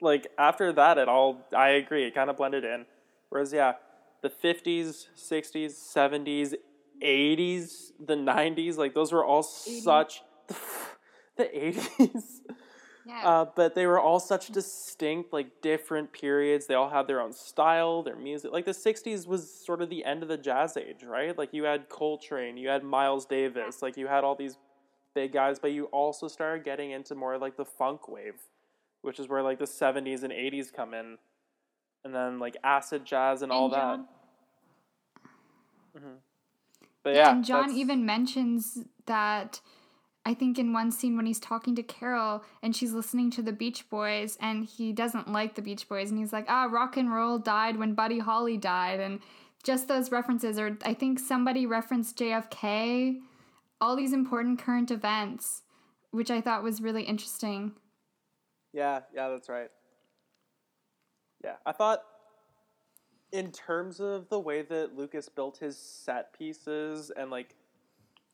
like 0.00 0.26
after 0.38 0.72
that 0.72 0.98
it 0.98 1.08
all 1.08 1.46
I 1.56 1.70
agree, 1.70 2.06
it 2.06 2.14
kind 2.14 2.30
of 2.30 2.36
blended 2.36 2.64
in. 2.64 2.86
Whereas 3.28 3.52
yeah, 3.52 3.74
the 4.22 4.30
50s, 4.30 5.06
60s, 5.16 5.72
70s, 5.94 6.54
80s, 7.02 7.90
the 8.04 8.14
90s, 8.14 8.76
like 8.76 8.94
those 8.94 9.12
were 9.12 9.24
all 9.24 9.42
such 9.42 10.22
the 11.36 11.44
80s. 11.44 12.40
Yeah. 13.06 13.26
Uh, 13.26 13.46
but 13.56 13.74
they 13.74 13.86
were 13.86 13.98
all 13.98 14.20
such 14.20 14.48
distinct, 14.48 15.32
like 15.32 15.62
different 15.62 16.12
periods. 16.12 16.66
They 16.66 16.74
all 16.74 16.90
had 16.90 17.06
their 17.06 17.22
own 17.22 17.32
style, 17.32 18.02
their 18.02 18.16
music. 18.16 18.52
Like 18.52 18.66
the 18.66 18.72
'60s 18.72 19.26
was 19.26 19.50
sort 19.50 19.80
of 19.80 19.88
the 19.88 20.04
end 20.04 20.22
of 20.22 20.28
the 20.28 20.36
jazz 20.36 20.76
age, 20.76 21.04
right? 21.04 21.36
Like 21.36 21.54
you 21.54 21.64
had 21.64 21.88
Coltrane, 21.88 22.58
you 22.58 22.68
had 22.68 22.84
Miles 22.84 23.24
Davis, 23.24 23.80
like 23.80 23.96
you 23.96 24.08
had 24.08 24.24
all 24.24 24.34
these 24.34 24.58
big 25.18 25.32
guys, 25.32 25.58
but 25.58 25.72
you 25.72 25.84
also 25.86 26.28
started 26.28 26.64
getting 26.64 26.90
into 26.92 27.14
more 27.14 27.38
like 27.38 27.56
the 27.56 27.64
funk 27.64 28.08
wave, 28.08 28.40
which 29.02 29.18
is 29.18 29.28
where 29.28 29.42
like 29.42 29.58
the 29.58 29.64
'70s 29.64 30.22
and 30.22 30.32
'80s 30.32 30.72
come 30.72 30.94
in, 30.94 31.18
and 32.04 32.14
then 32.14 32.38
like 32.38 32.56
acid 32.62 33.04
jazz 33.04 33.42
and, 33.42 33.50
all 33.50 33.64
And 33.66 33.74
that. 33.74 33.78
John- 33.80 34.08
But 37.02 37.14
yeah, 37.14 37.30
and 37.32 37.44
John 37.44 37.62
that's- 37.62 37.76
even 37.78 38.04
mentions 38.06 38.84
that 39.06 39.60
I 40.26 40.34
think 40.34 40.58
in 40.58 40.72
one 40.72 40.90
scene 40.90 41.16
when 41.16 41.26
he's 41.26 41.40
talking 41.40 41.74
to 41.76 41.82
Carol 41.82 42.44
and 42.62 42.76
she's 42.76 42.92
listening 42.92 43.30
to 43.32 43.42
the 43.42 43.52
Beach 43.52 43.88
Boys 43.88 44.36
and 44.40 44.64
he 44.64 44.92
doesn't 44.92 45.32
like 45.32 45.54
the 45.54 45.62
Beach 45.62 45.88
Boys 45.88 46.10
and 46.10 46.18
he's 46.18 46.32
like, 46.32 46.44
ah, 46.48 46.64
rock 46.70 46.96
and 46.96 47.10
roll 47.12 47.38
died 47.38 47.78
when 47.78 47.94
Buddy 47.94 48.18
Holly 48.18 48.58
died. 48.58 49.00
And 49.00 49.20
just 49.64 49.88
those 49.88 50.12
references, 50.12 50.58
or 50.58 50.76
I 50.84 50.92
think 50.92 51.18
somebody 51.18 51.64
referenced 51.66 52.18
JFK, 52.18 53.20
all 53.80 53.96
these 53.96 54.12
important 54.12 54.58
current 54.58 54.90
events, 54.90 55.62
which 56.10 56.30
I 56.30 56.40
thought 56.40 56.62
was 56.62 56.80
really 56.80 57.02
interesting. 57.02 57.72
Yeah, 58.72 59.00
yeah, 59.14 59.28
that's 59.28 59.48
right. 59.48 59.70
Yeah, 61.42 61.54
I 61.64 61.72
thought 61.72 62.02
in 63.32 63.52
terms 63.52 64.00
of 64.00 64.28
the 64.28 64.38
way 64.38 64.62
that 64.62 64.96
Lucas 64.96 65.28
built 65.28 65.58
his 65.58 65.76
set 65.76 66.32
pieces 66.36 67.10
and 67.16 67.30
like 67.30 67.54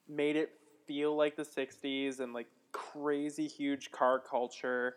made 0.09 0.37
it 0.37 0.51
feel 0.87 1.17
like 1.17 1.37
the 1.37 1.43
60s 1.43 2.21
and 2.21 2.33
like 2.33 2.47
crazy 2.73 3.47
huge 3.47 3.91
car 3.91 4.19
culture 4.19 4.97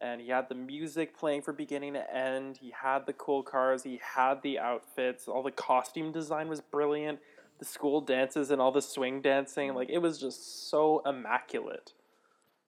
and 0.00 0.20
he 0.20 0.28
had 0.28 0.48
the 0.48 0.54
music 0.54 1.16
playing 1.16 1.42
from 1.42 1.56
beginning 1.56 1.94
to 1.94 2.14
end. 2.14 2.56
He 2.56 2.70
had 2.70 3.06
the 3.06 3.12
cool 3.14 3.42
cars, 3.42 3.82
he 3.82 4.00
had 4.02 4.42
the 4.42 4.58
outfits, 4.58 5.26
all 5.26 5.42
the 5.42 5.50
costume 5.50 6.12
design 6.12 6.48
was 6.48 6.60
brilliant. 6.60 7.18
The 7.58 7.64
school 7.64 8.00
dances 8.00 8.50
and 8.50 8.60
all 8.60 8.70
the 8.72 8.82
swing 8.82 9.20
dancing, 9.20 9.74
like 9.74 9.90
it 9.90 9.98
was 9.98 10.18
just 10.18 10.68
so 10.70 11.02
immaculate. 11.04 11.92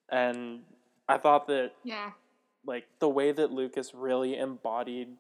And 0.09 0.63
I 1.09 1.19
thought 1.19 1.47
that 1.47 1.73
Yeah. 1.85 2.13
like 2.65 2.87
the 2.99 3.09
way 3.09 3.33
that 3.33 3.53
Lucas 3.53 3.95
really 3.95 4.37
embodied 4.37 5.17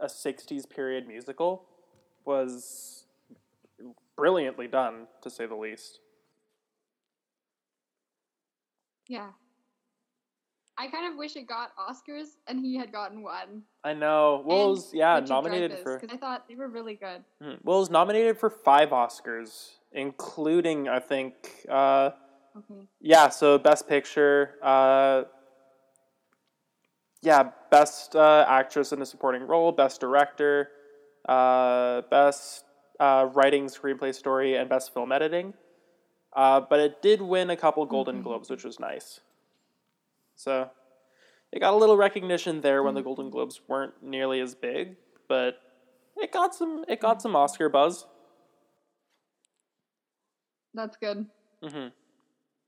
a 0.00 0.08
60s 0.08 0.66
period 0.66 1.06
musical 1.06 1.64
was 2.24 3.04
brilliantly 4.16 4.66
done 4.66 5.06
to 5.22 5.30
say 5.30 5.46
the 5.46 5.54
least. 5.54 6.00
Yeah. 9.08 9.32
I 10.78 10.88
kind 10.88 11.10
of 11.10 11.16
wish 11.18 11.36
it 11.36 11.46
got 11.46 11.70
Oscars 11.76 12.36
and 12.46 12.60
he 12.60 12.76
had 12.76 12.92
gotten 12.92 13.22
one. 13.22 13.62
I 13.84 13.92
know. 13.94 14.38
And 14.38 14.46
was 14.46 14.90
yeah, 14.92 15.14
Richard 15.14 15.28
nominated 15.28 15.70
Dreyfuss, 15.72 15.82
for 15.82 16.00
'cause 16.00 16.10
I 16.12 16.16
thought 16.16 16.48
they 16.48 16.54
were 16.54 16.68
really 16.68 16.94
good. 16.94 17.24
Mhm. 17.42 17.64
Will 17.64 17.80
was 17.80 17.90
nominated 17.90 18.38
for 18.38 18.50
5 18.50 18.90
Oscars, 18.90 19.76
including 19.92 20.88
I 20.88 20.98
think 21.00 21.64
uh 21.68 22.10
Okay. 22.56 22.86
yeah, 23.00 23.28
so 23.28 23.58
best 23.58 23.86
picture 23.88 24.56
uh 24.62 25.24
yeah, 27.22 27.50
best 27.70 28.14
uh, 28.14 28.44
actress 28.46 28.92
in 28.92 29.02
a 29.02 29.06
supporting 29.06 29.42
role, 29.46 29.72
best 29.72 30.00
director, 30.00 30.70
uh, 31.28 32.02
best 32.02 32.64
uh, 33.00 33.28
writing, 33.32 33.66
screenplay, 33.66 34.14
story, 34.14 34.54
and 34.54 34.68
best 34.68 34.94
film 34.94 35.10
editing. 35.10 35.52
Uh, 36.34 36.60
but 36.60 36.78
it 36.78 37.02
did 37.02 37.20
win 37.20 37.50
a 37.50 37.56
couple 37.56 37.84
Golden 37.86 38.22
Globes, 38.22 38.48
which 38.48 38.62
was 38.64 38.78
nice. 38.78 39.20
So 40.36 40.70
it 41.52 41.60
got 41.60 41.72
a 41.74 41.76
little 41.76 41.96
recognition 41.96 42.60
there 42.60 42.82
when 42.82 42.94
the 42.94 43.02
Golden 43.02 43.30
Globes 43.30 43.60
weren't 43.66 43.94
nearly 44.02 44.40
as 44.40 44.54
big, 44.54 44.96
but 45.28 45.58
it 46.16 46.30
got 46.32 46.54
some 46.54 46.84
it 46.88 47.00
got 47.00 47.20
some 47.22 47.34
Oscar 47.34 47.68
buzz. 47.68 48.06
That's 50.74 50.96
good. 50.96 51.26
hmm 51.62 51.86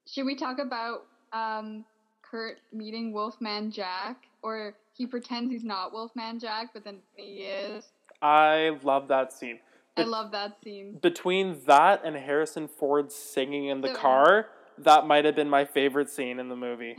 Should 0.07 0.25
we 0.25 0.35
talk 0.35 0.59
about 0.59 1.07
um, 1.33 1.85
Curt 2.23 2.59
meeting 2.73 3.13
Wolfman 3.13 3.71
Jack? 3.71 4.25
Or 4.43 4.75
he 4.95 5.07
pretends 5.07 5.53
he's 5.53 5.65
not 5.65 5.93
Wolfman 5.93 6.39
Jack, 6.39 6.69
but 6.73 6.85
then 6.85 6.99
he 7.17 7.43
is. 7.43 7.85
I 8.23 8.79
love 8.83 9.09
that 9.09 9.33
scene. 9.33 9.59
I 9.97 10.03
love 10.05 10.31
that 10.31 10.59
scene. 10.63 10.97
between 11.03 11.61
that 11.67 12.03
and 12.05 12.15
Harrison 12.17 12.69
Ford 12.69 13.11
singing 13.11 13.67
in 13.67 13.81
the 13.81 13.89
So- 13.89 13.95
car, 13.97 14.47
that 14.79 15.07
might 15.07 15.25
have 15.25 15.35
been 15.35 15.51
my 15.51 15.65
favorite 15.65 16.09
scene 16.09 16.39
in 16.39 16.49
the 16.49 16.57
movie. 16.57 16.97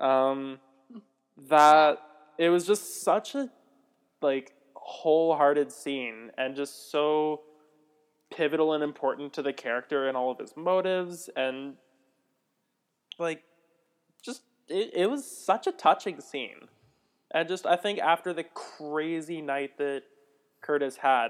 Um, 0.00 0.58
that 1.48 1.98
it 2.38 2.48
was 2.48 2.66
just 2.66 3.02
such 3.02 3.34
a 3.34 3.50
like 4.22 4.52
wholehearted 4.74 5.70
scene 5.70 6.30
and 6.36 6.56
just 6.56 6.90
so 6.90 7.42
pivotal 8.34 8.72
and 8.72 8.82
important 8.82 9.32
to 9.34 9.42
the 9.42 9.52
character 9.52 10.08
and 10.08 10.16
all 10.16 10.30
of 10.30 10.38
his 10.38 10.56
motives 10.56 11.28
and 11.36 11.74
like 13.18 13.42
just 14.22 14.42
it, 14.68 14.90
it 14.94 15.10
was 15.10 15.24
such 15.24 15.66
a 15.66 15.72
touching 15.72 16.20
scene. 16.20 16.68
And 17.32 17.48
just 17.48 17.66
i 17.66 17.76
think 17.76 18.00
after 18.00 18.32
the 18.32 18.44
crazy 18.44 19.40
night 19.40 19.78
that 19.78 20.02
curtis 20.60 20.96
had 20.96 21.28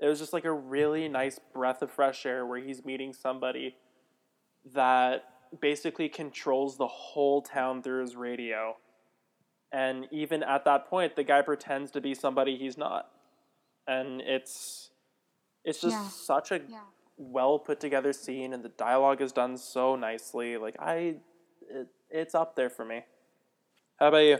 it 0.00 0.06
was 0.06 0.18
just 0.18 0.32
like 0.32 0.44
a 0.44 0.52
really 0.52 1.08
nice 1.08 1.38
breath 1.54 1.80
of 1.80 1.90
fresh 1.92 2.26
air 2.26 2.44
where 2.44 2.58
he's 2.58 2.84
meeting 2.84 3.12
somebody 3.12 3.76
that 4.74 5.24
basically 5.60 6.08
controls 6.08 6.76
the 6.76 6.86
whole 6.86 7.42
town 7.42 7.82
through 7.82 8.02
his 8.02 8.16
radio. 8.16 8.76
And 9.70 10.06
even 10.10 10.42
at 10.42 10.64
that 10.64 10.86
point, 10.88 11.16
the 11.16 11.24
guy 11.24 11.42
pretends 11.42 11.90
to 11.92 12.00
be 12.00 12.14
somebody 12.14 12.56
he's 12.56 12.76
not. 12.76 13.10
And 13.86 14.20
it's 14.20 14.90
it's 15.64 15.80
just 15.80 15.96
Yeah. 15.96 16.08
such 16.08 16.50
a 16.50 16.60
Yeah. 16.68 16.80
well 17.16 17.58
put 17.58 17.80
together 17.80 18.12
scene 18.12 18.52
and 18.52 18.64
the 18.64 18.68
dialogue 18.70 19.20
is 19.20 19.32
done 19.32 19.56
so 19.56 19.96
nicely. 19.96 20.56
Like 20.56 20.76
I 20.80 21.20
it, 21.68 21.88
it's 22.10 22.34
up 22.34 22.56
there 22.56 22.70
for 22.70 22.84
me. 22.84 23.04
How 23.98 24.08
about 24.08 24.18
you? 24.18 24.38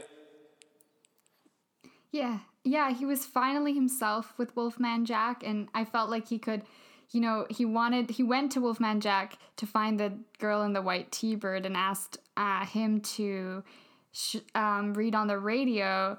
Yeah, 2.11 2.39
yeah, 2.63 2.91
he 2.91 3.05
was 3.05 3.25
finally 3.25 3.73
himself 3.73 4.37
with 4.37 4.55
Wolfman 4.55 5.05
Jack, 5.05 5.41
and 5.43 5.67
I 5.73 5.83
felt 5.83 6.11
like 6.11 6.27
he 6.27 6.37
could, 6.37 6.61
you 7.13 7.21
know, 7.21 7.45
he 7.49 7.63
wanted, 7.63 8.09
he 8.09 8.23
went 8.23 8.51
to 8.53 8.59
Wolfman 8.59 8.99
Jack 8.99 9.37
to 9.57 9.65
find 9.65 9.99
the 9.99 10.13
girl 10.39 10.63
in 10.63 10.73
the 10.73 10.81
white 10.81 11.11
T 11.11 11.35
Bird 11.35 11.65
and 11.65 11.77
asked 11.77 12.17
uh, 12.35 12.65
him 12.65 12.99
to 13.01 13.63
sh- 14.11 14.37
um, 14.55 14.93
read 14.95 15.13
on 15.15 15.27
the 15.27 15.37
radio, 15.37 16.17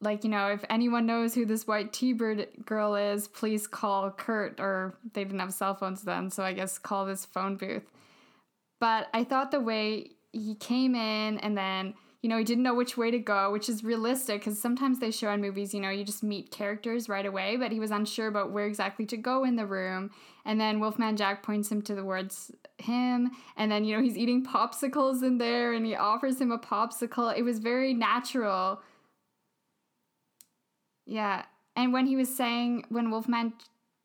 like, 0.00 0.24
you 0.24 0.30
know, 0.30 0.48
if 0.48 0.62
anyone 0.68 1.06
knows 1.06 1.34
who 1.34 1.46
this 1.46 1.66
white 1.66 1.92
T 1.92 2.12
Bird 2.12 2.48
girl 2.66 2.94
is, 2.96 3.28
please 3.28 3.66
call 3.66 4.10
Curt, 4.10 4.60
or 4.60 4.98
they 5.14 5.24
didn't 5.24 5.40
have 5.40 5.54
cell 5.54 5.74
phones 5.74 6.02
then, 6.02 6.30
so 6.30 6.44
I 6.44 6.52
guess 6.52 6.78
call 6.78 7.06
this 7.06 7.24
phone 7.24 7.56
booth. 7.56 7.90
but 8.78 9.08
I 9.14 9.24
thought 9.24 9.50
the 9.50 9.60
way 9.60 10.10
he 10.32 10.54
came 10.54 10.94
in 10.94 11.38
and 11.38 11.56
then 11.56 11.94
you 12.22 12.28
know 12.28 12.38
he 12.38 12.44
didn't 12.44 12.64
know 12.64 12.74
which 12.74 12.96
way 12.96 13.10
to 13.10 13.18
go, 13.18 13.52
which 13.52 13.68
is 13.68 13.84
realistic 13.84 14.40
because 14.40 14.60
sometimes 14.60 14.98
they 14.98 15.10
show 15.10 15.30
in 15.30 15.40
movies 15.40 15.74
you 15.74 15.80
know 15.80 15.90
you 15.90 16.04
just 16.04 16.22
meet 16.22 16.50
characters 16.50 17.08
right 17.08 17.26
away, 17.26 17.56
but 17.56 17.72
he 17.72 17.80
was 17.80 17.90
unsure 17.90 18.28
about 18.28 18.52
where 18.52 18.66
exactly 18.66 19.06
to 19.06 19.16
go 19.16 19.44
in 19.44 19.56
the 19.56 19.66
room, 19.66 20.10
and 20.44 20.60
then 20.60 20.80
Wolfman 20.80 21.16
Jack 21.16 21.42
points 21.42 21.70
him 21.70 21.82
to 21.82 21.94
the 21.94 22.04
words 22.04 22.52
him. 22.78 23.30
And 23.56 23.70
then 23.70 23.84
you 23.84 23.96
know 23.96 24.02
he's 24.02 24.16
eating 24.16 24.44
popsicles 24.44 25.22
in 25.22 25.38
there 25.38 25.72
and 25.72 25.84
he 25.84 25.94
offers 25.94 26.40
him 26.40 26.52
a 26.52 26.58
popsicle. 26.58 27.36
It 27.36 27.42
was 27.42 27.58
very 27.58 27.94
natural. 27.94 28.80
Yeah. 31.04 31.44
And 31.74 31.92
when 31.92 32.06
he 32.06 32.16
was 32.16 32.34
saying 32.34 32.84
when 32.88 33.10
wolfman 33.10 33.52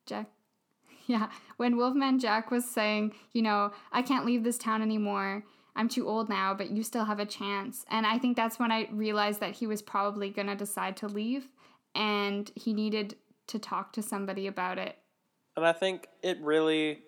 jack 0.06 0.28
yeah 1.08 1.30
when 1.58 1.78
wolfman 1.78 2.20
jack 2.20 2.52
was 2.52 2.66
saying 2.66 3.14
you 3.32 3.42
know 3.42 3.72
i 3.94 4.02
can't 4.02 4.26
leave 4.26 4.44
this 4.44 4.58
town 4.58 4.82
anymore 4.82 5.44
i'm 5.76 5.90
too 5.90 6.08
old 6.08 6.30
now 6.30 6.54
but 6.54 6.72
you 6.72 6.84
still 6.84 7.06
have 7.06 7.20
a 7.20 7.26
chance 7.26 7.86
and 7.90 8.06
i 8.06 8.18
think 8.18 8.36
that's 8.36 8.60
when 8.60 8.72
i 8.72 8.88
realized 8.92 9.40
that 9.40 9.56
he 9.56 9.68
was 9.68 9.82
probably 9.82 10.30
going 10.30 10.48
to 10.48 10.56
decide 10.56 10.96
to 10.98 11.08
leave 11.08 11.48
and 11.96 12.52
he 12.56 12.74
needed 12.74 13.16
to 13.48 13.60
talk 13.60 13.92
to 13.94 14.02
somebody 14.02 14.48
about 14.48 14.78
it 14.78 14.98
and 15.56 15.66
i 15.66 15.74
think 15.74 16.08
it 16.22 16.40
really 16.42 17.00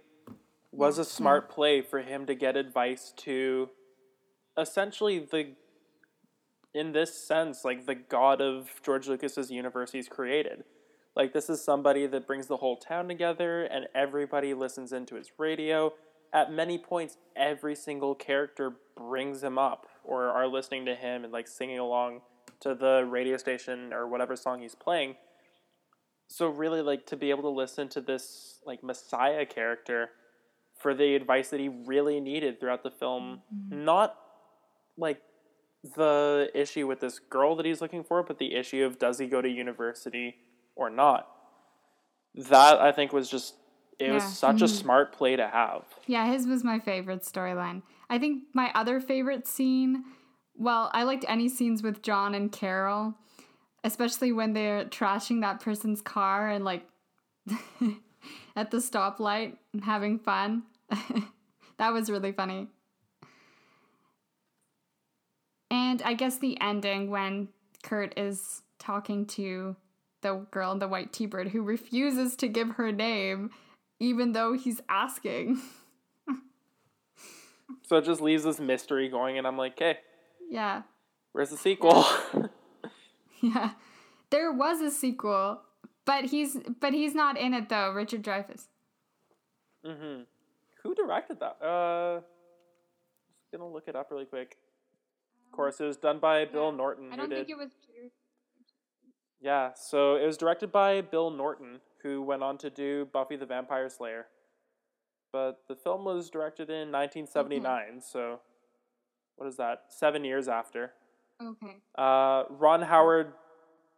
was 0.72 0.98
a 0.98 1.06
smart 1.06 1.50
play 1.50 1.82
for 1.82 2.02
him 2.02 2.26
to 2.26 2.34
get 2.34 2.58
advice 2.58 3.14
to 3.16 3.70
essentially 4.58 5.20
the 5.20 5.54
in 6.74 6.92
this 6.92 7.16
sense 7.16 7.64
like 7.64 7.86
the 7.86 7.96
god 7.96 8.42
of 8.42 8.82
George 8.84 9.08
Lucas's 9.08 9.52
universe 9.52 9.92
he's 9.92 10.08
created. 10.08 10.64
Like 11.16 11.34
this 11.34 11.50
is 11.50 11.64
somebody 11.64 12.08
that 12.08 12.26
brings 12.26 12.48
the 12.48 12.58
whole 12.58 12.78
town 12.78 13.08
together 13.08 13.64
and 13.64 13.88
everybody 13.94 14.54
listens 14.56 14.92
into 14.92 15.16
his 15.16 15.32
radio. 15.38 15.94
At 16.34 16.52
many 16.52 16.78
points 16.80 17.18
every 17.36 17.76
single 17.76 18.16
character 18.16 18.74
brings 18.98 19.44
him 19.44 19.58
up 19.58 19.88
or 20.04 20.30
are 20.30 20.48
listening 20.48 20.86
to 20.86 20.96
him 20.96 21.24
and 21.24 21.32
like 21.32 21.48
singing 21.48 21.80
along 21.80 22.22
to 22.62 22.74
the 22.74 23.06
radio 23.08 23.38
station 23.38 23.94
or 23.94 24.08
whatever 24.08 24.36
song 24.36 24.62
he's 24.62 24.76
playing. 24.76 25.16
So 26.28 26.48
really 26.48 26.82
like 26.82 27.06
to 27.08 27.16
be 27.16 27.30
able 27.30 27.44
to 27.44 27.50
listen 27.50 27.88
to 27.90 28.02
this 28.02 28.60
like 28.66 28.84
messiah 28.84 29.46
character 29.46 30.10
for 30.80 30.94
the 30.94 31.16
advice 31.16 31.50
that 31.50 31.60
he 31.60 31.70
really 31.70 32.20
needed 32.20 32.60
throughout 32.60 32.84
the 32.84 32.92
film. 32.92 33.42
Mm-hmm. 33.54 33.86
Not 33.86 34.16
like 34.98 35.22
the 35.84 36.50
issue 36.56 36.88
with 36.88 37.00
this 37.00 37.20
girl 37.20 37.56
that 37.58 37.66
he's 37.66 37.82
looking 37.82 38.04
for, 38.04 38.24
but 38.24 38.40
the 38.40 38.56
issue 38.56 38.84
of 38.86 38.98
does 38.98 39.20
he 39.20 39.28
go 39.28 39.42
to 39.42 39.50
university 39.50 40.36
or 40.76 40.90
not. 40.90 41.28
That 42.36 42.80
I 42.80 42.92
think 42.92 43.14
was 43.14 43.30
just 43.30 43.56
it 44.04 44.08
yeah. 44.08 44.14
was 44.16 44.24
such 44.24 44.58
mm-hmm. 44.58 44.66
a 44.66 44.68
smart 44.68 45.14
play 45.14 45.36
to 45.36 45.48
have. 45.48 45.84
Yeah, 46.08 46.32
his 46.32 46.46
was 46.46 46.64
my 46.64 46.80
favorite 46.80 47.22
storyline. 47.22 47.82
I 48.10 48.20
think 48.20 48.44
my 48.54 48.72
other 48.76 49.00
favorite 49.00 49.48
scene, 49.48 50.04
well, 50.56 50.92
I 50.94 51.04
liked 51.04 51.26
any 51.28 51.48
scenes 51.48 51.82
with 51.82 52.02
John 52.02 52.36
and 52.36 52.52
Carol, 52.52 53.16
especially 53.84 54.32
when 54.32 54.54
they're 54.54 54.86
trashing 54.86 55.42
that 55.42 55.62
person's 55.62 56.02
car 56.02 56.50
and 56.50 56.66
like 56.66 56.86
at 58.56 58.72
the 58.72 58.78
stoplight 58.78 59.58
and 59.72 59.84
having 59.84 60.20
fun. 60.20 60.64
that 61.78 61.94
was 61.94 62.10
really 62.10 62.32
funny. 62.34 62.68
And 65.72 66.02
I 66.04 66.14
guess 66.14 66.38
the 66.38 66.60
ending 66.62 67.10
when 67.10 67.48
Curt 67.84 68.18
is 68.18 68.62
talking 68.80 69.26
to 69.28 69.76
the 70.22 70.46
girl 70.52 70.72
in 70.72 70.80
the 70.80 70.88
white 70.88 71.14
T 71.14 71.26
bird 71.26 71.50
who 71.50 71.62
refuses 71.62 72.36
to 72.38 72.48
give 72.48 72.72
her 72.72 72.92
name, 72.92 73.52
even 74.04 74.34
though 74.34 74.54
he's 74.54 74.82
asking. 74.90 75.62
so 77.84 77.98
it 77.98 78.06
just 78.06 78.22
leaves 78.22 78.44
this 78.44 78.60
mystery 78.60 79.08
going, 79.08 79.38
and 79.38 79.48
I'm 79.48 79.58
like, 79.58 79.80
hey. 79.80 80.00
Yeah. 80.50 80.84
Where's 81.32 81.50
the 81.50 81.58
sequel? 81.58 82.06
yeah. 83.42 83.72
There 84.30 84.52
was 84.52 84.82
a 84.82 84.92
sequel, 84.92 85.62
but 86.06 86.26
he's 86.26 86.58
but 86.80 86.94
he's 86.94 87.16
not 87.16 87.38
in 87.38 87.54
it 87.54 87.70
though, 87.70 87.92
Richard 87.92 88.24
Dreyfuss. 88.24 88.66
Mm-hmm. 89.86 90.24
Who 90.84 90.96
directed 90.96 91.40
that? 91.40 91.64
Uh, 91.64 92.22
just 93.40 93.52
gonna 93.52 93.72
look 93.72 93.88
it 93.88 93.96
up 93.96 94.12
really 94.12 94.26
quick. 94.26 94.58
Of 95.46 95.52
course, 95.56 95.80
it 95.80 95.86
was 95.86 95.98
done 95.98 96.20
by 96.20 96.40
yeah, 96.40 96.46
Bill 96.46 96.72
Norton. 96.72 97.10
I 97.12 97.16
don't 97.16 97.30
think 97.30 97.50
it 97.50 97.58
was. 97.58 97.70
Yeah, 99.44 99.72
so 99.76 100.16
it 100.16 100.26
was 100.26 100.38
directed 100.38 100.72
by 100.72 101.02
Bill 101.02 101.30
Norton, 101.30 101.82
who 102.02 102.22
went 102.22 102.44
on 102.44 102.58
to 102.60 102.70
do 102.70 103.10
Buffy 103.12 103.36
the 103.36 103.46
Vampire 103.46 103.90
Slayer. 103.90 104.28
But 105.34 105.64
the 105.68 105.76
film 105.76 106.06
was 106.06 106.30
directed 106.30 106.70
in 106.70 106.92
1979, 106.92 107.66
okay. 107.66 108.00
so 108.00 108.40
what 109.36 109.48
is 109.48 109.58
that? 109.58 109.86
Seven 109.90 110.24
years 110.24 110.48
after. 110.48 110.94
Okay. 111.42 111.76
Uh, 111.98 112.44
Ron 112.52 112.84
Howard 112.84 113.34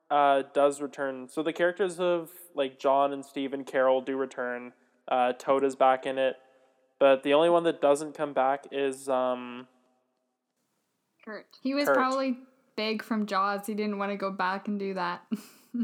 uh, 0.10 0.44
does 0.54 0.82
return. 0.82 1.28
So 1.30 1.44
the 1.44 1.54
characters 1.54 2.00
of 2.00 2.32
like 2.56 2.80
John 2.80 3.14
and 3.14 3.24
Steve 3.24 3.54
and 3.54 3.66
Carol 3.68 4.02
do 4.02 4.18
return. 4.18 4.74
Uh, 5.08 5.34
Toad 5.34 5.64
is 5.64 5.76
back 5.76 6.08
in 6.08 6.18
it. 6.18 6.38
But 7.00 7.24
the 7.24 7.34
only 7.34 7.50
one 7.50 7.64
that 7.64 7.82
doesn't 7.82 8.16
come 8.16 8.34
back 8.34 8.66
is 8.72 9.10
um 9.10 9.68
Curt. 11.24 11.46
He 11.62 11.74
was 11.76 11.86
Curt. 11.86 11.96
probably 11.96 12.38
big 12.76 13.04
from 13.04 13.26
Jaws. 13.26 13.68
He 13.68 13.74
didn't 13.74 13.98
want 13.98 14.12
to 14.12 14.18
go 14.18 14.32
back 14.32 14.68
and 14.68 14.80
do 14.80 14.94
that. 14.96 15.22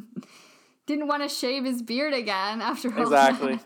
didn't 0.86 1.08
want 1.08 1.24
to 1.24 1.30
shave 1.30 1.64
his 1.66 1.82
beard 1.82 2.14
again 2.14 2.62
after 2.62 2.94
all 2.94 3.04
Exactly. 3.04 3.60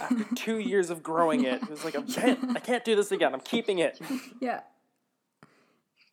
after 0.00 0.24
two 0.34 0.58
years 0.58 0.90
of 0.90 1.02
growing 1.02 1.44
it, 1.44 1.62
it 1.62 1.70
was 1.70 1.84
like 1.84 1.96
I 1.96 2.02
can't, 2.02 2.56
I 2.56 2.60
can't 2.60 2.84
do 2.84 2.96
this 2.96 3.12
again. 3.12 3.34
I'm 3.34 3.40
keeping 3.40 3.78
it. 3.78 4.00
Yeah. 4.40 4.60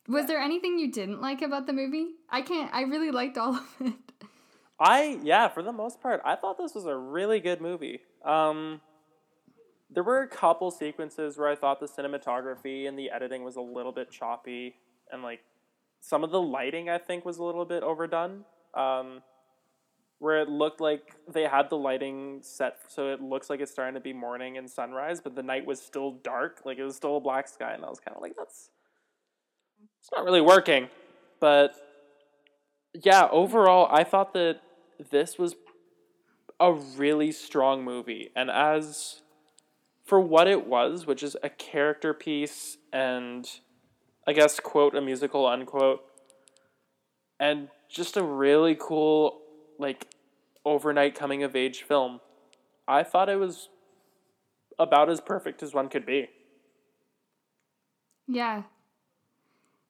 Was 0.06 0.26
there 0.26 0.38
anything 0.38 0.78
you 0.78 0.92
didn't 0.92 1.20
like 1.22 1.40
about 1.42 1.66
the 1.66 1.72
movie? 1.72 2.08
I 2.28 2.42
can't. 2.42 2.72
I 2.74 2.82
really 2.82 3.10
liked 3.10 3.38
all 3.38 3.56
of 3.56 3.66
it. 3.80 3.94
I 4.78 5.18
yeah, 5.22 5.48
for 5.48 5.62
the 5.62 5.72
most 5.72 6.00
part, 6.02 6.20
I 6.24 6.36
thought 6.36 6.58
this 6.58 6.74
was 6.74 6.84
a 6.84 6.96
really 6.96 7.40
good 7.40 7.60
movie. 7.60 8.00
Um, 8.24 8.80
there 9.94 10.02
were 10.02 10.22
a 10.22 10.28
couple 10.28 10.70
sequences 10.70 11.38
where 11.38 11.48
I 11.48 11.54
thought 11.54 11.80
the 11.80 11.86
cinematography 11.86 12.88
and 12.88 12.98
the 12.98 13.10
editing 13.10 13.44
was 13.44 13.56
a 13.56 13.60
little 13.60 13.92
bit 13.92 14.10
choppy, 14.10 14.74
and 15.10 15.22
like 15.22 15.40
some 16.00 16.24
of 16.24 16.30
the 16.30 16.40
lighting 16.40 16.90
I 16.90 16.98
think 16.98 17.24
was 17.24 17.38
a 17.38 17.44
little 17.44 17.64
bit 17.64 17.82
overdone. 17.82 18.44
Um, 18.74 19.22
where 20.18 20.40
it 20.40 20.48
looked 20.48 20.80
like 20.80 21.14
they 21.30 21.42
had 21.42 21.68
the 21.68 21.76
lighting 21.76 22.38
set 22.40 22.78
so 22.88 23.12
it 23.12 23.20
looks 23.20 23.50
like 23.50 23.60
it's 23.60 23.70
starting 23.70 23.94
to 23.94 24.00
be 24.00 24.12
morning 24.12 24.56
and 24.56 24.70
sunrise, 24.70 25.20
but 25.20 25.34
the 25.34 25.42
night 25.42 25.66
was 25.66 25.80
still 25.80 26.12
dark, 26.22 26.60
like 26.64 26.78
it 26.78 26.84
was 26.84 26.96
still 26.96 27.18
a 27.18 27.20
black 27.20 27.46
sky, 27.46 27.72
and 27.72 27.84
I 27.84 27.88
was 27.88 28.00
kind 28.00 28.16
of 28.16 28.22
like, 28.22 28.34
that's 28.36 28.70
it's 30.00 30.10
not 30.14 30.24
really 30.24 30.40
working. 30.40 30.88
But 31.40 31.74
yeah, 32.94 33.28
overall, 33.30 33.88
I 33.90 34.04
thought 34.04 34.32
that 34.34 34.60
this 35.10 35.38
was 35.38 35.56
a 36.60 36.72
really 36.72 37.32
strong 37.32 37.84
movie. 37.84 38.30
And 38.36 38.50
as 38.50 39.20
for 40.04 40.20
what 40.20 40.46
it 40.46 40.66
was, 40.66 41.06
which 41.06 41.22
is 41.22 41.36
a 41.42 41.48
character 41.48 42.12
piece 42.12 42.76
and 42.92 43.48
I 44.26 44.32
guess, 44.32 44.60
quote, 44.60 44.94
a 44.94 45.00
musical, 45.00 45.46
unquote, 45.46 46.04
and 47.40 47.68
just 47.88 48.16
a 48.16 48.22
really 48.22 48.76
cool, 48.78 49.40
like, 49.78 50.06
overnight 50.64 51.14
coming 51.14 51.42
of 51.42 51.54
age 51.54 51.82
film, 51.82 52.20
I 52.88 53.02
thought 53.02 53.28
it 53.28 53.38
was 53.38 53.68
about 54.78 55.10
as 55.10 55.20
perfect 55.20 55.62
as 55.62 55.74
one 55.74 55.88
could 55.88 56.06
be. 56.06 56.28
Yeah. 58.26 58.62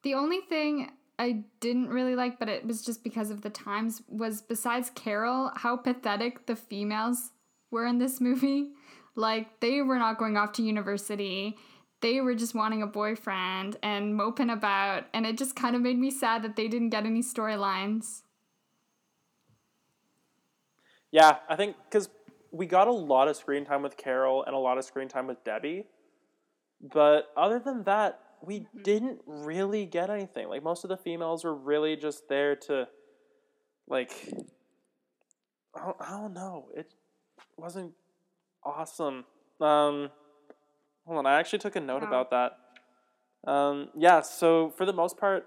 The 0.03 0.15
only 0.15 0.41
thing 0.41 0.91
I 1.19 1.45
didn't 1.61 1.91
really 1.91 2.17
like, 2.17 2.39
but 2.39 2.49
it 2.49 2.67
was 2.67 2.85
just 2.85 3.05
because 3.05 3.31
of 3.31 3.43
the 3.43 3.51
times, 3.51 4.03
was 4.09 4.43
besides 4.43 4.91
Carol, 4.95 5.53
how 5.55 5.77
pathetic 5.77 6.47
the 6.47 6.57
females 6.57 7.31
were 7.71 7.87
in 7.87 7.99
this 7.99 8.21
movie. 8.21 8.71
Like, 9.17 9.61
they 9.61 9.81
were 9.83 9.99
not 9.99 10.19
going 10.19 10.37
off 10.37 10.53
to 10.55 10.63
university. 10.63 11.57
They 12.01 12.21
were 12.21 12.35
just 12.35 12.55
wanting 12.55 12.83
a 12.83 12.87
boyfriend 12.87 13.77
and 13.83 14.15
moping 14.17 14.51
about, 14.51 15.05
and 15.15 15.25
it 15.25 15.39
just 15.39 15.57
kind 15.57 15.75
of 15.77 15.83
made 15.83 15.99
me 15.99 16.11
sad 16.11 16.43
that 16.43 16.57
they 16.57 16.69
didn't 16.69 16.91
get 16.91 17.07
any 17.07 17.23
storylines. 17.23 18.23
Yeah, 21.11 21.39
I 21.49 21.55
think 21.57 21.77
because 21.89 22.09
we 22.51 22.67
got 22.67 22.89
a 22.89 22.93
lot 22.93 23.29
of 23.29 23.37
screen 23.37 23.65
time 23.65 23.83
with 23.83 23.97
Carol 23.97 24.45
and 24.45 24.55
a 24.55 24.59
lot 24.59 24.79
of 24.79 24.85
screen 24.85 25.09
time 25.09 25.29
with 25.29 25.43
Debbie. 25.45 25.87
But 26.81 27.31
other 27.37 27.59
than 27.59 27.85
that, 27.85 28.21
we 28.43 28.61
mm-hmm. 28.61 28.83
didn't 28.83 29.21
really 29.27 29.87
get 29.87 30.11
anything. 30.11 30.49
Like 30.49 30.63
most 30.63 30.85
of 30.85 30.91
the 30.91 30.97
females 30.97 31.45
were 31.45 31.55
really 31.55 31.97
just 31.97 32.29
there 32.29 32.57
to, 32.57 32.89
like, 33.89 34.11
I 35.75 35.87
don't, 35.87 35.97
I 36.01 36.11
don't 36.11 36.35
know. 36.35 36.67
It 36.77 36.93
wasn't 37.57 37.93
awesome. 38.65 39.25
Um, 39.61 40.11
hold 41.07 41.19
on, 41.19 41.27
I 41.27 41.39
actually 41.39 41.61
took 41.61 41.77
a 41.77 41.81
note 41.81 42.03
wow. 42.03 42.09
about 42.09 42.31
that. 42.31 43.51
Um, 43.51 43.89
yeah, 43.97 44.21
so 44.23 44.71
for 44.71 44.87
the 44.87 44.93
most 44.93 45.17
part, 45.19 45.47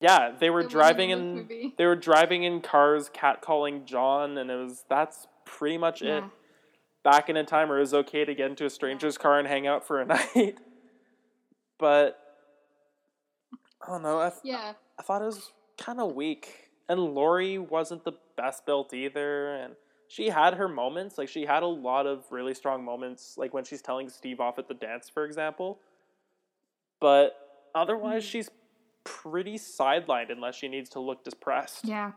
yeah, 0.00 0.32
they 0.38 0.50
were 0.50 0.60
it 0.60 0.70
driving 0.70 1.10
in 1.10 1.72
they 1.78 1.86
were 1.86 1.96
driving 1.96 2.42
in 2.42 2.60
cars, 2.60 3.10
catcalling 3.14 3.84
John, 3.84 4.36
and 4.38 4.50
it 4.50 4.56
was 4.56 4.84
that's 4.88 5.26
pretty 5.44 5.78
much 5.78 6.02
it. 6.02 6.24
Back 7.04 7.28
in 7.28 7.36
a 7.36 7.44
time 7.44 7.68
where 7.68 7.78
it 7.78 7.82
was 7.82 7.94
okay 7.94 8.24
to 8.24 8.34
get 8.34 8.50
into 8.50 8.64
a 8.64 8.70
stranger's 8.70 9.18
car 9.18 9.38
and 9.38 9.48
hang 9.48 9.66
out 9.66 9.84
for 9.86 10.00
a 10.00 10.04
night. 10.36 10.56
but 11.78 12.18
I 13.82 13.90
don't 13.90 14.02
know. 14.02 14.20
I, 14.20 14.30
th- 14.30 14.40
Yeah. 14.44 14.72
I 14.98 15.02
thought 15.02 15.22
it 15.22 15.26
was 15.26 15.50
kind 15.78 16.00
of 16.00 16.14
weak. 16.14 16.70
And 16.88 17.00
Laurie 17.00 17.58
wasn't 17.58 18.04
the 18.04 18.12
best 18.36 18.64
built 18.66 18.94
either. 18.94 19.54
And 19.54 19.74
she 20.12 20.28
had 20.28 20.52
her 20.54 20.68
moments. 20.68 21.16
Like, 21.16 21.30
she 21.30 21.46
had 21.46 21.62
a 21.62 21.66
lot 21.66 22.06
of 22.06 22.26
really 22.30 22.52
strong 22.52 22.84
moments, 22.84 23.38
like 23.38 23.54
when 23.54 23.64
she's 23.64 23.80
telling 23.80 24.10
Steve 24.10 24.40
off 24.40 24.58
at 24.58 24.68
the 24.68 24.74
dance, 24.74 25.08
for 25.08 25.24
example. 25.24 25.80
But 27.00 27.32
otherwise, 27.74 28.22
she's 28.22 28.50
pretty 29.04 29.56
sidelined 29.56 30.30
unless 30.30 30.54
she 30.54 30.68
needs 30.68 30.90
to 30.90 31.00
look 31.00 31.24
depressed. 31.24 31.86
Yeah. 31.86 32.12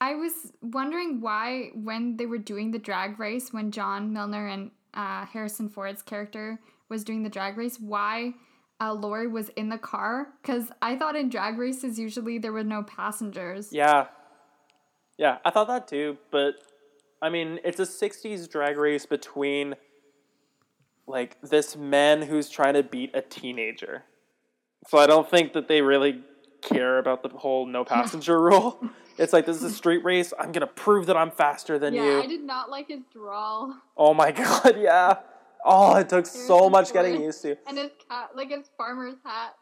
I 0.00 0.14
was 0.14 0.32
wondering 0.62 1.20
why, 1.20 1.72
when 1.74 2.16
they 2.16 2.24
were 2.24 2.38
doing 2.38 2.70
the 2.70 2.78
drag 2.78 3.20
race, 3.20 3.52
when 3.52 3.70
John 3.70 4.14
Milner 4.14 4.46
and 4.46 4.70
uh, 4.94 5.26
Harrison 5.26 5.68
Ford's 5.68 6.00
character 6.00 6.58
was 6.88 7.04
doing 7.04 7.22
the 7.22 7.28
drag 7.28 7.58
race, 7.58 7.78
why 7.78 8.32
uh, 8.80 8.94
Laurie 8.94 9.28
was 9.28 9.50
in 9.50 9.68
the 9.68 9.76
car? 9.76 10.28
Because 10.40 10.72
I 10.80 10.96
thought 10.96 11.16
in 11.16 11.28
drag 11.28 11.58
races, 11.58 11.98
usually 11.98 12.38
there 12.38 12.50
were 12.50 12.64
no 12.64 12.82
passengers. 12.82 13.74
Yeah. 13.74 14.06
Yeah, 15.20 15.36
I 15.44 15.50
thought 15.50 15.68
that 15.68 15.86
too, 15.86 16.16
but 16.30 16.54
I 17.20 17.28
mean, 17.28 17.60
it's 17.62 17.78
a 17.78 17.82
60s 17.82 18.48
drag 18.48 18.78
race 18.78 19.04
between 19.04 19.74
like 21.06 21.36
this 21.42 21.76
man 21.76 22.22
who's 22.22 22.48
trying 22.48 22.72
to 22.72 22.82
beat 22.82 23.14
a 23.14 23.20
teenager. 23.20 24.04
So 24.88 24.96
I 24.96 25.06
don't 25.06 25.28
think 25.28 25.52
that 25.52 25.68
they 25.68 25.82
really 25.82 26.22
care 26.62 26.96
about 26.96 27.22
the 27.22 27.28
whole 27.28 27.66
no 27.66 27.84
passenger 27.84 28.40
rule. 28.50 28.80
It's 29.18 29.34
like 29.34 29.44
this 29.44 29.56
is 29.58 29.64
a 29.64 29.70
street 29.70 30.02
race. 30.04 30.32
I'm 30.38 30.52
going 30.52 30.60
to 30.60 30.66
prove 30.66 31.04
that 31.06 31.18
I'm 31.18 31.30
faster 31.30 31.78
than 31.78 31.92
Yeah, 31.92 32.02
you. 32.02 32.16
Yeah, 32.16 32.22
I 32.22 32.26
did 32.26 32.42
not 32.42 32.70
like 32.70 32.88
his 32.88 33.02
drawl 33.12 33.74
Oh 33.98 34.14
my 34.14 34.32
god, 34.32 34.76
yeah. 34.78 35.16
Oh, 35.62 35.96
it 35.96 36.08
took 36.08 36.24
so 36.24 36.70
much 36.70 36.94
getting 36.94 37.20
used 37.20 37.42
to. 37.42 37.58
and 37.66 37.76
his 37.76 37.90
cat, 38.08 38.30
like 38.34 38.48
his 38.48 38.70
farmer's 38.78 39.16
hat. 39.22 39.54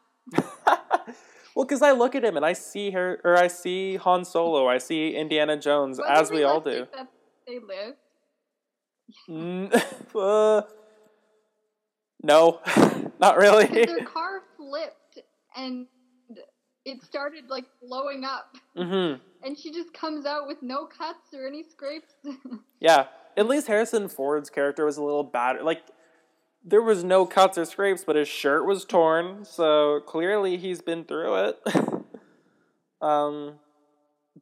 well, 1.58 1.64
because 1.66 1.82
I 1.82 1.90
look 1.90 2.14
at 2.14 2.24
him 2.24 2.36
and 2.36 2.46
I 2.46 2.52
see 2.52 2.92
her, 2.92 3.20
or 3.24 3.36
I 3.36 3.48
see 3.48 3.96
Han 3.96 4.24
Solo, 4.24 4.68
I 4.68 4.78
see 4.78 5.16
Indiana 5.16 5.56
Jones, 5.56 5.98
Was 5.98 6.06
as 6.08 6.30
we 6.30 6.44
all 6.44 6.60
do. 6.60 6.86
they 7.48 7.58
live. 7.58 7.96
Uh, 10.14 10.62
no, 12.22 12.60
not 13.20 13.38
really. 13.38 13.66
Their 13.66 14.04
car 14.04 14.42
flipped 14.56 15.18
and 15.56 15.86
it 16.84 17.02
started 17.02 17.44
like 17.48 17.64
blowing 17.82 18.24
up, 18.24 18.54
hmm 18.76 19.14
and 19.42 19.58
she 19.58 19.72
just 19.72 19.92
comes 19.92 20.26
out 20.26 20.46
with 20.46 20.58
no 20.62 20.86
cuts 20.86 21.34
or 21.34 21.48
any 21.48 21.64
scrapes. 21.64 22.14
Yeah, 22.80 23.06
at 23.36 23.48
least 23.48 23.66
Harrison 23.66 24.08
Ford's 24.08 24.48
character 24.50 24.84
was 24.84 24.96
a 24.96 25.02
little 25.02 25.24
bad. 25.24 25.60
Like, 25.62 25.82
there 26.68 26.82
was 26.82 27.02
no 27.02 27.24
cuts 27.26 27.56
or 27.56 27.64
scrapes, 27.64 28.04
but 28.04 28.16
his 28.16 28.28
shirt 28.28 28.66
was 28.66 28.84
torn, 28.84 29.44
so 29.44 30.00
clearly 30.06 30.56
he's 30.56 30.80
been 30.80 31.04
through 31.04 31.34
it. 31.44 31.60
um, 33.00 33.54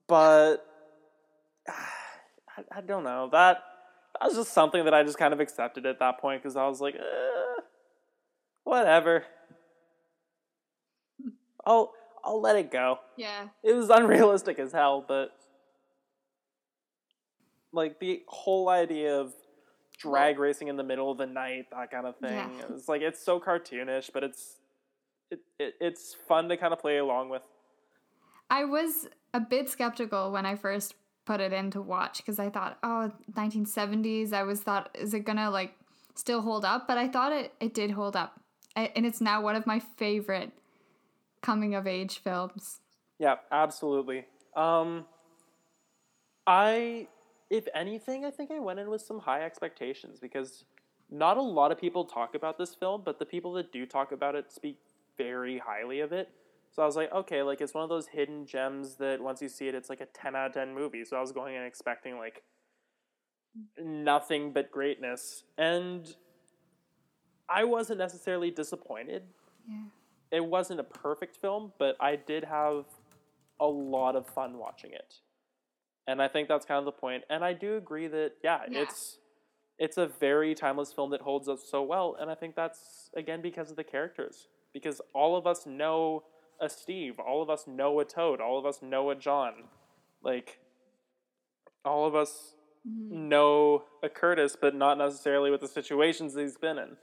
but 0.07 0.57
I, 1.69 2.63
I 2.79 2.81
don't 2.81 3.05
know 3.05 3.29
that 3.33 3.63
that 4.21 4.27
was 4.27 4.37
just 4.37 4.53
something 4.53 4.85
that 4.85 4.95
I 4.95 5.03
just 5.03 5.19
kind 5.19 5.33
of 5.35 5.41
accepted 5.41 5.87
at 5.87 5.99
that 5.99 6.19
point 6.19 6.43
because 6.43 6.57
I 6.57 6.67
was 6.67 6.81
like, 6.81 6.95
eh, 6.95 7.63
whatever. 8.65 9.25
I'll 11.65 11.93
I'll 12.25 12.41
let 12.41 12.57
it 12.57 12.71
go. 12.71 12.99
yeah, 13.17 13.49
It 13.63 13.75
was 13.75 13.91
unrealistic 13.91 14.59
as 14.59 14.73
hell, 14.73 15.05
but 15.07 15.31
like 17.73 18.01
the 18.01 18.23
whole 18.27 18.69
idea 18.69 19.21
of 19.21 19.33
drag 19.99 20.39
racing 20.39 20.69
in 20.69 20.77
the 20.77 20.83
middle 20.83 21.11
of 21.11 21.19
the 21.19 21.27
night, 21.27 21.67
that 21.71 21.91
kind 21.91 22.07
of 22.07 22.17
thing. 22.19 22.33
Yeah. 22.33 22.49
It's 22.71 22.89
like 22.89 23.03
it's 23.03 23.23
so 23.23 23.41
cartoonish, 23.41 24.11
but 24.13 24.25
it's 24.25 24.57
it, 25.31 25.41
it 25.59 25.75
it's 25.81 26.17
fun 26.29 26.49
to 26.49 26.57
kind 26.57 26.73
of 26.73 26.79
play 26.79 26.99
along 26.99 27.31
with. 27.31 27.43
I 28.51 28.65
was 28.65 29.09
a 29.35 29.41
bit 29.41 29.69
skeptical 29.69 30.31
when 30.31 30.47
I 30.47 30.55
first 30.55 30.95
put 31.25 31.41
it 31.41 31.53
in 31.53 31.71
to 31.73 31.83
watch 31.83 32.19
because 32.19 32.39
I 32.39 32.49
thought, 32.49 32.79
oh, 32.83 33.11
1970s. 33.33 34.33
I 34.33 34.45
was 34.45 34.61
thought, 34.61 34.91
is 34.95 35.15
it 35.15 35.21
gonna 35.21 35.51
like 35.51 35.75
still 36.15 36.43
hold 36.43 36.65
up? 36.65 36.87
But 36.87 36.99
I 36.99 37.09
thought 37.09 37.33
it 37.33 37.53
it 37.61 37.75
did 37.75 37.93
hold 37.93 38.17
up, 38.17 38.41
I, 38.75 38.93
and 38.95 39.07
it's 39.07 39.21
now 39.21 39.41
one 39.43 39.57
of 39.57 39.67
my 39.67 39.79
favorite 39.79 40.53
coming 41.43 41.75
of 41.75 41.87
age 41.87 42.19
films. 42.19 42.81
Yeah, 43.19 43.37
absolutely. 43.51 44.27
Um 44.55 45.07
I 46.47 47.09
if 47.51 47.67
anything, 47.75 48.25
I 48.25 48.31
think 48.31 48.51
I 48.51 48.59
went 48.59 48.79
in 48.79 48.91
with 48.91 49.03
some 49.03 49.21
high 49.21 49.43
expectations 49.43 50.19
because 50.21 50.65
not 51.11 51.37
a 51.37 51.43
lot 51.43 51.71
of 51.71 51.79
people 51.79 52.05
talk 52.05 52.35
about 52.35 52.59
this 52.59 52.75
film, 52.75 53.03
but 53.05 53.19
the 53.19 53.27
people 53.27 53.53
that 53.55 53.73
do 53.73 53.87
talk 53.87 54.13
about 54.13 54.35
it 54.35 54.53
speak 54.53 54.79
very 55.17 55.59
highly 55.59 56.01
of 56.01 56.13
it. 56.13 56.31
So 56.73 56.83
I 56.83 56.87
was 56.87 56.97
like, 56.97 57.13
okay, 57.13 57.43
like 57.43 57.61
it's 57.61 57.73
one 57.73 57.85
of 57.85 57.89
those 57.89 58.09
hidden 58.09 58.45
gems 58.45 58.97
that 58.97 59.21
once 59.21 59.41
you 59.41 59.49
see 59.49 59.69
it, 59.69 59.75
it's 59.75 59.89
like 59.89 60.01
a 60.01 60.07
10 60.07 60.37
out 60.37 60.49
of 60.49 60.53
10 60.55 60.75
movie. 60.75 61.05
So 61.05 61.17
I 61.17 61.21
was 61.21 61.33
going 61.33 61.55
in 61.55 61.63
expecting 61.63 62.19
like 62.19 62.43
nothing 63.83 64.53
but 64.53 64.71
greatness. 64.71 65.45
And 65.57 66.15
I 67.49 67.65
wasn't 67.65 67.99
necessarily 67.99 68.51
disappointed. 68.51 69.23
Yeah. 69.69 69.85
It 70.33 70.45
wasn't 70.45 70.81
a 70.81 70.85
perfect 70.85 71.37
film, 71.37 71.73
but 71.79 71.97
I 72.01 72.17
did 72.17 72.45
have 72.45 72.85
a 73.61 73.67
lot 73.67 74.17
of 74.17 74.27
fun 74.27 74.59
watching 74.59 74.93
it. 74.93 75.15
And 76.09 76.23
I 76.23 76.29
think 76.29 76.49
that's 76.49 76.65
kind 76.65 76.79
of 76.79 76.85
the 76.85 76.93
point. 76.93 77.25
And 77.29 77.45
I 77.45 77.53
do 77.53 77.77
agree 77.77 78.07
that 78.09 78.33
yeah, 78.43 78.61
Yeah. 78.71 78.83
it's 78.83 79.19
it's 79.79 79.99
a 79.99 80.07
very 80.07 80.55
timeless 80.55 80.93
film 80.93 81.11
that 81.11 81.21
holds 81.21 81.49
up 81.49 81.59
so 81.59 81.83
well, 81.83 82.17
and 82.19 82.31
I 82.31 82.35
think 82.35 82.55
that's 82.55 83.11
again 83.17 83.43
because 83.43 83.71
of 83.71 83.77
the 83.77 83.85
characters. 83.85 84.49
Because 84.73 85.01
all 85.15 85.37
of 85.37 85.47
us 85.47 85.67
know 85.67 86.25
a 86.61 86.69
Steve, 86.69 87.19
all 87.19 87.43
of 87.43 87.51
us 87.51 87.67
know 87.67 87.99
a 88.01 88.05
Toad, 88.05 88.41
all 88.41 88.59
of 88.59 88.65
us 88.67 88.81
know 88.83 89.11
a 89.11 89.15
John. 89.15 89.65
Like 90.23 90.59
all 91.85 92.07
of 92.07 92.15
us 92.15 92.55
know 92.85 93.85
a 94.03 94.09
Curtis, 94.09 94.57
but 94.61 94.75
not 94.75 94.97
necessarily 94.99 95.51
with 95.51 95.61
the 95.61 95.69
situations 95.69 96.35
he's 96.35 96.57
been 96.57 96.79
in. 96.79 96.97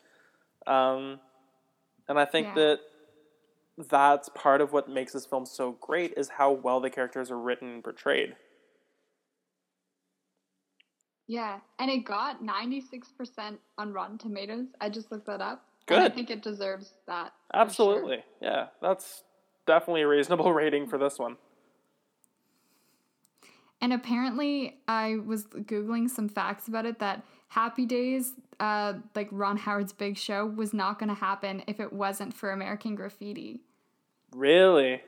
Um, 0.66 1.20
and 2.08 2.20
I 2.20 2.26
think 2.26 2.47
Yeah. 2.47 2.54
that 2.56 2.80
that's 3.89 4.30
part 4.30 4.62
of 4.62 4.72
what 4.72 4.88
makes 4.88 5.14
this 5.14 5.26
film 5.26 5.45
so 5.45 5.74
great 5.74 6.14
is 6.16 6.30
how 6.30 6.51
well 6.51 6.80
the 6.80 6.89
characters 6.89 7.32
are 7.32 7.39
written 7.39 7.70
and 7.76 7.84
portrayed. 7.84 8.36
Yeah, 11.28 11.59
and 11.80 11.89
it 11.89 12.05
got 12.05 12.43
ninety 12.43 12.82
six 12.82 13.11
percent 13.11 13.59
on 13.78 13.93
Rotten 13.93 14.17
Tomatoes. 14.17 14.67
I 14.82 14.89
just 14.89 15.11
looked 15.11 15.26
that 15.28 15.41
up. 15.41 15.65
Good. 15.86 15.99
I 15.99 16.09
think 16.09 16.30
it 16.30 16.41
deserves 16.41 16.93
that. 17.07 17.34
for 17.51 17.55
sure. 17.55 17.61
Absolutely. 17.61 18.24
Yeah, 18.41 18.67
that's 18.82 19.24
definitely 19.65 20.01
a 20.01 20.07
reasonable 20.07 20.53
rating 20.53 20.88
for 20.88 20.97
this 20.97 21.19
one. 21.19 21.38
And 23.82 23.91
apparently, 23.91 24.78
I 24.88 25.17
was 25.26 25.45
googling 25.45 26.09
some 26.09 26.30
facts 26.30 26.69
about 26.69 26.86
it 26.86 26.99
that 26.99 27.26
Happy 27.49 27.86
Days, 27.86 28.34
uh, 28.61 28.93
like 29.13 29.28
Ron 29.30 29.57
Howard's 29.57 29.91
big 29.91 30.17
show, 30.17 30.45
was 30.45 30.74
not 30.74 30.99
going 30.99 31.09
to 31.09 31.15
happen 31.15 31.63
if 31.67 31.82
it 31.82 31.91
wasn't 31.91 32.34
for 32.34 32.51
American 32.51 32.95
Graffiti. 32.95 33.59
Really? 34.34 35.01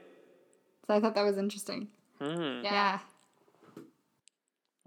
So 0.85 0.93
I 0.93 0.99
thought 0.99 1.15
that 1.15 1.23
was 1.23 1.37
interesting. 1.37 1.87
Hmm. 2.21 2.61
Yeah. 2.63 2.71
Yeah. 2.71 2.99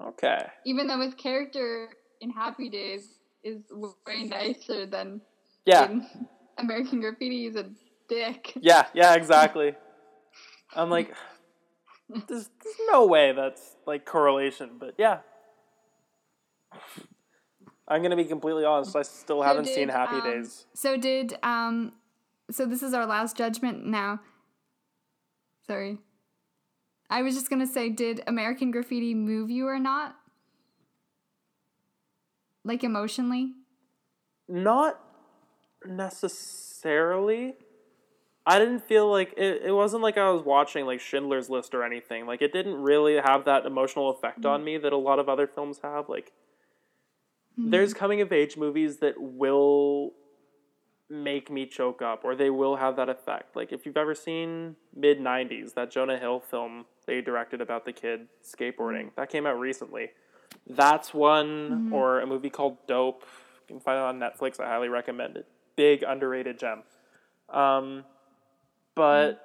Okay. 0.01 0.47
Even 0.65 0.87
though 0.87 1.01
his 1.01 1.15
character 1.15 1.89
in 2.21 2.31
Happy 2.31 2.69
Days 2.69 3.19
is 3.43 3.63
way 4.07 4.25
nicer 4.25 4.87
than 4.87 5.21
Yeah. 5.65 5.91
in 5.91 6.07
American 6.59 7.01
Graffiti, 7.01 7.45
he's 7.45 7.57
a 7.57 7.71
dick. 8.09 8.53
Yeah, 8.61 8.87
yeah, 8.95 9.15
exactly. 9.15 9.75
I'm 10.75 10.91
like, 10.91 11.15
there's, 12.09 12.51
there's 12.63 12.77
no 12.91 13.07
way 13.07 13.33
that's 13.33 13.77
like 13.87 14.05
correlation, 14.05 14.73
but 14.79 14.95
yeah. 14.99 15.21
I'm 17.89 18.03
gonna 18.03 18.17
be 18.17 18.25
completely 18.25 18.65
honest. 18.65 18.95
I 18.95 19.03
still 19.03 19.43
haven't 19.43 19.65
seen 19.67 19.89
did, 19.89 19.91
Happy 19.91 20.17
um, 20.17 20.23
Days. 20.23 20.67
So 20.75 20.97
did 20.97 21.39
um 21.43 21.93
so 22.51 22.67
this 22.67 22.83
is 22.83 22.95
our 22.95 23.07
last 23.07 23.37
judgment 23.37 23.87
now. 23.87 24.21
Sorry. 25.67 25.99
I 27.11 27.23
was 27.23 27.35
just 27.35 27.49
going 27.49 27.61
to 27.61 27.73
say 27.73 27.89
did 27.89 28.23
American 28.27 28.71
Graffiti 28.71 29.15
move 29.15 29.51
you 29.51 29.67
or 29.67 29.79
not? 29.79 30.17
Like 32.65 32.85
emotionally? 32.85 33.53
Not 34.49 35.01
necessarily. 35.87 37.55
I 38.45 38.59
didn't 38.59 38.81
feel 38.81 39.11
like 39.11 39.35
it, 39.37 39.63
it 39.67 39.73
wasn't 39.73 40.03
like 40.03 40.17
I 40.17 40.31
was 40.31 40.43
watching 40.43 40.87
like 40.87 41.01
Schindler's 41.01 41.51
List 41.51 41.75
or 41.75 41.83
anything. 41.83 42.27
Like 42.27 42.41
it 42.43 42.53
didn't 42.53 42.77
really 42.77 43.17
have 43.17 43.45
that 43.45 43.67
emotional 43.67 44.11
effect 44.11 44.45
on 44.47 44.63
mm. 44.63 44.65
me 44.65 44.79
that 44.79 44.93
a 44.93 44.97
lot 44.97 45.19
of 45.19 45.29
other 45.29 45.47
films 45.47 45.81
have. 45.83 46.09
Like 46.09 46.33
hmm. 47.57 47.71
there's 47.71 47.93
coming 47.93 48.23
of 48.23 48.33
age 48.33 48.57
movies 48.57 48.99
that 48.99 49.15
will 49.19 50.13
make 51.11 51.51
me 51.51 51.65
choke 51.67 52.03
up 52.03 52.25
or 52.25 52.35
they 52.35 52.51
will 52.51 52.77
have 52.77 52.97
that 52.97 53.09
effect. 53.09 53.57
Like 53.57 53.73
if 53.73 53.87
you've 53.87 53.97
ever 53.97 54.15
seen 54.15 54.77
mid 54.95 55.19
90s, 55.19 55.75
that 55.75 55.91
Jonah 55.91 56.19
Hill 56.19 56.41
film 56.41 56.85
they 57.07 57.21
directed 57.23 57.61
about 57.63 57.85
the 57.87 57.93
kid 57.93 58.29
skateboarding, 58.45 59.11
that 59.17 59.31
came 59.31 59.47
out 59.47 59.59
recently. 59.59 60.11
That's 60.67 61.15
one 61.15 61.71
Mm-hmm. 61.71 61.93
or 61.95 62.21
a 62.21 62.27
movie 62.27 62.51
called 62.51 62.77
Dope. 62.87 63.25
You 63.69 63.77
can 63.77 63.81
find 63.81 63.99
it 63.99 64.03
on 64.03 64.19
Netflix. 64.19 64.61
I 64.61 64.67
highly 64.69 64.89
recommend 64.89 65.37
it. 65.37 65.47
Big 65.77 66.03
underrated 66.03 66.59
gem. 66.59 66.83
Um, 67.49 68.05
but 68.95 69.45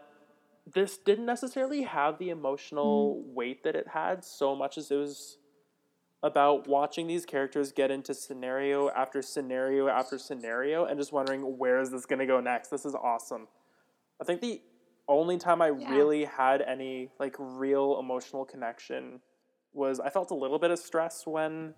this 0.72 0.98
didn't 0.98 1.26
necessarily 1.26 1.84
have 1.84 2.18
the 2.20 2.30
emotional 2.30 3.22
weight 3.26 3.64
that 3.64 3.76
it 3.76 3.90
had 3.90 4.24
so 4.26 4.56
much 4.56 4.78
as 4.78 4.92
it 4.92 4.96
was 4.96 5.38
about 6.24 6.68
watching 6.68 7.06
these 7.06 7.26
characters 7.26 7.72
get 7.74 7.92
into 7.92 8.14
scenario 8.14 8.90
after 8.92 9.22
scenario 9.22 9.88
after 9.90 10.18
scenario 10.18 10.86
and 10.86 10.98
just 10.98 11.12
wondering 11.12 11.42
where 11.58 11.80
is 11.82 11.92
this 11.92 12.06
going 12.06 12.20
to 12.20 12.26
go 12.26 12.40
next 12.40 12.70
this 12.70 12.86
is 12.86 12.96
awesome 12.96 13.48
i 14.22 14.24
think 14.24 14.40
the 14.42 14.62
only 15.08 15.38
time 15.38 15.62
i 15.62 15.68
Yeah. 15.70 15.94
really 15.94 16.24
had 16.26 16.62
any 16.62 17.10
like 17.20 17.36
real 17.38 18.00
emotional 18.00 18.46
connection 18.46 19.20
was 19.74 20.00
i 20.00 20.10
felt 20.10 20.32
a 20.32 20.36
little 20.36 20.58
bit 20.60 20.72
of 20.72 20.80
stress 20.80 21.28
when 21.28 21.74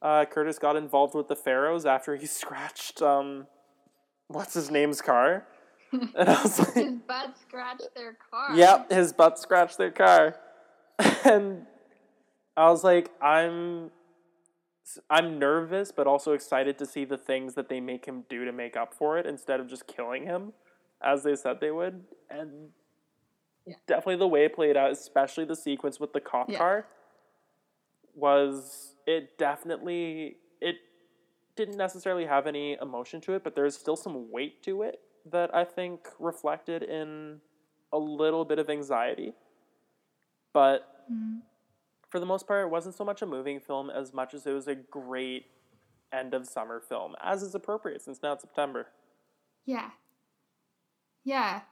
uh, 0.00 0.24
curtis 0.26 0.58
got 0.58 0.76
involved 0.76 1.14
with 1.14 1.26
the 1.28 1.36
pharaohs 1.36 1.84
after 1.84 2.14
he 2.16 2.26
scratched 2.40 3.02
um 3.02 3.46
what's 4.28 4.54
his 4.54 4.70
name's 4.70 5.02
car 5.02 5.46
and 5.92 6.28
i 6.28 6.42
was 6.42 6.58
like 6.60 6.74
His 6.74 6.92
butt 7.08 7.36
scratched 7.38 7.88
their 7.94 8.16
car. 8.30 8.56
Yep, 8.56 8.90
his 8.92 9.12
butt 9.12 9.38
scratched 9.38 9.78
their 9.78 9.92
car. 9.92 10.36
and 11.24 11.66
I 12.56 12.70
was 12.70 12.84
like, 12.84 13.10
I'm 13.20 13.90
I'm 15.08 15.38
nervous 15.38 15.90
but 15.92 16.06
also 16.06 16.32
excited 16.32 16.78
to 16.78 16.86
see 16.86 17.04
the 17.04 17.16
things 17.16 17.54
that 17.54 17.68
they 17.68 17.80
make 17.80 18.04
him 18.04 18.24
do 18.28 18.44
to 18.44 18.52
make 18.52 18.76
up 18.76 18.92
for 18.92 19.18
it 19.18 19.26
instead 19.26 19.58
of 19.58 19.66
just 19.66 19.86
killing 19.86 20.24
him 20.24 20.52
as 21.02 21.22
they 21.22 21.34
said 21.36 21.60
they 21.60 21.70
would. 21.70 22.04
And 22.30 22.70
Yeah. 23.66 23.76
definitely 23.86 24.16
the 24.16 24.28
way 24.28 24.44
it 24.44 24.54
played 24.54 24.76
out, 24.76 24.90
especially 24.90 25.46
the 25.46 25.56
sequence 25.56 25.98
with 25.98 26.12
the 26.12 26.20
cop 26.20 26.50
Yeah. 26.50 26.58
car 26.58 26.86
was 28.14 28.96
it 29.06 29.36
definitely 29.38 30.38
it 30.60 30.76
didn't 31.56 31.76
necessarily 31.76 32.26
have 32.26 32.46
any 32.46 32.74
emotion 32.74 33.20
to 33.22 33.34
it, 33.34 33.42
but 33.42 33.54
there's 33.54 33.76
still 33.76 33.96
some 33.96 34.30
weight 34.30 34.62
to 34.64 34.82
it 34.82 35.00
that 35.26 35.54
I 35.54 35.64
think 35.64 36.08
reflected 36.18 36.82
in 36.82 37.40
a 37.92 37.98
little 37.98 38.44
bit 38.44 38.58
of 38.58 38.68
anxiety. 38.68 39.34
But 40.52 41.04
mm-hmm. 41.10 41.38
For 42.14 42.20
the 42.20 42.26
most 42.26 42.46
part, 42.46 42.64
it 42.64 42.70
wasn't 42.70 42.94
so 42.94 43.04
much 43.04 43.22
a 43.22 43.26
moving 43.26 43.58
film 43.58 43.90
as 43.90 44.14
much 44.14 44.34
as 44.34 44.46
it 44.46 44.52
was 44.52 44.68
a 44.68 44.76
great 44.76 45.46
end 46.12 46.32
of 46.32 46.46
summer 46.46 46.80
film, 46.80 47.16
as 47.20 47.42
is 47.42 47.56
appropriate 47.56 48.00
since 48.02 48.22
now 48.22 48.34
it's 48.34 48.42
September. 48.42 48.86
Yeah. 49.66 49.90
Yeah. 51.24 51.62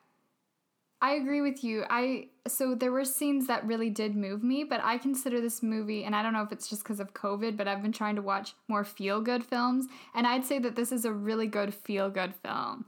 I 1.01 1.13
agree 1.13 1.43
with 1.43 1.63
you. 1.63 1.85
I 1.89 2.31
so 2.49 2.75
there 2.75 2.91
were 2.91 3.05
scenes 3.05 3.47
that 3.47 3.65
really 3.65 3.89
did 3.89 4.17
move 4.17 4.43
me, 4.43 4.65
but 4.65 4.81
I 4.83 4.99
consider 4.99 5.41
this 5.41 5.63
movie 5.63 6.03
and 6.03 6.17
I 6.17 6.25
don't 6.25 6.33
know 6.33 6.43
if 6.43 6.51
it's 6.51 6.69
just 6.69 6.85
cuz 6.85 6.99
of 6.99 7.15
COVID, 7.15 7.57
but 7.57 7.69
I've 7.69 7.81
been 7.81 7.93
trying 7.93 8.17
to 8.17 8.23
watch 8.23 8.55
more 8.67 8.83
feel-good 8.83 9.45
films, 9.45 9.87
and 10.13 10.27
I'd 10.27 10.45
say 10.45 10.59
that 10.59 10.75
this 10.75 10.91
is 10.91 11.05
a 11.05 11.13
really 11.13 11.47
good 11.47 11.73
feel-good 11.73 12.35
film. 12.35 12.87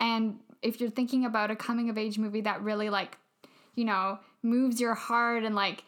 And 0.00 0.40
if 0.60 0.80
you're 0.80 0.90
thinking 0.90 1.24
about 1.24 1.52
a 1.52 1.56
coming 1.56 1.88
of 1.88 1.96
age 1.96 2.18
movie 2.18 2.40
that 2.40 2.62
really 2.62 2.90
like, 2.90 3.16
you 3.76 3.84
know, 3.84 4.18
moves 4.42 4.80
your 4.80 4.94
heart 4.96 5.44
and 5.44 5.54
like 5.54 5.84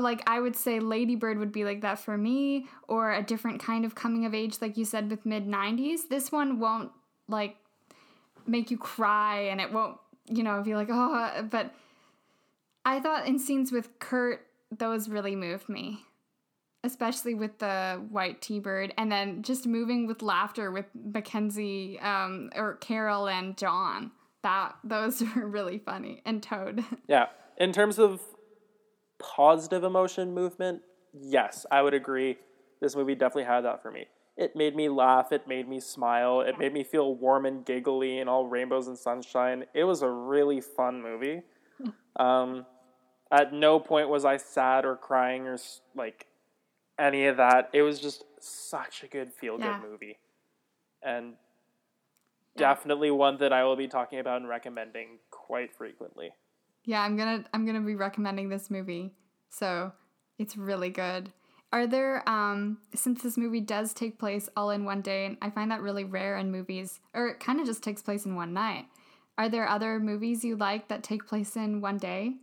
like 0.00 0.22
I 0.26 0.40
would 0.40 0.56
say 0.56 0.80
Lady 0.80 1.14
Bird 1.14 1.38
would 1.38 1.52
be 1.52 1.64
like 1.64 1.82
that 1.82 1.98
for 1.98 2.16
me 2.16 2.66
or 2.88 3.12
a 3.12 3.22
different 3.22 3.60
kind 3.60 3.84
of 3.84 3.94
coming 3.94 4.24
of 4.24 4.34
age 4.34 4.56
like 4.60 4.76
you 4.76 4.84
said 4.84 5.10
with 5.10 5.26
mid 5.26 5.46
90s. 5.46 6.08
This 6.08 6.32
one 6.32 6.58
won't 6.58 6.90
like 7.28 7.56
make 8.46 8.70
you 8.70 8.78
cry 8.78 9.40
and 9.42 9.60
it 9.60 9.72
won't, 9.72 9.98
you 10.28 10.42
know, 10.42 10.62
be 10.62 10.74
like, 10.74 10.88
"Oh, 10.90 11.46
but 11.50 11.74
I 12.84 13.00
thought 13.00 13.26
in 13.26 13.38
scenes 13.38 13.72
with 13.72 13.98
Curt 13.98 14.46
those 14.78 15.08
really 15.08 15.36
moved 15.36 15.68
me. 15.68 16.04
Especially 16.82 17.32
with 17.32 17.58
the 17.60 18.02
white 18.10 18.42
T-bird 18.42 18.92
and 18.98 19.10
then 19.10 19.42
just 19.42 19.66
moving 19.66 20.06
with 20.06 20.20
laughter 20.20 20.70
with 20.70 20.84
Mackenzie 20.94 21.98
um, 22.00 22.50
or 22.54 22.74
Carol 22.74 23.26
and 23.26 23.56
John. 23.56 24.10
That 24.42 24.76
those 24.84 25.22
were 25.36 25.46
really 25.46 25.78
funny 25.78 26.20
and 26.26 26.42
Toad. 26.42 26.84
Yeah. 27.08 27.28
In 27.56 27.72
terms 27.72 27.98
of 27.98 28.20
positive 29.18 29.84
emotion 29.84 30.32
movement, 30.34 30.82
yes, 31.12 31.66
I 31.70 31.82
would 31.82 31.94
agree. 31.94 32.38
This 32.80 32.96
movie 32.96 33.14
definitely 33.14 33.44
had 33.44 33.62
that 33.62 33.82
for 33.82 33.90
me. 33.90 34.06
It 34.36 34.56
made 34.56 34.74
me 34.74 34.88
laugh, 34.88 35.30
it 35.30 35.46
made 35.46 35.68
me 35.68 35.78
smile, 35.78 36.40
it 36.40 36.58
made 36.58 36.72
me 36.72 36.82
feel 36.82 37.14
warm 37.14 37.46
and 37.46 37.64
giggly 37.64 38.18
and 38.18 38.28
all 38.28 38.46
rainbows 38.46 38.88
and 38.88 38.98
sunshine. 38.98 39.64
It 39.74 39.84
was 39.84 40.02
a 40.02 40.10
really 40.10 40.60
fun 40.60 41.02
movie. 41.02 41.42
Um, 42.16 42.64
at 43.32 43.52
no 43.52 43.80
point 43.80 44.08
was 44.08 44.24
I 44.24 44.36
sad 44.36 44.84
or 44.84 44.96
crying 44.96 45.48
or 45.48 45.58
like 45.96 46.26
any 46.96 47.26
of 47.26 47.38
that. 47.38 47.70
It 47.72 47.82
was 47.82 47.98
just 47.98 48.22
such 48.38 49.02
a 49.02 49.08
good 49.08 49.32
feel 49.32 49.58
good 49.58 49.66
Yeah. 49.66 49.82
movie. 49.82 50.18
And 51.02 51.34
Yeah. 52.56 52.68
definitely 52.68 53.10
one 53.10 53.38
that 53.38 53.52
I 53.52 53.64
will 53.64 53.74
be 53.74 53.88
talking 53.88 54.20
about 54.20 54.36
and 54.36 54.48
recommending 54.48 55.18
quite 55.30 55.74
frequently. 55.74 56.30
Yeah, 56.84 57.00
I'm 57.02 57.16
gonna 57.16 57.44
I'm 57.52 57.64
gonna 57.66 57.80
be 57.80 57.94
recommending 57.94 58.48
this 58.48 58.70
movie. 58.70 59.14
So 59.50 59.92
it's 60.38 60.56
really 60.56 60.90
good. 60.90 61.32
Are 61.72 61.86
there 61.86 62.28
um 62.28 62.78
since 62.94 63.22
this 63.22 63.36
movie 63.36 63.60
does 63.60 63.92
take 63.92 64.18
place 64.18 64.48
all 64.56 64.70
in 64.70 64.84
one 64.84 65.00
day, 65.00 65.26
and 65.26 65.36
I 65.42 65.50
find 65.50 65.70
that 65.70 65.82
really 65.82 66.04
rare 66.04 66.36
in 66.36 66.50
movies, 66.52 67.00
or 67.14 67.28
it 67.28 67.40
kind 67.40 67.60
of 67.60 67.66
just 67.66 67.82
takes 67.82 68.02
place 68.02 68.24
in 68.26 68.36
one 68.36 68.52
night. 68.52 68.86
Are 69.36 69.48
there 69.48 69.68
other 69.68 69.98
movies 69.98 70.44
you 70.44 70.56
like 70.56 70.88
that 70.88 71.02
take 71.02 71.26
place 71.26 71.56
in 71.56 71.80
one 71.80 71.98
day? 71.98 72.34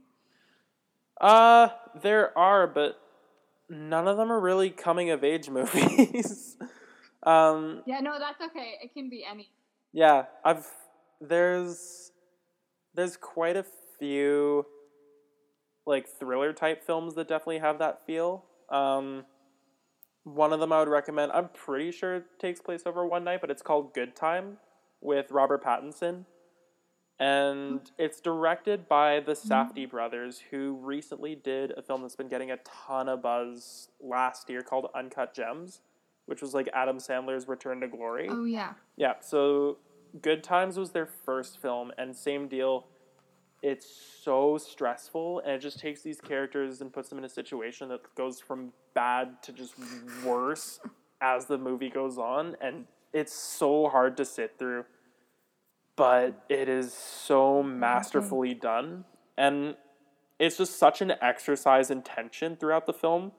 Uh, 1.19 1.69
there 2.01 2.37
are, 2.37 2.67
but 2.67 2.99
none 3.69 4.07
of 4.07 4.17
them 4.17 4.31
are 4.31 4.39
really 4.39 4.69
coming 4.69 5.11
of 5.11 5.23
age 5.23 5.49
movies. 5.51 6.57
um, 7.23 7.83
Yeah, 7.85 7.99
no, 7.99 8.17
that's 8.19 8.41
okay. 8.51 8.73
It 8.81 8.93
can 8.93 9.09
be 9.09 9.23
any. 9.23 9.49
yeah, 9.93 10.25
I've 10.43 10.67
there's 11.21 12.11
there's 12.95 13.15
quite 13.15 13.55
a 13.55 13.63
few 14.01 14.65
like 15.85 16.07
thriller 16.07 16.51
type 16.53 16.83
films 16.83 17.15
that 17.15 17.27
definitely 17.27 17.59
have 17.59 17.79
that 17.79 18.05
feel. 18.05 18.43
Um, 18.69 19.25
one 20.23 20.53
of 20.53 20.59
them 20.59 20.73
I 20.73 20.79
would 20.79 20.87
recommend. 20.87 21.31
I'm 21.31 21.49
pretty 21.49 21.91
sure 21.91 22.15
it 22.15 22.25
takes 22.39 22.59
place 22.59 22.83
over 22.85 23.05
one 23.05 23.23
night, 23.23 23.41
but 23.41 23.51
it's 23.51 23.61
called 23.61 23.93
Good 23.93 24.15
Time 24.15 24.57
with 25.01 25.31
Robert 25.31 25.63
Pattinson. 25.63 26.25
And 27.19 27.81
it's 27.99 28.19
directed 28.19 28.87
by 28.89 29.19
the 29.19 29.33
Safdie 29.33 29.87
brothers, 29.87 30.41
who 30.49 30.79
recently 30.81 31.35
did 31.35 31.71
a 31.77 31.83
film 31.83 32.01
that's 32.01 32.15
been 32.15 32.29
getting 32.29 32.49
a 32.49 32.57
ton 32.57 33.07
of 33.07 33.21
buzz 33.21 33.89
last 33.99 34.49
year 34.49 34.63
called 34.63 34.87
Uncut 34.95 35.31
Gems, 35.35 35.81
which 36.25 36.41
was 36.41 36.55
like 36.55 36.67
Adam 36.73 36.97
Sandler's 36.97 37.47
Return 37.47 37.79
to 37.81 37.87
Glory. 37.87 38.27
Oh 38.27 38.45
yeah. 38.45 38.73
Yeah, 38.97 39.13
so 39.19 39.77
Good 40.19 40.43
Times 40.43 40.77
was 40.77 40.91
their 40.91 41.05
first 41.05 41.61
film, 41.61 41.91
and 41.95 42.15
same 42.15 42.47
deal. 42.47 42.87
It's 43.61 43.85
so 44.23 44.57
stressful, 44.57 45.41
and 45.41 45.51
it 45.51 45.59
just 45.59 45.79
takes 45.79 46.01
these 46.01 46.19
characters 46.19 46.81
and 46.81 46.91
puts 46.91 47.09
them 47.09 47.19
in 47.19 47.25
a 47.25 47.29
situation 47.29 47.89
that 47.89 48.15
goes 48.15 48.39
from 48.39 48.73
bad 48.95 49.43
to 49.43 49.53
just 49.53 49.75
worse 50.25 50.79
as 51.21 51.45
the 51.45 51.57
movie 51.57 51.89
goes 51.89 52.17
on, 52.17 52.55
and 52.59 52.85
it's 53.13 53.33
so 53.33 53.87
hard 53.87 54.17
to 54.17 54.25
sit 54.25 54.57
through. 54.57 54.85
But 55.95 56.43
it 56.49 56.69
is 56.69 56.91
so 56.93 57.61
masterfully 57.61 58.55
done, 58.55 59.05
and 59.37 59.75
it's 60.39 60.57
just 60.57 60.79
such 60.79 61.01
an 61.01 61.13
exercise 61.21 61.91
in 61.91 62.01
tension 62.01 62.55
throughout 62.55 62.87
the 62.87 62.93
film 62.93 63.31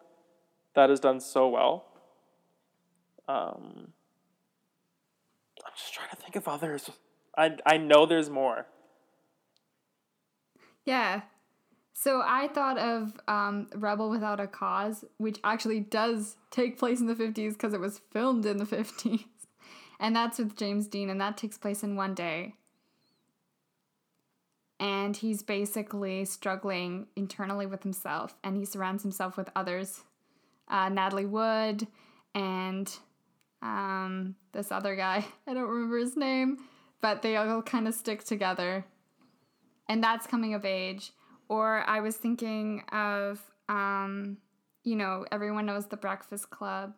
that 0.75 0.89
is 0.89 1.01
done 1.01 1.19
so 1.19 1.49
well. 1.49 1.87
Um, 3.27 3.93
I'm 5.65 5.73
just 5.77 5.93
trying 5.93 6.11
to 6.11 6.17
think 6.17 6.37
of 6.37 6.47
others. 6.47 6.91
I 7.37 7.57
I 7.67 7.77
know 7.77 8.07
there's 8.07 8.31
more. 8.31 8.67
Yeah. 10.85 11.23
So 11.95 12.23
I 12.25 12.49
thought 12.49 12.79
of 12.79 13.13
um, 13.29 13.69
Rebel 13.75 14.11
Without 14.11 14.41
a 14.41 14.47
Cause, 14.47 15.05
which 15.19 15.39
actually 15.45 15.81
does 15.81 16.37
take 16.51 16.79
place 16.79 17.01
in 17.01 17.07
the 17.07 17.15
50s 17.15 17.53
because 17.53 17.75
it 17.75 17.81
was 17.81 18.01
filmed 18.11 18.47
in 18.47 18.57
the 18.57 18.65
50s. 18.77 19.25
And 20.01 20.17
that's 20.17 20.39
with 20.39 20.57
James 20.57 20.89
Dean, 20.89 21.11
and 21.11 21.21
that 21.21 21.37
takes 21.37 21.59
place 21.59 21.85
in 21.85 21.95
one 21.95 22.15
day. 22.15 22.55
And 24.81 25.17
he's 25.17 25.45
basically 25.45 26.25
struggling 26.25 27.07
internally 27.15 27.67
with 27.67 27.85
himself, 27.85 28.35
and 28.43 28.57
he 28.57 28.65
surrounds 28.65 29.05
himself 29.05 29.37
with 29.37 29.49
others 29.55 30.03
uh, 30.69 30.89
Natalie 30.89 31.27
Wood 31.27 31.87
and 32.35 32.93
um, 33.61 34.35
this 34.53 34.73
other 34.73 34.97
guy. 34.97 35.25
I 35.47 35.55
don't 35.55 35.69
remember 35.69 35.99
his 35.99 36.17
name, 36.17 36.59
but 37.01 37.23
they 37.23 37.37
all 37.37 37.63
kind 37.63 37.87
of 37.87 37.95
stick 37.95 38.25
together 38.25 38.85
and 39.89 40.03
that's 40.03 40.27
coming 40.27 40.55
of 40.55 40.65
age. 40.65 41.13
Or 41.49 41.89
I 41.89 42.01
was 42.01 42.17
thinking 42.17 42.83
of, 42.93 43.41
um, 43.69 44.39
you 44.85 44.97
know, 44.97 45.27
everyone 45.31 45.67
knows 45.67 45.87
the 45.87 45.97
Breakfast 45.97 46.51
Club, 46.51 46.95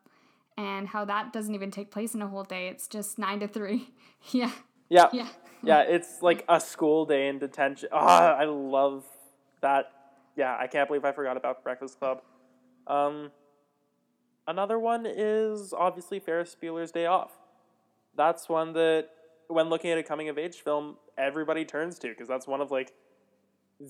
and 0.56 0.86
how 0.86 1.04
that 1.04 1.32
doesn't 1.32 1.54
even 1.54 1.70
take 1.70 1.90
place 1.90 2.14
in 2.14 2.22
a 2.22 2.28
whole 2.28 2.44
day. 2.44 2.68
It's 2.68 2.86
just 2.86 3.18
nine 3.18 3.40
to 3.40 3.48
three. 3.48 3.90
yeah. 4.32 4.52
Yeah. 4.88 5.08
Yeah. 5.12 5.28
Yeah, 5.62 5.94
it's 5.94 6.20
like 6.20 6.44
a 6.46 6.60
school 6.60 7.06
day 7.06 7.28
in 7.28 7.38
detention. 7.38 7.88
Ah, 7.90 8.34
I 8.36 8.44
love 8.44 9.04
that. 9.62 9.90
Yeah, 10.36 10.54
I 10.60 10.66
can't 10.66 10.86
believe 10.88 11.06
I 11.06 11.12
forgot 11.12 11.38
about 11.38 11.64
Breakfast 11.64 11.98
Club. 11.98 12.20
Um, 12.86 13.30
another 14.46 14.78
one 14.78 15.06
is 15.06 15.72
obviously 15.72 16.20
Ferris 16.20 16.54
Bueller's 16.62 16.92
Day 16.92 17.06
Off. 17.06 17.32
That's 18.14 18.46
one 18.46 18.74
that, 18.74 19.08
when 19.48 19.70
looking 19.70 19.90
at 19.90 19.96
a 19.96 20.02
coming 20.02 20.28
of 20.28 20.36
age 20.36 20.56
film, 20.56 20.96
everybody 21.18 21.64
turns 21.64 21.98
to 22.00 22.08
because 22.08 22.28
that's 22.28 22.46
one 22.46 22.60
of 22.60 22.70
like 22.70 22.92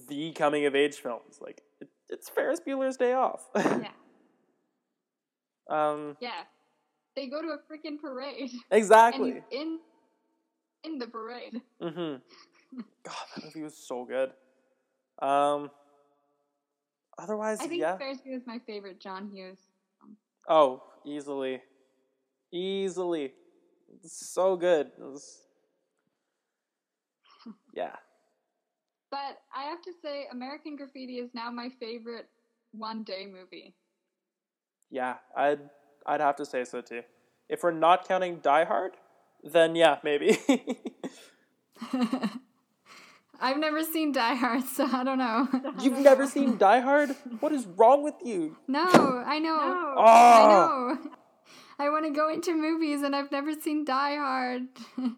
the 0.09 0.33
coming 0.33 0.67
of 0.67 0.75
age 0.75 0.97
films. 0.97 1.39
Like 1.41 1.63
it, 1.81 1.89
it's 2.09 2.29
Ferris 2.29 2.61
Bueller's 2.67 2.97
Day 2.97 3.13
Off. 3.15 3.47
Yeah. 3.57 3.89
um, 5.69 6.17
Yeah. 6.21 6.43
They 7.17 7.29
go 7.29 7.41
to 7.41 7.49
a 7.49 7.59
freaking 7.71 8.01
parade. 8.01 8.51
Exactly. 8.71 9.43
in 9.51 9.79
in 10.83 10.99
the 10.99 11.07
parade. 11.07 11.61
Mm-hmm. 11.81 12.79
God, 13.05 13.15
that 13.37 13.45
movie 13.45 13.63
was 13.63 13.77
so 13.77 14.05
good. 14.05 14.33
Um. 15.21 15.71
Otherwise, 17.17 17.61
I 17.61 17.69
think 17.69 17.81
yeah. 17.81 17.97
Ferris 17.97 18.19
Bueller 18.27 18.37
is 18.39 18.43
my 18.47 18.59
favorite 18.67 18.99
John 18.99 19.31
Hughes. 19.33 19.59
Oh, 20.49 20.83
easily, 21.07 21.63
easily, 22.53 23.33
It's 24.03 24.27
so 24.35 24.57
good. 24.57 24.89
It 24.99 25.01
was- 25.01 25.44
Yeah, 27.75 27.97
But 29.11 29.43
I 29.55 29.65
have 29.65 29.83
to 29.83 29.93
say, 30.03 30.27
American 30.31 30.77
Graffiti 30.77 31.19
is 31.19 31.31
now 31.35 31.51
my 31.51 31.69
favorite 31.81 32.29
one 32.73 33.03
day 33.03 33.27
movie. 33.27 33.75
yeah. 34.91 35.17
I'd 35.37 35.61
I'd 36.07 36.21
have 36.21 36.37
to 36.37 36.45
say 36.47 36.65
so 36.65 36.81
too. 36.81 37.03
If 37.49 37.63
we're 37.63 37.73
not 37.73 38.07
counting 38.07 38.37
Die 38.39 38.65
Hard, 38.65 38.93
then 39.43 39.75
yeah, 39.75 39.99
maybe. 40.05 40.39
I've 43.41 43.59
never 43.59 43.83
seen 43.83 44.13
Die 44.13 44.35
Hard, 44.35 44.65
so 44.65 44.87
I 44.87 45.05
don't 45.05 45.19
know. 45.19 45.49
You've 45.81 45.99
never 45.99 46.27
seen 46.27 46.57
Die 46.57 46.81
Hard? 46.81 47.11
What 47.41 47.53
is 47.53 47.67
wrong 47.67 48.03
with 48.03 48.15
you? 48.25 48.57
no, 48.69 48.85
I 48.85 49.39
know. 49.39 49.57
No. 49.57 49.95
Oh, 49.97 50.01
I 50.01 50.43
ah. 50.43 50.49
know. 50.49 51.11
I 51.79 51.91
want 51.91 52.05
to 52.07 52.13
go 52.13 52.29
into 52.33 52.55
movies 52.55 53.03
and 53.03 53.17
I've 53.17 53.33
never 53.33 53.53
seen 53.55 53.85
Die 53.85 54.17
Hard. 54.17 54.63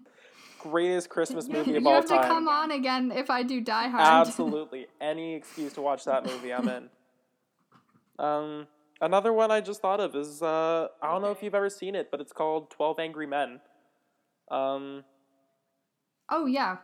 greatest 0.70 1.08
Christmas 1.08 1.48
movie 1.48 1.76
of 1.76 1.86
all 1.86 2.02
time. 2.02 2.08
You 2.08 2.16
have 2.16 2.22
to 2.22 2.28
come 2.28 2.48
on 2.48 2.70
again 2.70 3.12
if 3.12 3.30
I 3.30 3.42
do 3.42 3.60
Die 3.60 3.88
Hard. 3.88 4.26
Absolutely. 4.26 4.86
Any 5.00 5.34
excuse 5.34 5.72
to 5.74 5.82
watch 5.82 6.04
that 6.04 6.24
movie, 6.24 6.52
I'm 6.52 6.68
in. 6.68 6.88
Um, 8.18 8.66
another 9.00 9.32
one 9.32 9.50
I 9.50 9.60
just 9.60 9.80
thought 9.80 10.00
of 10.00 10.14
is 10.14 10.42
uh, 10.42 10.88
I 11.02 11.12
don't 11.12 11.22
know 11.22 11.30
if 11.30 11.42
you've 11.42 11.54
ever 11.54 11.70
seen 11.70 11.94
it, 11.94 12.10
but 12.10 12.20
it's 12.20 12.32
called 12.32 12.70
Twelve 12.70 12.98
Angry 12.98 13.26
Men. 13.26 13.60
Um, 14.50 15.04
oh, 16.30 16.46
yeah. 16.46 16.78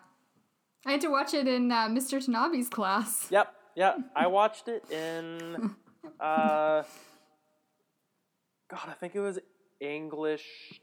I 0.87 0.93
had 0.93 1.01
to 1.03 1.09
watch 1.09 1.33
it 1.33 1.47
in 1.47 1.71
uh, 1.71 1.89
Mr. 1.89 2.25
Tanabe's 2.25 2.69
class. 2.69 3.29
yep, 3.31 3.55
yeah. 3.77 3.95
I 4.17 4.27
watched 4.27 4.69
it 4.69 4.91
in. 4.91 5.75
Uh, 6.21 6.83
God, 8.69 8.89
I 8.89 8.95
think 8.99 9.15
it 9.15 9.21
was 9.21 9.39
English 9.81 10.81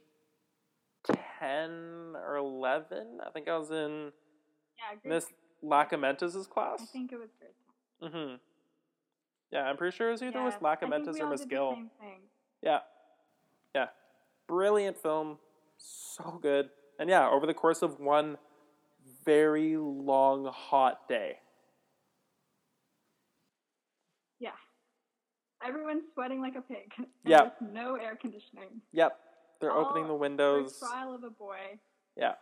ten 1.39 2.15
or 2.15 2.35
eleven. 2.37 3.19
I 3.25 3.29
think 3.31 3.47
I 3.47 3.57
was 3.57 3.71
in 3.71 4.11
Yeah, 4.77 5.09
Miss 5.09 5.25
Lacamentas' 5.63 6.47
class. 6.49 6.79
I 6.81 6.85
think 6.85 7.11
it 7.11 7.19
was 7.19 7.29
great. 7.39 8.11
Mm-hmm. 8.13 8.35
Yeah, 9.51 9.63
I'm 9.63 9.77
pretty 9.77 9.95
sure 9.95 10.09
it 10.09 10.11
was 10.11 10.23
either 10.23 10.43
Miss 10.43 10.55
Lacamentas 10.55 11.19
or 11.19 11.29
Miss 11.29 11.45
Gill. 11.45 11.75
Yeah. 12.61 12.79
Yeah. 13.73 13.87
Brilliant 14.47 14.97
film. 14.97 15.37
So 15.77 16.39
good. 16.41 16.69
And 16.99 17.09
yeah, 17.09 17.27
over 17.29 17.45
the 17.45 17.53
course 17.53 17.81
of 17.81 17.99
one 17.99 18.37
very 19.25 19.77
long, 19.77 20.45
hot 20.53 21.07
day. 21.07 21.37
Yeah. 24.39 24.51
Everyone's 25.65 26.03
sweating 26.13 26.41
like 26.41 26.55
a 26.55 26.61
pig. 26.61 26.91
Yeah. 27.25 27.49
No 27.61 27.95
air 27.95 28.17
conditioning. 28.19 28.81
Yep. 28.91 29.17
They're 29.59 29.71
opening 29.75 30.03
the 30.03 30.09
For 30.13 30.17
windows. 30.17 30.79
trial 30.79 31.13
of 31.13 31.23
a 31.23 31.29
boy. 31.29 31.79
Yeah. 32.15 32.33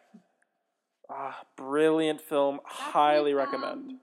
Ah, 1.10 1.40
brilliant 1.56 2.22
film. 2.22 2.60
That's 2.64 2.76
Highly 2.76 3.34
with, 3.34 3.46
recommend. 3.46 3.92
um, 3.92 4.00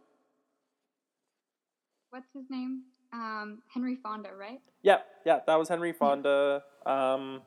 what's 2.10 2.26
his 2.32 2.44
name? 2.50 2.82
Um, 3.12 3.62
Henry 3.72 3.96
Fonda, 4.02 4.30
right? 4.38 4.60
Yeah, 4.82 4.98
Yeah, 5.24 5.40
that 5.46 5.54
was 5.58 5.68
Henry 5.68 5.92
Fonda. 5.98 6.62
Um, 6.86 7.42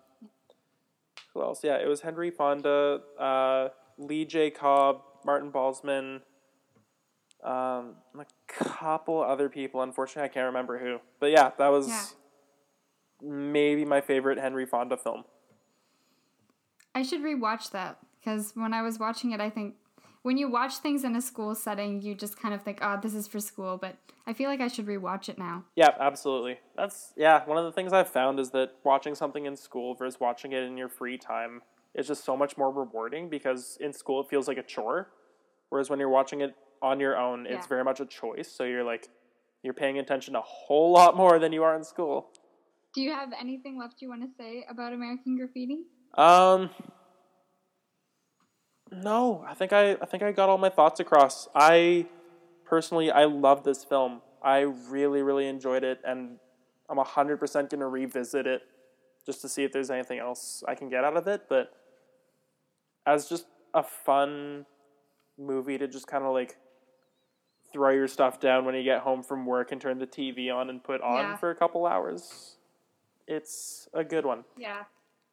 who 1.34 1.42
else? 1.42 1.62
Yeah, 1.64 1.76
it 1.78 1.88
was 1.88 2.02
Henry 2.02 2.32
Fonda, 2.32 3.02
uh, 3.20 3.70
Lee 3.98 4.26
J. 4.26 4.50
Cobb, 4.50 5.02
Martin 5.26 5.50
Balsam, 5.50 6.22
um, 7.44 7.96
a 8.18 8.26
couple 8.48 9.22
other 9.22 9.50
people. 9.50 9.82
Unfortunately, 9.82 10.24
I 10.30 10.34
can't 10.34 10.46
remember 10.46 10.78
who. 10.80 11.00
But 11.20 11.32
yeah, 11.32 11.52
that 11.58 11.68
was 11.68 11.88
Yeah. 11.90 12.04
maybe 13.22 13.86
my 13.86 14.02
favorite 14.02 14.38
Henry 14.40 14.66
Fonda 14.66 14.98
film. 14.98 15.26
I 16.98 17.04
should 17.04 17.22
rewatch 17.22 17.70
that 17.74 18.00
because 18.20 18.54
when 18.56 18.74
I 18.74 18.82
was 18.82 18.98
watching 18.98 19.32
it, 19.32 19.40
I 19.40 19.52
think 19.52 19.76
when 20.24 20.36
you 20.36 20.50
watch 20.50 20.78
things 20.78 21.04
in 21.04 21.16
a 21.16 21.22
school 21.22 21.54
setting, 21.54 22.02
you 22.02 22.16
just 22.16 22.40
kind 22.40 22.56
of 22.56 22.64
think, 22.64 22.80
oh, 22.82 22.98
this 23.00 23.14
is 23.14 23.28
for 23.28 23.40
school. 23.40 23.78
But 23.78 23.98
I 24.26 24.34
feel 24.34 24.50
like 24.50 24.62
I 24.62 24.68
should 24.68 24.88
rewatch 24.88 25.30
it 25.30 25.38
now. 25.38 25.66
Yeah, 25.76 25.92
absolutely. 26.00 26.58
That's 26.76 27.14
yeah. 27.16 27.46
One 27.46 27.60
of 27.60 27.66
the 27.66 27.72
things 27.72 27.94
I've 27.94 28.10
found 28.10 28.40
is 28.40 28.50
that 28.50 28.72
watching 28.84 29.14
something 29.14 29.46
in 29.46 29.56
school 29.56 29.94
versus 29.94 30.20
watching 30.20 30.54
it 30.54 30.64
in 30.64 30.76
your 30.76 30.90
free 30.90 31.20
time 31.20 31.62
is 31.94 32.08
just 32.08 32.26
so 32.26 32.36
much 32.36 32.58
more 32.58 32.72
rewarding 32.72 33.30
because 33.30 33.78
in 33.80 33.94
school 33.94 34.22
it 34.22 34.28
feels 34.28 34.48
like 34.48 34.58
a 34.58 34.64
chore, 34.64 35.12
whereas 35.70 35.92
when 35.92 36.00
you're 36.00 36.10
watching 36.10 36.42
it 36.42 36.56
on 36.82 37.00
your 37.00 37.16
own, 37.16 37.46
it's 37.46 37.66
Yeah. 37.66 37.68
very 37.68 37.84
much 37.84 38.00
a 38.00 38.08
choice. 38.08 38.52
So 38.52 38.64
you're 38.64 38.84
like 38.84 39.08
you're 39.62 39.76
paying 39.76 40.00
attention 40.00 40.36
a 40.36 40.42
whole 40.42 40.92
lot 40.94 41.16
more 41.16 41.38
than 41.38 41.54
you 41.54 41.64
are 41.64 41.76
in 41.76 41.84
school. 41.84 42.32
Do 42.96 43.02
you 43.02 43.12
have 43.12 43.34
anything 43.40 43.78
left 43.78 44.02
you 44.02 44.10
want 44.10 44.24
to 44.24 44.30
say 44.36 44.66
about 44.68 44.94
American 44.94 45.38
Graffiti? 45.38 45.84
Um. 46.16 46.70
No, 48.92 49.44
I 49.48 49.54
think 49.54 49.74
I 49.74 49.94
I 49.94 50.06
think 50.06 50.24
I 50.24 50.32
got 50.32 50.50
all 50.50 50.58
my 50.58 50.70
thoughts 50.70 51.00
across. 51.00 51.48
I 51.54 52.06
personally 52.66 53.12
I 53.12 53.26
love 53.26 53.64
this 53.64 53.84
film. 53.84 54.22
I 54.42 54.60
really 54.60 55.22
really 55.22 55.48
enjoyed 55.48 55.84
it, 55.84 56.00
and 56.06 56.38
I'm 56.90 56.98
hundred 56.98 57.38
percent 57.38 57.70
gonna 57.70 57.88
revisit 57.88 58.48
it 58.48 58.62
just 59.26 59.42
to 59.42 59.50
see 59.50 59.64
if 59.64 59.74
there's 59.74 59.92
anything 59.92 60.20
else 60.20 60.64
I 60.68 60.76
can 60.76 60.90
get 60.90 61.04
out 61.04 61.18
of 61.18 61.28
it. 61.28 61.44
But 61.50 61.74
as 63.06 63.28
just 63.28 63.46
a 63.74 63.84
fun 63.84 64.66
movie 65.38 65.78
to 65.78 65.88
just 65.88 66.08
kind 66.08 66.24
of 66.24 66.32
like 66.34 66.56
throw 67.74 67.90
your 67.92 68.08
stuff 68.08 68.40
down 68.40 68.64
when 68.64 68.74
you 68.74 68.84
get 68.84 69.02
home 69.02 69.22
from 69.22 69.46
work 69.46 69.74
and 69.74 69.82
turn 69.82 70.00
the 70.00 70.08
TV 70.08 70.50
on 70.54 70.70
and 70.70 70.82
put 70.82 71.02
on 71.02 71.18
Yeah. 71.18 71.36
for 71.36 71.50
a 71.52 71.56
couple 71.56 71.86
hours. 71.86 72.56
It's 73.28 73.90
a 73.94 74.06
good 74.06 74.26
one. 74.26 74.46
Yeah. 74.58 74.84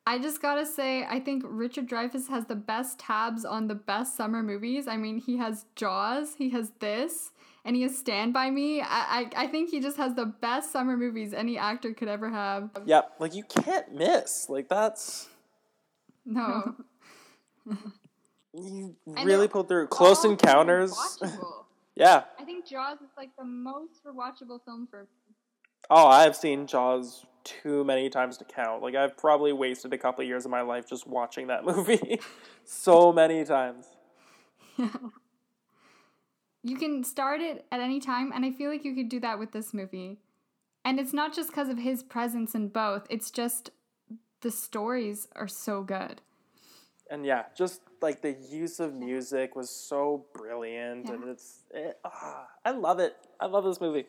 I 0.07 0.19
just 0.19 0.43
gotta 0.43 0.67
say, 0.67 1.05
I 1.05 1.19
think 1.19 1.45
Richard 1.47 1.89
Dreyfuss 1.89 2.29
has 2.29 2.45
the 2.45 2.55
best 2.57 2.99
tabs 2.99 3.45
on 3.45 3.69
the 3.69 3.75
best 3.75 4.17
summer 4.17 4.43
movies. 4.43 4.87
I 4.87 4.99
mean, 4.99 5.19
he 5.19 5.39
has 5.39 5.65
Jaws, 5.77 6.35
he 6.37 6.51
has 6.51 6.73
this, 6.81 7.31
and 7.65 7.75
he 7.75 7.83
has 7.83 7.97
Stand 7.97 8.35
By 8.35 8.51
Me. 8.51 8.83
I, 8.83 8.87
I, 8.87 9.31
I 9.37 9.47
think 9.47 9.71
he 9.71 9.81
just 9.81 9.97
has 9.97 10.15
the 10.15 10.27
best 10.27 10.71
summer 10.71 10.97
movies 10.97 11.33
any 11.33 11.57
actor 11.57 11.95
could 11.95 12.09
ever 12.09 12.29
have. 12.29 12.71
Yeah, 12.85 13.03
like 13.19 13.35
you 13.35 13.45
can't 13.45 13.95
miss. 13.95 14.47
Like 14.51 14.69
that's 14.69 15.29
No. 16.27 16.75
you 18.53 18.95
really 19.07 19.49
pulled 19.49 19.69
through. 19.69 19.87
Close 19.89 20.23
Encounters. 20.27 20.95
yeah. 21.95 22.25
I 22.39 22.45
think 22.45 22.67
Jaws 22.67 22.99
is 23.01 23.11
like 23.17 23.31
the 23.39 23.45
most 23.45 24.05
rewatchable 24.05 24.63
film 24.67 24.87
for 24.91 25.07
Oh, 25.91 26.07
I've 26.07 26.37
seen 26.37 26.67
Jaws 26.67 27.25
too 27.45 27.85
many 27.85 28.09
times 28.09 28.39
to 28.39 28.45
count. 28.45 28.83
Like 28.83 28.95
I've 28.95 29.17
probably 29.17 29.53
wasted 29.53 29.93
a 29.93 29.99
couple 29.99 30.23
of 30.23 30.29
years 30.29 30.45
of 30.45 30.51
my 30.51 30.63
life 30.63 30.89
just 30.89 31.07
watching 31.07 31.49
that 31.49 31.65
movie 31.67 32.21
so 32.65 33.13
many 33.13 33.45
times. 33.45 33.87
You 36.67 36.79
can 36.79 37.05
start 37.05 37.43
it 37.43 37.67
at 37.71 37.81
any 37.81 38.01
time, 38.01 38.33
and 38.35 38.43
I 38.43 38.51
feel 38.51 38.71
like 38.71 38.87
you 38.87 38.95
could 38.95 39.11
do 39.11 39.21
that 39.21 39.39
with 39.39 39.53
this 39.53 39.75
movie. 39.75 40.17
And 40.83 40.99
it's 40.99 41.13
not 41.13 41.35
just 41.35 41.51
because 41.51 41.69
of 41.69 41.77
his 41.77 42.03
presence 42.03 42.55
in 42.55 42.69
both, 42.69 43.07
it's 43.11 43.31
just 43.31 43.71
the 44.41 44.51
stories 44.51 45.29
are 45.37 45.47
so 45.47 45.83
good. 45.83 46.23
And 47.11 47.27
yeah, 47.27 47.45
just 47.55 47.83
like 48.01 48.23
the 48.23 48.33
use 48.33 48.81
of 48.81 48.95
music 48.95 49.55
was 49.55 49.69
so 49.69 50.25
brilliant, 50.33 51.11
and 51.11 51.25
it's 51.25 51.65
it, 51.71 51.99
ah, 52.03 52.47
I 52.65 52.71
love 52.71 52.99
it. 52.99 53.15
I 53.39 53.45
love 53.45 53.65
this 53.65 53.79
movie. 53.79 54.07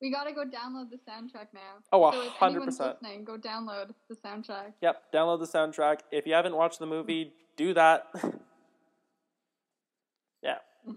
We 0.00 0.10
gotta 0.10 0.32
go 0.32 0.44
download 0.44 0.90
the 0.90 0.98
soundtrack 0.98 1.48
now. 1.54 1.80
Oh, 1.92 2.10
so 2.10 2.28
hundred 2.30 2.64
percent. 2.64 2.96
listening, 3.02 3.24
go 3.24 3.38
download 3.38 3.90
the 4.08 4.16
soundtrack. 4.16 4.74
Yep, 4.82 5.12
download 5.12 5.40
the 5.40 5.46
soundtrack. 5.46 6.00
If 6.12 6.26
you 6.26 6.34
haven't 6.34 6.54
watched 6.54 6.78
the 6.78 6.86
movie, 6.86 7.32
do 7.56 7.72
that. 7.74 8.06
yeah. 10.42 10.58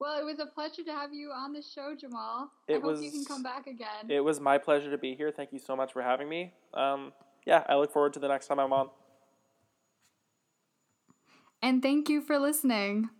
Well, 0.00 0.16
it 0.20 0.24
was 0.24 0.38
a 0.38 0.46
pleasure 0.46 0.84
to 0.84 0.92
have 0.92 1.12
you 1.12 1.32
on 1.32 1.52
the 1.52 1.60
show, 1.60 1.92
Jamal. 1.98 2.52
It 2.68 2.76
I 2.76 2.80
hope 2.80 3.02
you 3.02 3.10
can 3.10 3.24
come 3.24 3.42
back 3.42 3.66
again. 3.66 4.08
It 4.08 4.20
was 4.20 4.38
my 4.38 4.56
pleasure 4.56 4.92
to 4.92 4.96
be 4.96 5.16
here. 5.16 5.32
Thank 5.32 5.52
you 5.52 5.58
so 5.58 5.74
much 5.74 5.92
for 5.92 6.02
having 6.02 6.28
me. 6.28 6.52
Um, 6.72 7.12
yeah, 7.44 7.64
I 7.68 7.74
look 7.74 7.92
forward 7.92 8.12
to 8.12 8.20
the 8.20 8.28
next 8.28 8.46
time 8.46 8.60
I'm 8.60 8.72
on. 8.72 8.90
And 11.60 11.82
thank 11.82 12.08
you 12.08 12.20
for 12.20 12.38
listening. 12.38 13.10